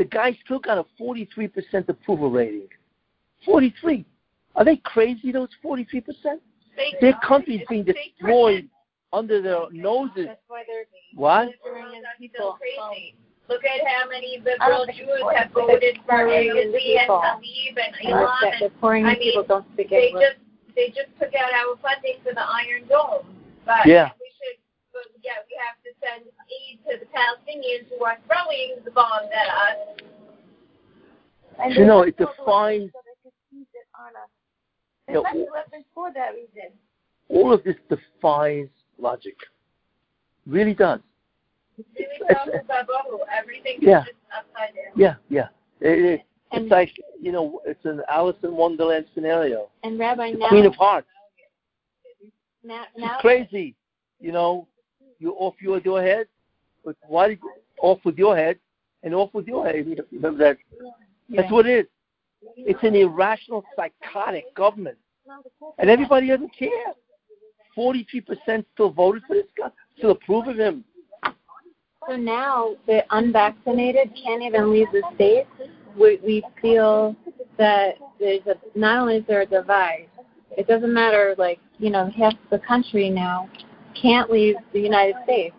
[0.02, 2.68] The guy still got a 43% approval rating.
[3.46, 4.04] 43.
[4.56, 6.02] Are they crazy, those 43%?
[6.76, 8.68] they, Their country's being they destroyed
[9.14, 10.26] under their noses.
[10.26, 11.50] That's why they're What?
[11.64, 12.58] Syrian That's people.
[12.58, 13.14] crazy.
[13.48, 17.22] Look at how many liberal Jews have for- voted for Syrian AOC and people.
[17.22, 18.28] Tlaib and And Elon.
[18.42, 20.38] that the Korean I mean, people don't speak They just
[20.76, 23.28] they just took out our funding for the Iron Dome,
[23.68, 24.10] but Yeah.
[25.02, 25.14] We should.
[25.14, 29.30] But yeah, we have to send aid to the Palestinians who are throwing the bombs
[29.34, 29.98] at us.
[31.60, 34.30] And You know, it all defines- So they could use it on us.
[35.08, 36.72] They Yeah, left weapons for that reason.
[37.30, 39.36] All of this defies logic.
[40.46, 41.02] Really does.
[41.78, 43.20] Really It's- trouble Babahu.
[43.22, 44.02] Oh, everything Yeah.
[44.02, 44.94] is just upside down.
[44.96, 45.50] Yeah, yeah.
[45.80, 46.22] It, it,
[46.52, 49.70] And- it's like, you know, it's an Alice in Wonderland scenario.
[49.84, 51.08] And Rabbi, The now, Queen of Hearts.
[52.64, 53.76] now, She's now, crazy.
[54.20, 54.68] You know,
[55.22, 56.28] you off your your head,
[56.84, 57.38] but why
[57.82, 58.58] off with your head
[59.04, 59.86] and off with your head?
[59.88, 60.58] You Remember that?
[61.30, 61.86] That's what it is.
[62.58, 64.98] It's an irrational, psychotic government,
[65.78, 66.94] and everybody doesn't care.
[67.76, 70.84] Forty-three percent still voted for this guy, still approve of him.
[72.10, 75.46] So now the unvaccinated can't even leave the state.
[75.96, 77.16] We, we feel
[77.58, 80.08] that there's a not only is there a divide,
[80.58, 83.50] it doesn't matter like you know half the country now
[84.00, 85.56] can't leave the United States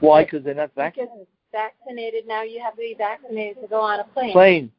[0.00, 0.24] Why?
[0.24, 1.12] Because they're not vaccinated.
[1.22, 2.26] it's vaccinated.
[2.26, 4.32] Now you have to be vaccinated to go on a plane.
[4.32, 4.72] Plane.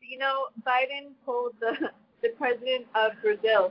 [0.00, 1.88] You know, Biden told the
[2.22, 3.70] the president of Brazil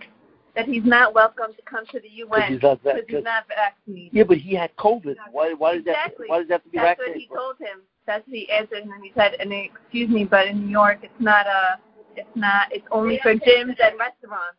[0.56, 3.46] that he's not welcome to come to the Because UN he's not because he's not
[3.48, 4.10] vaccinated.
[4.14, 5.16] Yeah, but he had COVID.
[5.32, 5.54] Why?
[5.54, 5.92] Why does that?
[5.92, 6.26] Exactly.
[6.28, 7.38] Why does that have to be That's what he for?
[7.38, 7.82] told him.
[8.08, 11.14] That's what he answered, and he said, and excuse me, but in New York, it's
[11.20, 11.78] not a,
[12.16, 14.58] it's not, it's only for gyms and restaurants.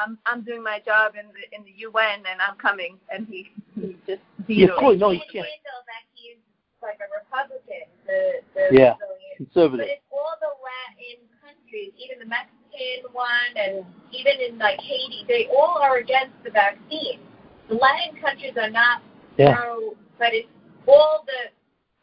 [0.00, 3.50] I'm I'm doing my job in the in the UN, and I'm coming, and he
[3.76, 5.00] he just Yeah, of vetoed course, it.
[5.00, 5.46] no, you can't.
[5.46, 6.40] handle that he's
[6.82, 8.94] like a Republican, the the Yeah.
[8.96, 9.36] Brazilian.
[9.36, 9.86] Conservative.
[9.86, 15.24] But it's all the Latin countries, even the Mexican one, and even in like Haiti,
[15.28, 17.20] they all are against the vaccine.
[17.68, 19.02] The Latin countries are not
[19.36, 19.54] Yeah.
[19.54, 20.48] pro, but it's
[20.86, 21.50] all the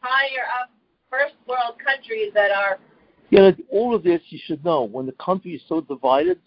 [0.00, 0.70] higher up
[1.10, 2.78] first world countries that are.
[3.30, 4.84] You know, all of this you should know.
[4.84, 6.40] When the country is so divided,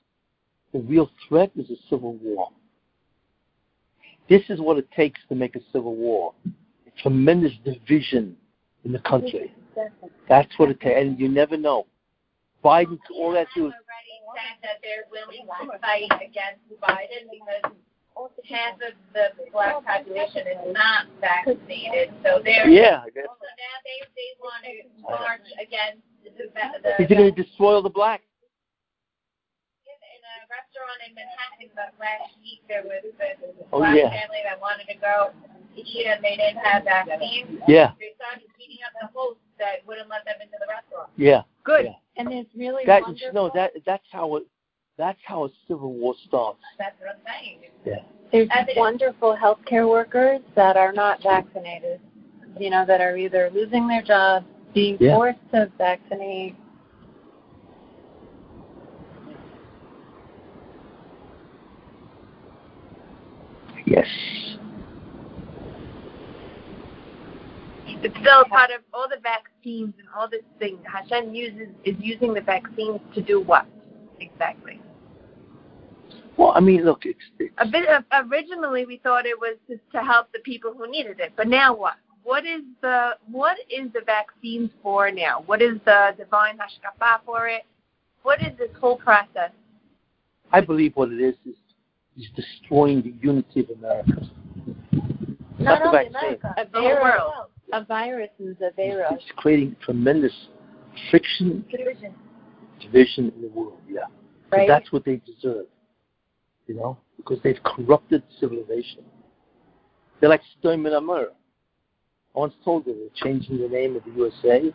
[0.73, 2.49] the real threat is a civil war.
[4.29, 6.33] This is what it takes to make a civil war.
[6.45, 8.35] A tremendous division
[8.85, 9.53] in the country.
[10.29, 11.85] That's what it takes, and you never know.
[12.63, 13.73] Biden, all that do is
[14.61, 17.75] that they're willing to fight against Biden because
[18.47, 23.03] half of the black population is not vaccinated, so they're yeah.
[23.03, 26.31] So now they they want to march against the,
[26.83, 28.23] the He's going to destroy all the blacks.
[30.81, 33.37] In a restaurant in Manhattan but last week there was this
[33.71, 34.09] Oh, black yeah.
[34.09, 35.31] family that wanted to go
[35.75, 37.61] to eat and they didn't have vaccines.
[37.67, 41.09] Yeah, They started beating up the host that wouldn't let them into the restaurant.
[41.15, 41.43] yeah.
[41.63, 41.85] Good.
[41.85, 41.91] Yeah.
[42.17, 43.31] And it's really That wonderful.
[43.33, 44.43] no, that that's how it.
[44.97, 46.59] That's how a civil war starts.
[46.77, 47.59] That's what I'm saying.
[47.85, 48.03] Yeah.
[48.31, 51.99] There's As wonderful healthcare workers that are not vaccinated.
[52.59, 55.15] You know, that are either losing their jobs, being Yeah.
[55.15, 56.55] forced to vaccinate.
[63.91, 64.07] Yes.
[67.85, 70.77] It's still part of all the vaccines and all this thing.
[70.85, 73.65] Hashem uses is using the vaccines to do what
[74.21, 74.79] exactly?
[76.37, 79.77] Well, I mean, look, it's, it's A bit of, originally we thought it was to,
[79.91, 81.95] to help the people who needed it, but now what?
[82.23, 85.43] What is the what is the vaccines for now?
[85.47, 87.63] What is the divine hashkafa for it?
[88.23, 89.51] What is this whole process?
[90.53, 91.55] I believe what it is is
[92.21, 94.29] is destroying the unity of America.
[95.59, 96.15] Not the only vaccine.
[96.15, 97.01] America, A virus.
[97.03, 97.33] world.
[97.73, 99.07] A virus is a virus.
[99.13, 100.33] It's creating tremendous
[101.09, 102.13] friction, Division.
[102.81, 103.79] division in the world.
[103.89, 104.01] Yeah,
[104.51, 104.67] Right.
[104.67, 105.67] that's what they deserve.
[106.67, 109.03] You know, because they've corrupted civilization.
[110.19, 111.29] They're like Sturm and Amur.
[112.35, 114.73] I once told them they're changing the name of the USA,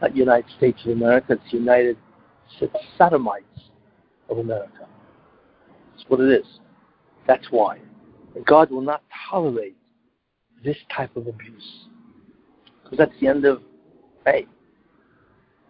[0.00, 1.32] not United States of America.
[1.32, 1.96] It's United
[2.98, 3.70] Sodomites
[4.28, 4.86] of America.
[6.10, 6.46] What it is.
[7.28, 7.78] That's why.
[8.44, 9.76] God will not tolerate
[10.64, 11.86] this type of abuse.
[12.82, 13.62] Because that's the end of,
[14.26, 14.48] hey,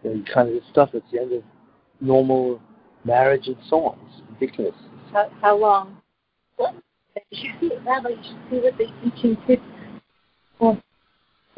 [0.02, 1.42] you know, kind of stuff, it's the end of
[2.00, 2.58] normal
[3.04, 3.98] marriage and so on.
[4.08, 4.74] It's ridiculous.
[5.12, 5.98] How, how long?
[6.56, 6.74] What?
[7.84, 9.60] Rabbi, you should see what they teaching kids.
[10.58, 10.80] Oh,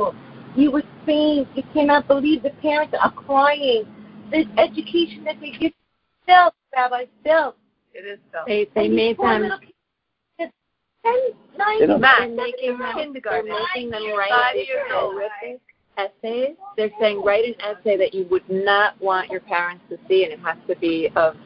[0.00, 0.12] oh.
[0.56, 3.84] You were saying you cannot believe the parents are crying.
[4.32, 5.72] This education that they give
[6.26, 7.54] themselves, Rabbi, self.
[7.94, 8.38] It is so.
[8.46, 10.52] They they made them little kids,
[11.04, 11.14] 10,
[11.58, 13.14] 9, They don't- Matt, seven making years them old.
[13.22, 15.60] they're making them write these horrific
[15.98, 16.56] essays.
[16.76, 20.32] They're saying write an essay that you would not want your parents to see, and
[20.32, 21.36] it has to be of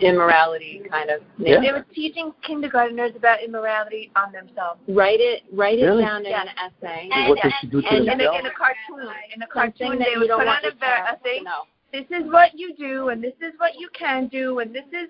[0.00, 1.58] immorality kind of Yeah.
[1.58, 1.60] nature.
[1.62, 4.78] They were teaching kindergartners about immorality on themselves.
[4.88, 6.02] Write it write Really?
[6.02, 6.42] it down in Yeah.
[6.42, 7.08] an essay.
[7.10, 9.08] And- what they should do to and- In a, in a cartoon.
[9.34, 11.44] In a cartoon, they would put on a, a thing.
[11.92, 15.08] This is what you do, and this is what you can do, and this is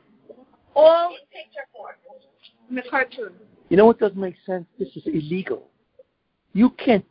[0.77, 1.95] all In picture form.
[2.71, 3.33] in the cartoon.
[3.69, 4.67] You know what doesn't make sense?
[4.79, 5.69] This is illegal.
[6.53, 7.05] You can't.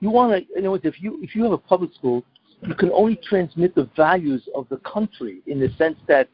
[0.00, 0.54] You want to.
[0.54, 0.84] You know what?
[0.84, 2.24] If you if you have a public school,
[2.62, 6.28] you can only transmit the values of the country in the sense that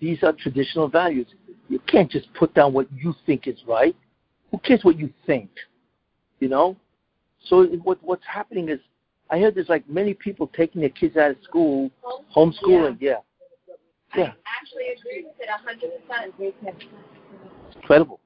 [0.00, 1.26] these are traditional values.
[1.68, 3.96] You can't just put down what you think is right.
[4.50, 5.50] Who cares what you think?
[6.40, 6.76] You know.
[7.46, 8.80] So what what's happening is,
[9.30, 11.90] I heard there's like many people taking their kids out of school,
[12.36, 12.98] homeschooling.
[13.00, 13.16] Yeah, Yeah.
[14.22, 16.34] I actually agree with it a hundred percent.
[16.38, 18.20] it's incredible.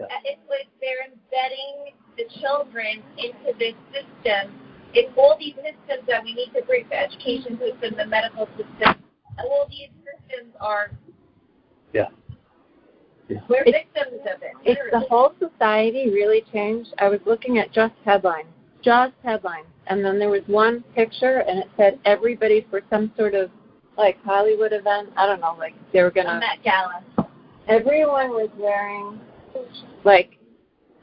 [0.00, 4.58] Uh, it's like they're embedding the children into this system.
[4.94, 9.02] It's all these systems that we need to break the education system, the medical system.
[9.38, 10.90] All these systems are
[11.92, 12.08] Yeah.
[13.28, 13.40] Yeah.
[13.48, 14.52] we're It's- victims of it.
[14.64, 16.92] It's the whole society really changed.
[16.98, 18.48] I was looking at just headlines,
[18.82, 23.34] just headlines, and then there was one picture, and it said everybody for some sort
[23.34, 23.50] of
[23.96, 25.10] like Hollywood event.
[25.16, 26.40] I don't know, like they were gonna.
[26.40, 27.02] Met Gala.
[27.68, 29.20] Everyone was wearing
[30.04, 30.38] like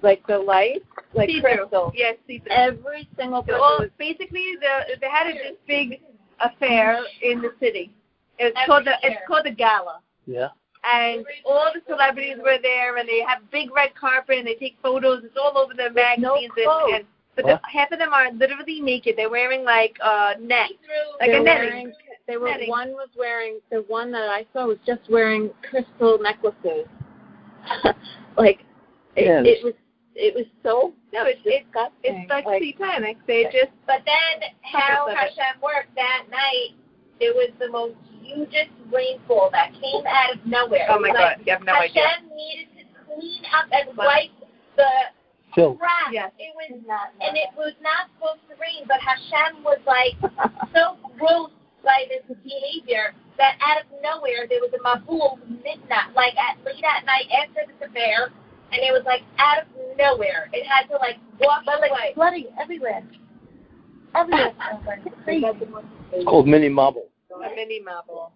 [0.01, 1.57] like the lights, like See-through.
[1.57, 1.91] crystal.
[1.95, 2.51] Yes, see through.
[2.53, 5.99] Every single So person all, was basically, the, they had a, this big
[6.39, 7.91] affair in the city.
[8.37, 8.99] It's Every called the year.
[9.17, 10.47] it's called the gala, Yeah.
[10.89, 14.77] and all the celebrities were there, and they have big red carpet, and they take
[14.81, 15.23] photos.
[15.25, 16.83] It's all over the magazines, clothes.
[16.93, 17.05] and, and
[17.35, 19.15] but the, half of them are literally naked.
[19.17, 20.69] They're wearing like uh net,
[21.19, 21.93] like They're a netting.
[22.29, 22.69] Wearing, they were netting.
[22.69, 26.87] one was wearing the one that I saw was just wearing crystal necklaces.
[28.37, 28.59] like
[29.15, 29.73] it, Yeah, it was
[30.15, 32.27] it was so No, it's it's disgusting.
[32.27, 33.17] it's like, satanic.
[33.27, 36.75] They just But then how Something like Hashem worked that night,
[37.19, 40.87] it was the most hugest rainfall that came out of nowhere.
[40.89, 42.35] oh my was god, you have no Hashem idea.
[42.35, 44.31] needed to clean up and wipe
[44.75, 44.91] the
[45.55, 46.13] Phil, crap.
[46.13, 46.31] Yes.
[46.37, 50.13] It was and it was not supposed to rain, but Hashem was like
[50.75, 56.35] so grossed by this behavior that out of nowhere there was a mabul midnight, like
[56.37, 58.31] at late at night after the affair,
[58.71, 60.49] and it was like out of nowhere.
[60.53, 62.13] It had to like walk away.
[62.13, 63.03] flooding everywhere.
[64.15, 64.53] Everywhere.
[65.27, 67.07] it's called mini marble.
[67.33, 68.31] A mini marble.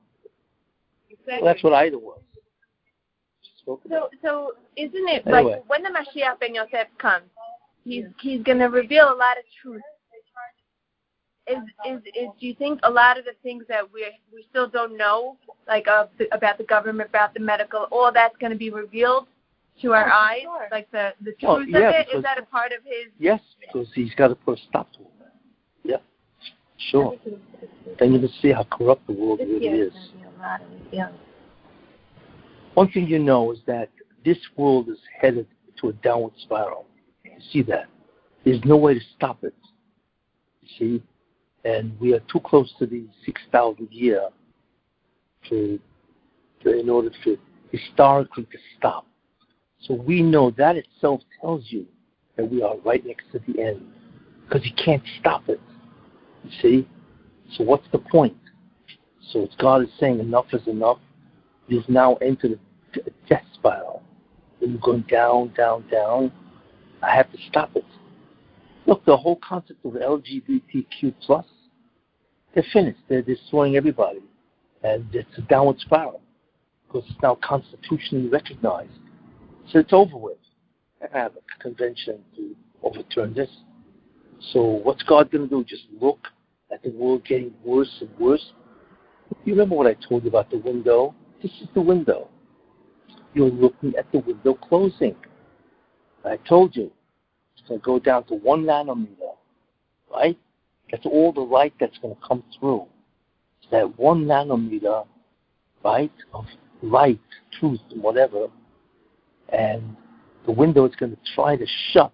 [1.10, 1.44] Exactly.
[1.44, 2.20] Well, that's what Ida was.
[3.66, 5.54] So, so isn't it Anyway.
[5.56, 7.26] like when the Mashiach Ben Yosef comes,
[7.86, 9.82] he's he's going to reveal a lot of truth.
[11.46, 14.68] Is, is is do you think a lot of the things that we we still
[14.68, 15.38] don't know,
[15.68, 19.28] like uh, the, about the government, about the medical, all that's going to be revealed
[19.82, 20.68] to our eyes, sure.
[20.72, 22.02] like the the truth Oh, of yeah, it?
[22.02, 23.12] Is because- that a part of his?
[23.20, 25.08] Yes, because he's got to put a stop to it.
[25.84, 25.98] Yeah,
[26.92, 27.18] sure.
[28.00, 29.94] Then you can see how corrupt the world really is.
[30.94, 31.10] Yeah.
[32.74, 33.90] One thing you know is that
[34.24, 35.46] this world is headed
[35.82, 36.86] to a downward spiral.
[37.26, 37.88] You see that?
[38.46, 39.54] There's no way to stop it.
[40.62, 41.04] You see?
[41.66, 44.30] And we are too close to the 6,000 year
[45.50, 45.80] to,
[46.64, 47.38] to, in order to
[47.72, 49.08] historically to stop.
[49.82, 51.86] So we know that itself tells you
[52.38, 53.82] that we are right next to the end
[54.44, 55.60] because you can't stop it.
[56.44, 56.90] You see?
[57.58, 58.38] So what's the point?
[59.32, 61.00] So God is saying enough is enough.
[61.70, 62.60] Is now entered
[62.96, 64.04] a death spiral.
[64.60, 66.32] You're going down, down, down,
[67.02, 67.86] I have to stop it.
[68.86, 71.46] Look, the whole concept of LGBTQ plus,
[72.54, 73.00] they're finished.
[73.10, 74.22] They're destroying everybody.
[74.84, 76.22] And it's a downward spiral
[76.88, 78.92] because it's now constitutionally recognized.
[79.72, 80.38] So it's over with.
[81.02, 83.50] I have a convention to overturn this.
[84.52, 85.64] So what's God going to do?
[85.64, 86.20] Just look
[86.72, 88.52] at the world getting worse and worse?
[89.46, 91.16] You remember what I told you about the window?
[91.42, 92.30] This is the window.
[93.34, 95.16] You're looking at the window closing.
[96.26, 96.92] I told you
[97.56, 99.36] it's going to go down to one nanometer,
[100.12, 100.38] right?
[100.94, 102.86] That's all the light that's going to come through.
[103.60, 105.08] It's that one nanometer,
[105.84, 106.46] right, of
[106.84, 107.20] light,
[107.60, 108.46] truth, whatever.
[109.50, 109.98] And
[110.46, 112.14] the window is going to try to shut,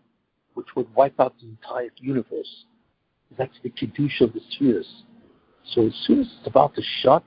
[0.53, 2.64] which would wipe out the entire universe.
[3.38, 4.88] That's the Kiddush of the spheres.
[5.73, 7.22] So as soon as it's about to shut,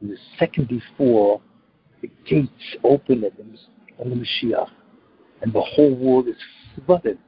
[0.00, 1.42] and the second before,
[2.00, 4.70] the gates open on the Mashiach,
[5.42, 6.36] and the whole world is
[6.86, 7.18] flooded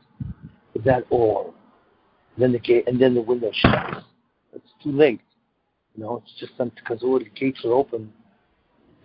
[0.73, 1.53] with that oil.
[2.37, 4.05] And then the gate, and then the window shuts.
[4.55, 5.21] It's too late.
[5.97, 8.13] You know, it's just because all the gates are open.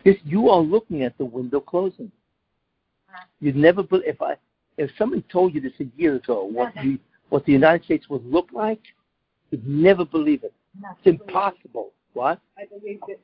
[0.03, 2.11] This, you are looking at the window closing.
[3.39, 4.35] You'd never, be- if I,
[4.77, 6.99] if somebody told you this a year ago, what the
[7.29, 8.81] what the United States would look like,
[9.51, 10.53] you'd never believe it.
[10.83, 11.91] It's impossible.
[12.13, 12.41] What?
[12.57, 13.19] I believe that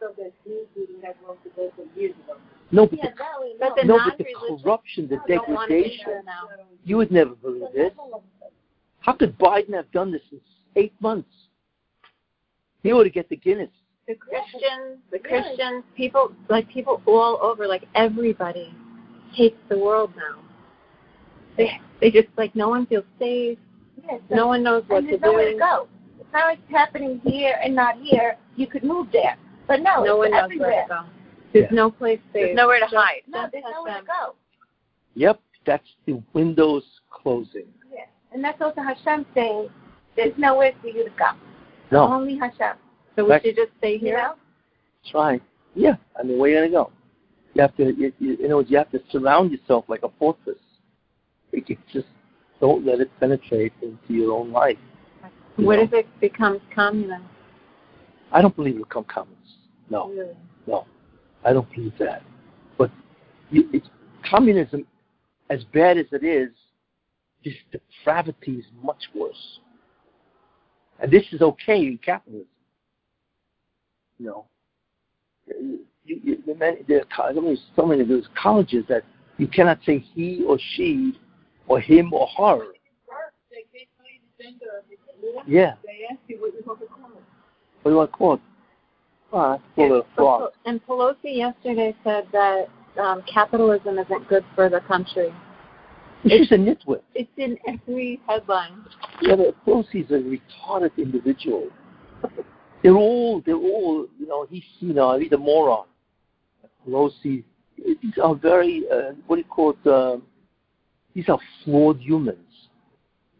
[0.00, 2.36] so that news didn't have most of those years ago.
[2.72, 3.16] No, but Yeah, the,
[3.60, 6.22] now But the no, but the corruption, the don't want to be degradation.
[6.84, 7.92] You would never believe this.
[9.04, 10.40] How could Biden have done this in
[10.76, 11.28] eight months?
[12.82, 13.68] He would have get the Guinness.
[14.08, 18.74] The Christians, the Christians, people like people all over, like everybody
[19.32, 20.40] hates the world now.
[21.56, 21.70] They
[22.00, 23.58] they just like no one feels safe.
[24.10, 25.88] Yes, No one knows what and to there's nowhere to go.
[26.18, 28.36] It's not like it's happening here and not here.
[28.56, 29.36] You could move there,
[29.68, 30.70] but no, No one it's knows everywhere.
[30.70, 31.00] where to go.
[31.52, 31.74] There's Yeah.
[31.76, 32.32] no place safe.
[32.32, 33.22] There's nowhere to hide.
[33.28, 34.34] No, there's let nowhere to go.
[35.14, 37.66] Yep, that's the windows closing.
[38.34, 39.68] And that's also Hashem saying,
[40.16, 41.26] there's nowhere for you to go.
[41.92, 42.76] No, Only Hashem.
[43.16, 44.18] So we should just stay You here.
[44.18, 44.34] know?
[45.02, 45.42] that's right.
[45.76, 46.92] Yeah, I mean, where are you gonna go?
[47.54, 50.08] You have to, you, you, in other words, you have to surround yourself like a
[50.18, 50.58] fortress.
[51.52, 51.62] You
[51.92, 52.06] just
[52.60, 54.76] don't let it penetrate into your own life.
[55.56, 55.82] you What know?
[55.84, 57.22] if it becomes communist?
[58.32, 59.40] I don't believe it'll come communist.
[59.90, 60.34] No, Really?
[60.66, 60.86] no,
[61.44, 62.22] I don't believe that.
[62.76, 62.90] But
[63.50, 63.86] you, it's,
[64.28, 64.84] communism,
[65.50, 66.50] as bad as it is,
[67.44, 69.58] this depravity is much worse.
[71.00, 72.46] And this is okay in capitalism.
[74.18, 74.44] You know,
[75.46, 77.32] you, you, the man, there are,
[77.76, 79.02] so many of those colleges that
[79.38, 81.18] you cannot say he or she
[81.66, 82.66] or him or her.
[85.46, 85.74] Yeah.
[85.84, 87.22] They ask you what you want to call it.
[87.82, 88.40] What do you want to call it?
[89.32, 90.50] That's full of fraud.
[90.64, 92.68] And Pelosi yesterday said that
[93.00, 95.34] um, capitalism isn't good for the country.
[96.26, 97.02] She's a nitwit.
[97.14, 98.84] It's in every headline.
[99.20, 101.68] Yeah, but Pelosi's a retarded individual.
[102.82, 105.86] They're all, they're all, you know, he's, you know, he's a moron.
[106.86, 107.44] Pelosi,
[107.76, 109.86] these are very, uh, what do you call it?
[109.88, 110.18] Uh,
[111.14, 112.38] these are flawed humans.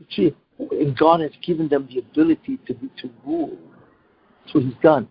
[0.08, 3.56] Gee, and God has given them the ability to be, to rule.
[4.44, 5.08] That's what He's done.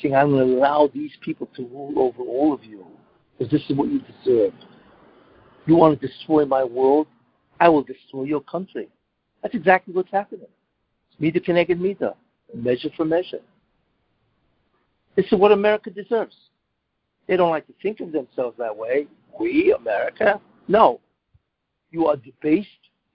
[0.00, 2.84] Saying, I'm going to allow these people to rule over all of you,
[3.38, 4.52] because this is what you deserve.
[5.66, 7.06] You want to destroy my world?
[7.60, 8.88] I will destroy your country.
[9.42, 10.46] That's exactly what's happening.
[11.10, 12.14] It's midah k'neged midah,
[12.54, 13.40] measure for measure.
[15.16, 16.36] This is what America deserves.
[17.26, 19.06] They don't like to think of themselves that way.
[19.38, 20.40] We, America?
[20.68, 21.00] No.
[21.90, 22.68] You are debased,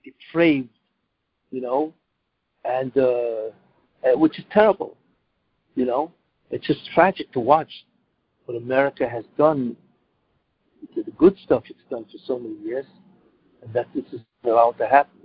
[0.04, 0.70] depraved,
[1.52, 1.94] you know,
[2.66, 3.52] and uh,
[4.16, 4.98] which is terrible.
[5.76, 6.12] You know,
[6.50, 7.70] it's just tragic to watch
[8.46, 9.78] what America has done,
[10.96, 12.86] the good stuff it's done for so many years,
[13.62, 15.20] and that this is allowed to happen.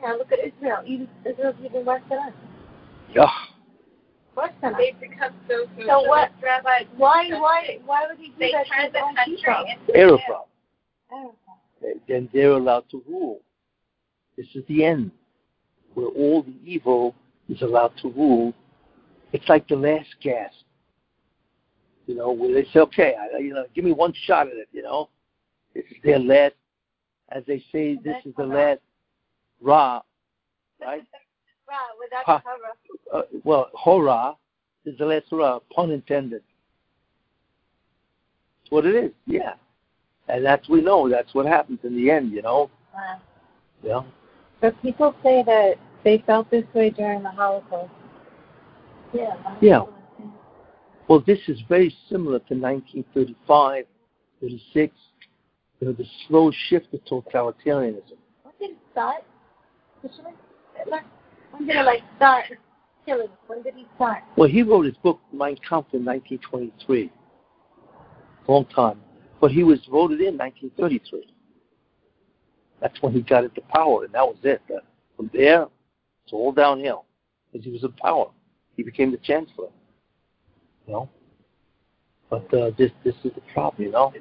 [0.00, 0.82] Yeah, look at Israel.
[0.86, 2.32] Even Israel's even worse than us.
[3.14, 3.26] Yeah.
[4.36, 4.80] Worse than us.
[4.80, 6.30] They've become so So what?
[6.42, 7.28] Rabbi, Why?
[7.30, 7.78] Why?
[7.84, 9.64] Why would he do they that to turn the own country people?
[9.68, 10.20] into They're a jail.
[10.26, 10.48] problem.
[11.10, 11.34] Oh.
[12.08, 13.40] Then they're allowed to rule.
[14.36, 15.10] This is the end,
[15.94, 17.14] where all the evil
[17.48, 18.54] is allowed to rule.
[19.32, 20.54] It's like the last gasp.
[22.08, 24.68] You know, where they say, okay, I, you know, give me one shot at it,
[24.72, 25.10] you know.
[25.74, 26.54] This is their last,
[27.28, 28.80] as they say, this is the last
[29.60, 30.00] Ra,
[30.80, 31.04] right?
[31.68, 32.38] Right, without Ha.
[32.38, 33.24] the cover.
[33.26, 34.34] Uh, well, Hora
[34.86, 36.42] is the last Ra, pun intended.
[38.62, 39.52] That's what it is, yeah.
[40.28, 42.70] And that's, we know, that's what happens in the end, you know.
[42.94, 43.20] Wow.
[43.82, 44.06] You know?
[44.62, 45.74] But people say that
[46.04, 47.92] they felt this way during the Holocaust.
[49.12, 49.36] Yeah.
[49.60, 49.82] Yeah.
[51.08, 53.84] Well, this is very similar to 1935,
[54.42, 54.94] 36,
[55.80, 58.18] you know, the slow shift to totalitarianism.
[58.42, 59.24] When did it start?
[60.02, 62.44] When did it like start
[63.06, 63.28] killing?
[63.46, 64.22] When did he start?
[64.36, 67.10] Well, he wrote his book, Mein Kampf, in 1923.
[68.46, 69.00] Long time.
[69.40, 71.32] But he was voted in 1933.
[72.80, 74.60] That's when he got into power, and that was it.
[75.16, 75.62] From there,
[76.24, 77.06] it's all downhill.
[77.50, 78.30] Because he was in power.
[78.76, 79.68] He became the chancellor.
[80.88, 81.08] You know?
[82.30, 84.12] But uh, this this is the problem, you know?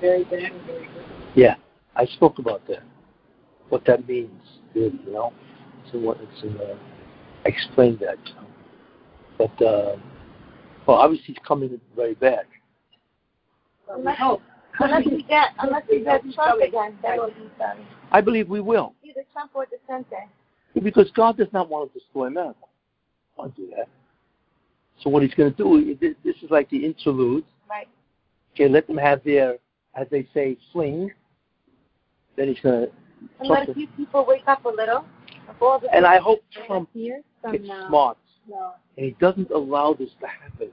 [0.00, 0.86] Very bad, very good.
[1.34, 1.54] Yeah,
[1.96, 2.82] I spoke about that.
[3.70, 4.42] What that means,
[4.74, 5.32] really, you know.
[5.90, 6.74] So what it's in, uh,
[7.44, 8.18] I explained that.
[8.26, 8.46] You know?
[9.38, 9.96] But uh,
[10.86, 12.44] well, obviously it's coming very bad.
[13.88, 14.20] Unless,
[14.80, 17.86] unless we get unless we get Trump again, that will be sorry.
[18.10, 20.82] I believe we will, Either Trump or DeSantis.
[20.82, 22.58] because God does not want to destroy America.
[23.34, 23.88] He won't do that.
[25.00, 27.44] So what he's going to do, this this is like the interlude.
[27.68, 27.88] Right.
[28.54, 29.56] Okay, let them have their,
[29.94, 31.10] as they say, fling.
[32.36, 32.92] Then he's going to.
[33.40, 35.04] And let a few people wake up a little.
[35.92, 37.88] And I hope Trump gets now.
[37.88, 38.18] smart.
[38.48, 38.72] No.
[38.96, 40.70] and he doesn't allow this to happen.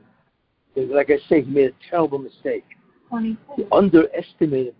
[0.75, 2.65] Like I say, he made a terrible mistake.
[2.69, 3.69] He 26.
[3.71, 4.75] underestimated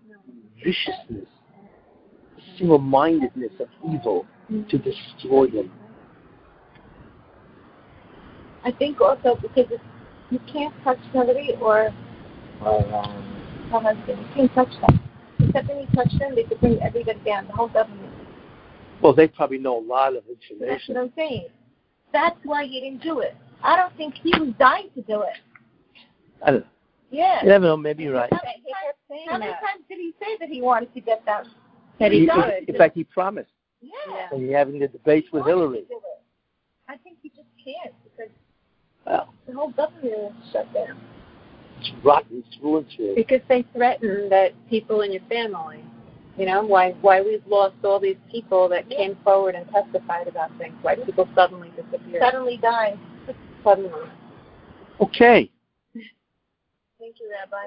[0.56, 1.28] viciousness,
[2.58, 4.26] single-mindedness of evil
[4.68, 5.70] to destroy him.
[8.64, 9.82] I think also because it's,
[10.30, 11.92] you can't touch somebody or
[12.64, 14.18] or um, her husband.
[14.20, 15.00] You can't touch them.
[15.40, 18.12] Except when you touch them, they could bring everybody down, the whole government.
[19.02, 20.68] Well, they probably know a lot of information.
[20.68, 21.46] That's what I'm saying.
[22.12, 23.34] That's why he didn't do it.
[23.62, 25.38] I don't think he was dying to do it.
[26.44, 26.66] I don't know.
[27.10, 27.42] Yeah.
[27.42, 27.76] You never know.
[27.76, 28.30] Maybe you're right.
[28.32, 31.44] How many, times, how many times did he say that he wanted to get them?
[31.98, 32.68] That He- he he- would.
[32.68, 33.50] in fact, he promised
[33.80, 34.28] Yeah.
[34.30, 35.82] when he having the debates with He wanted Hillary.
[35.82, 36.22] to do it.
[36.88, 37.99] I think he just can't because
[39.10, 41.00] Well, the whole government is shut down.
[41.80, 42.44] it's rotten.
[42.46, 42.86] It's ruined.
[43.16, 45.82] Because they threaten that people in your family,
[46.38, 50.56] you know, why why we've lost all these people that came forward and testified about
[50.58, 52.20] things, why people suddenly disappear.
[52.20, 52.98] Suddenly died.
[53.64, 53.90] Suddenly.
[55.00, 55.50] Okay.
[57.00, 57.66] Thank you, Rabbi.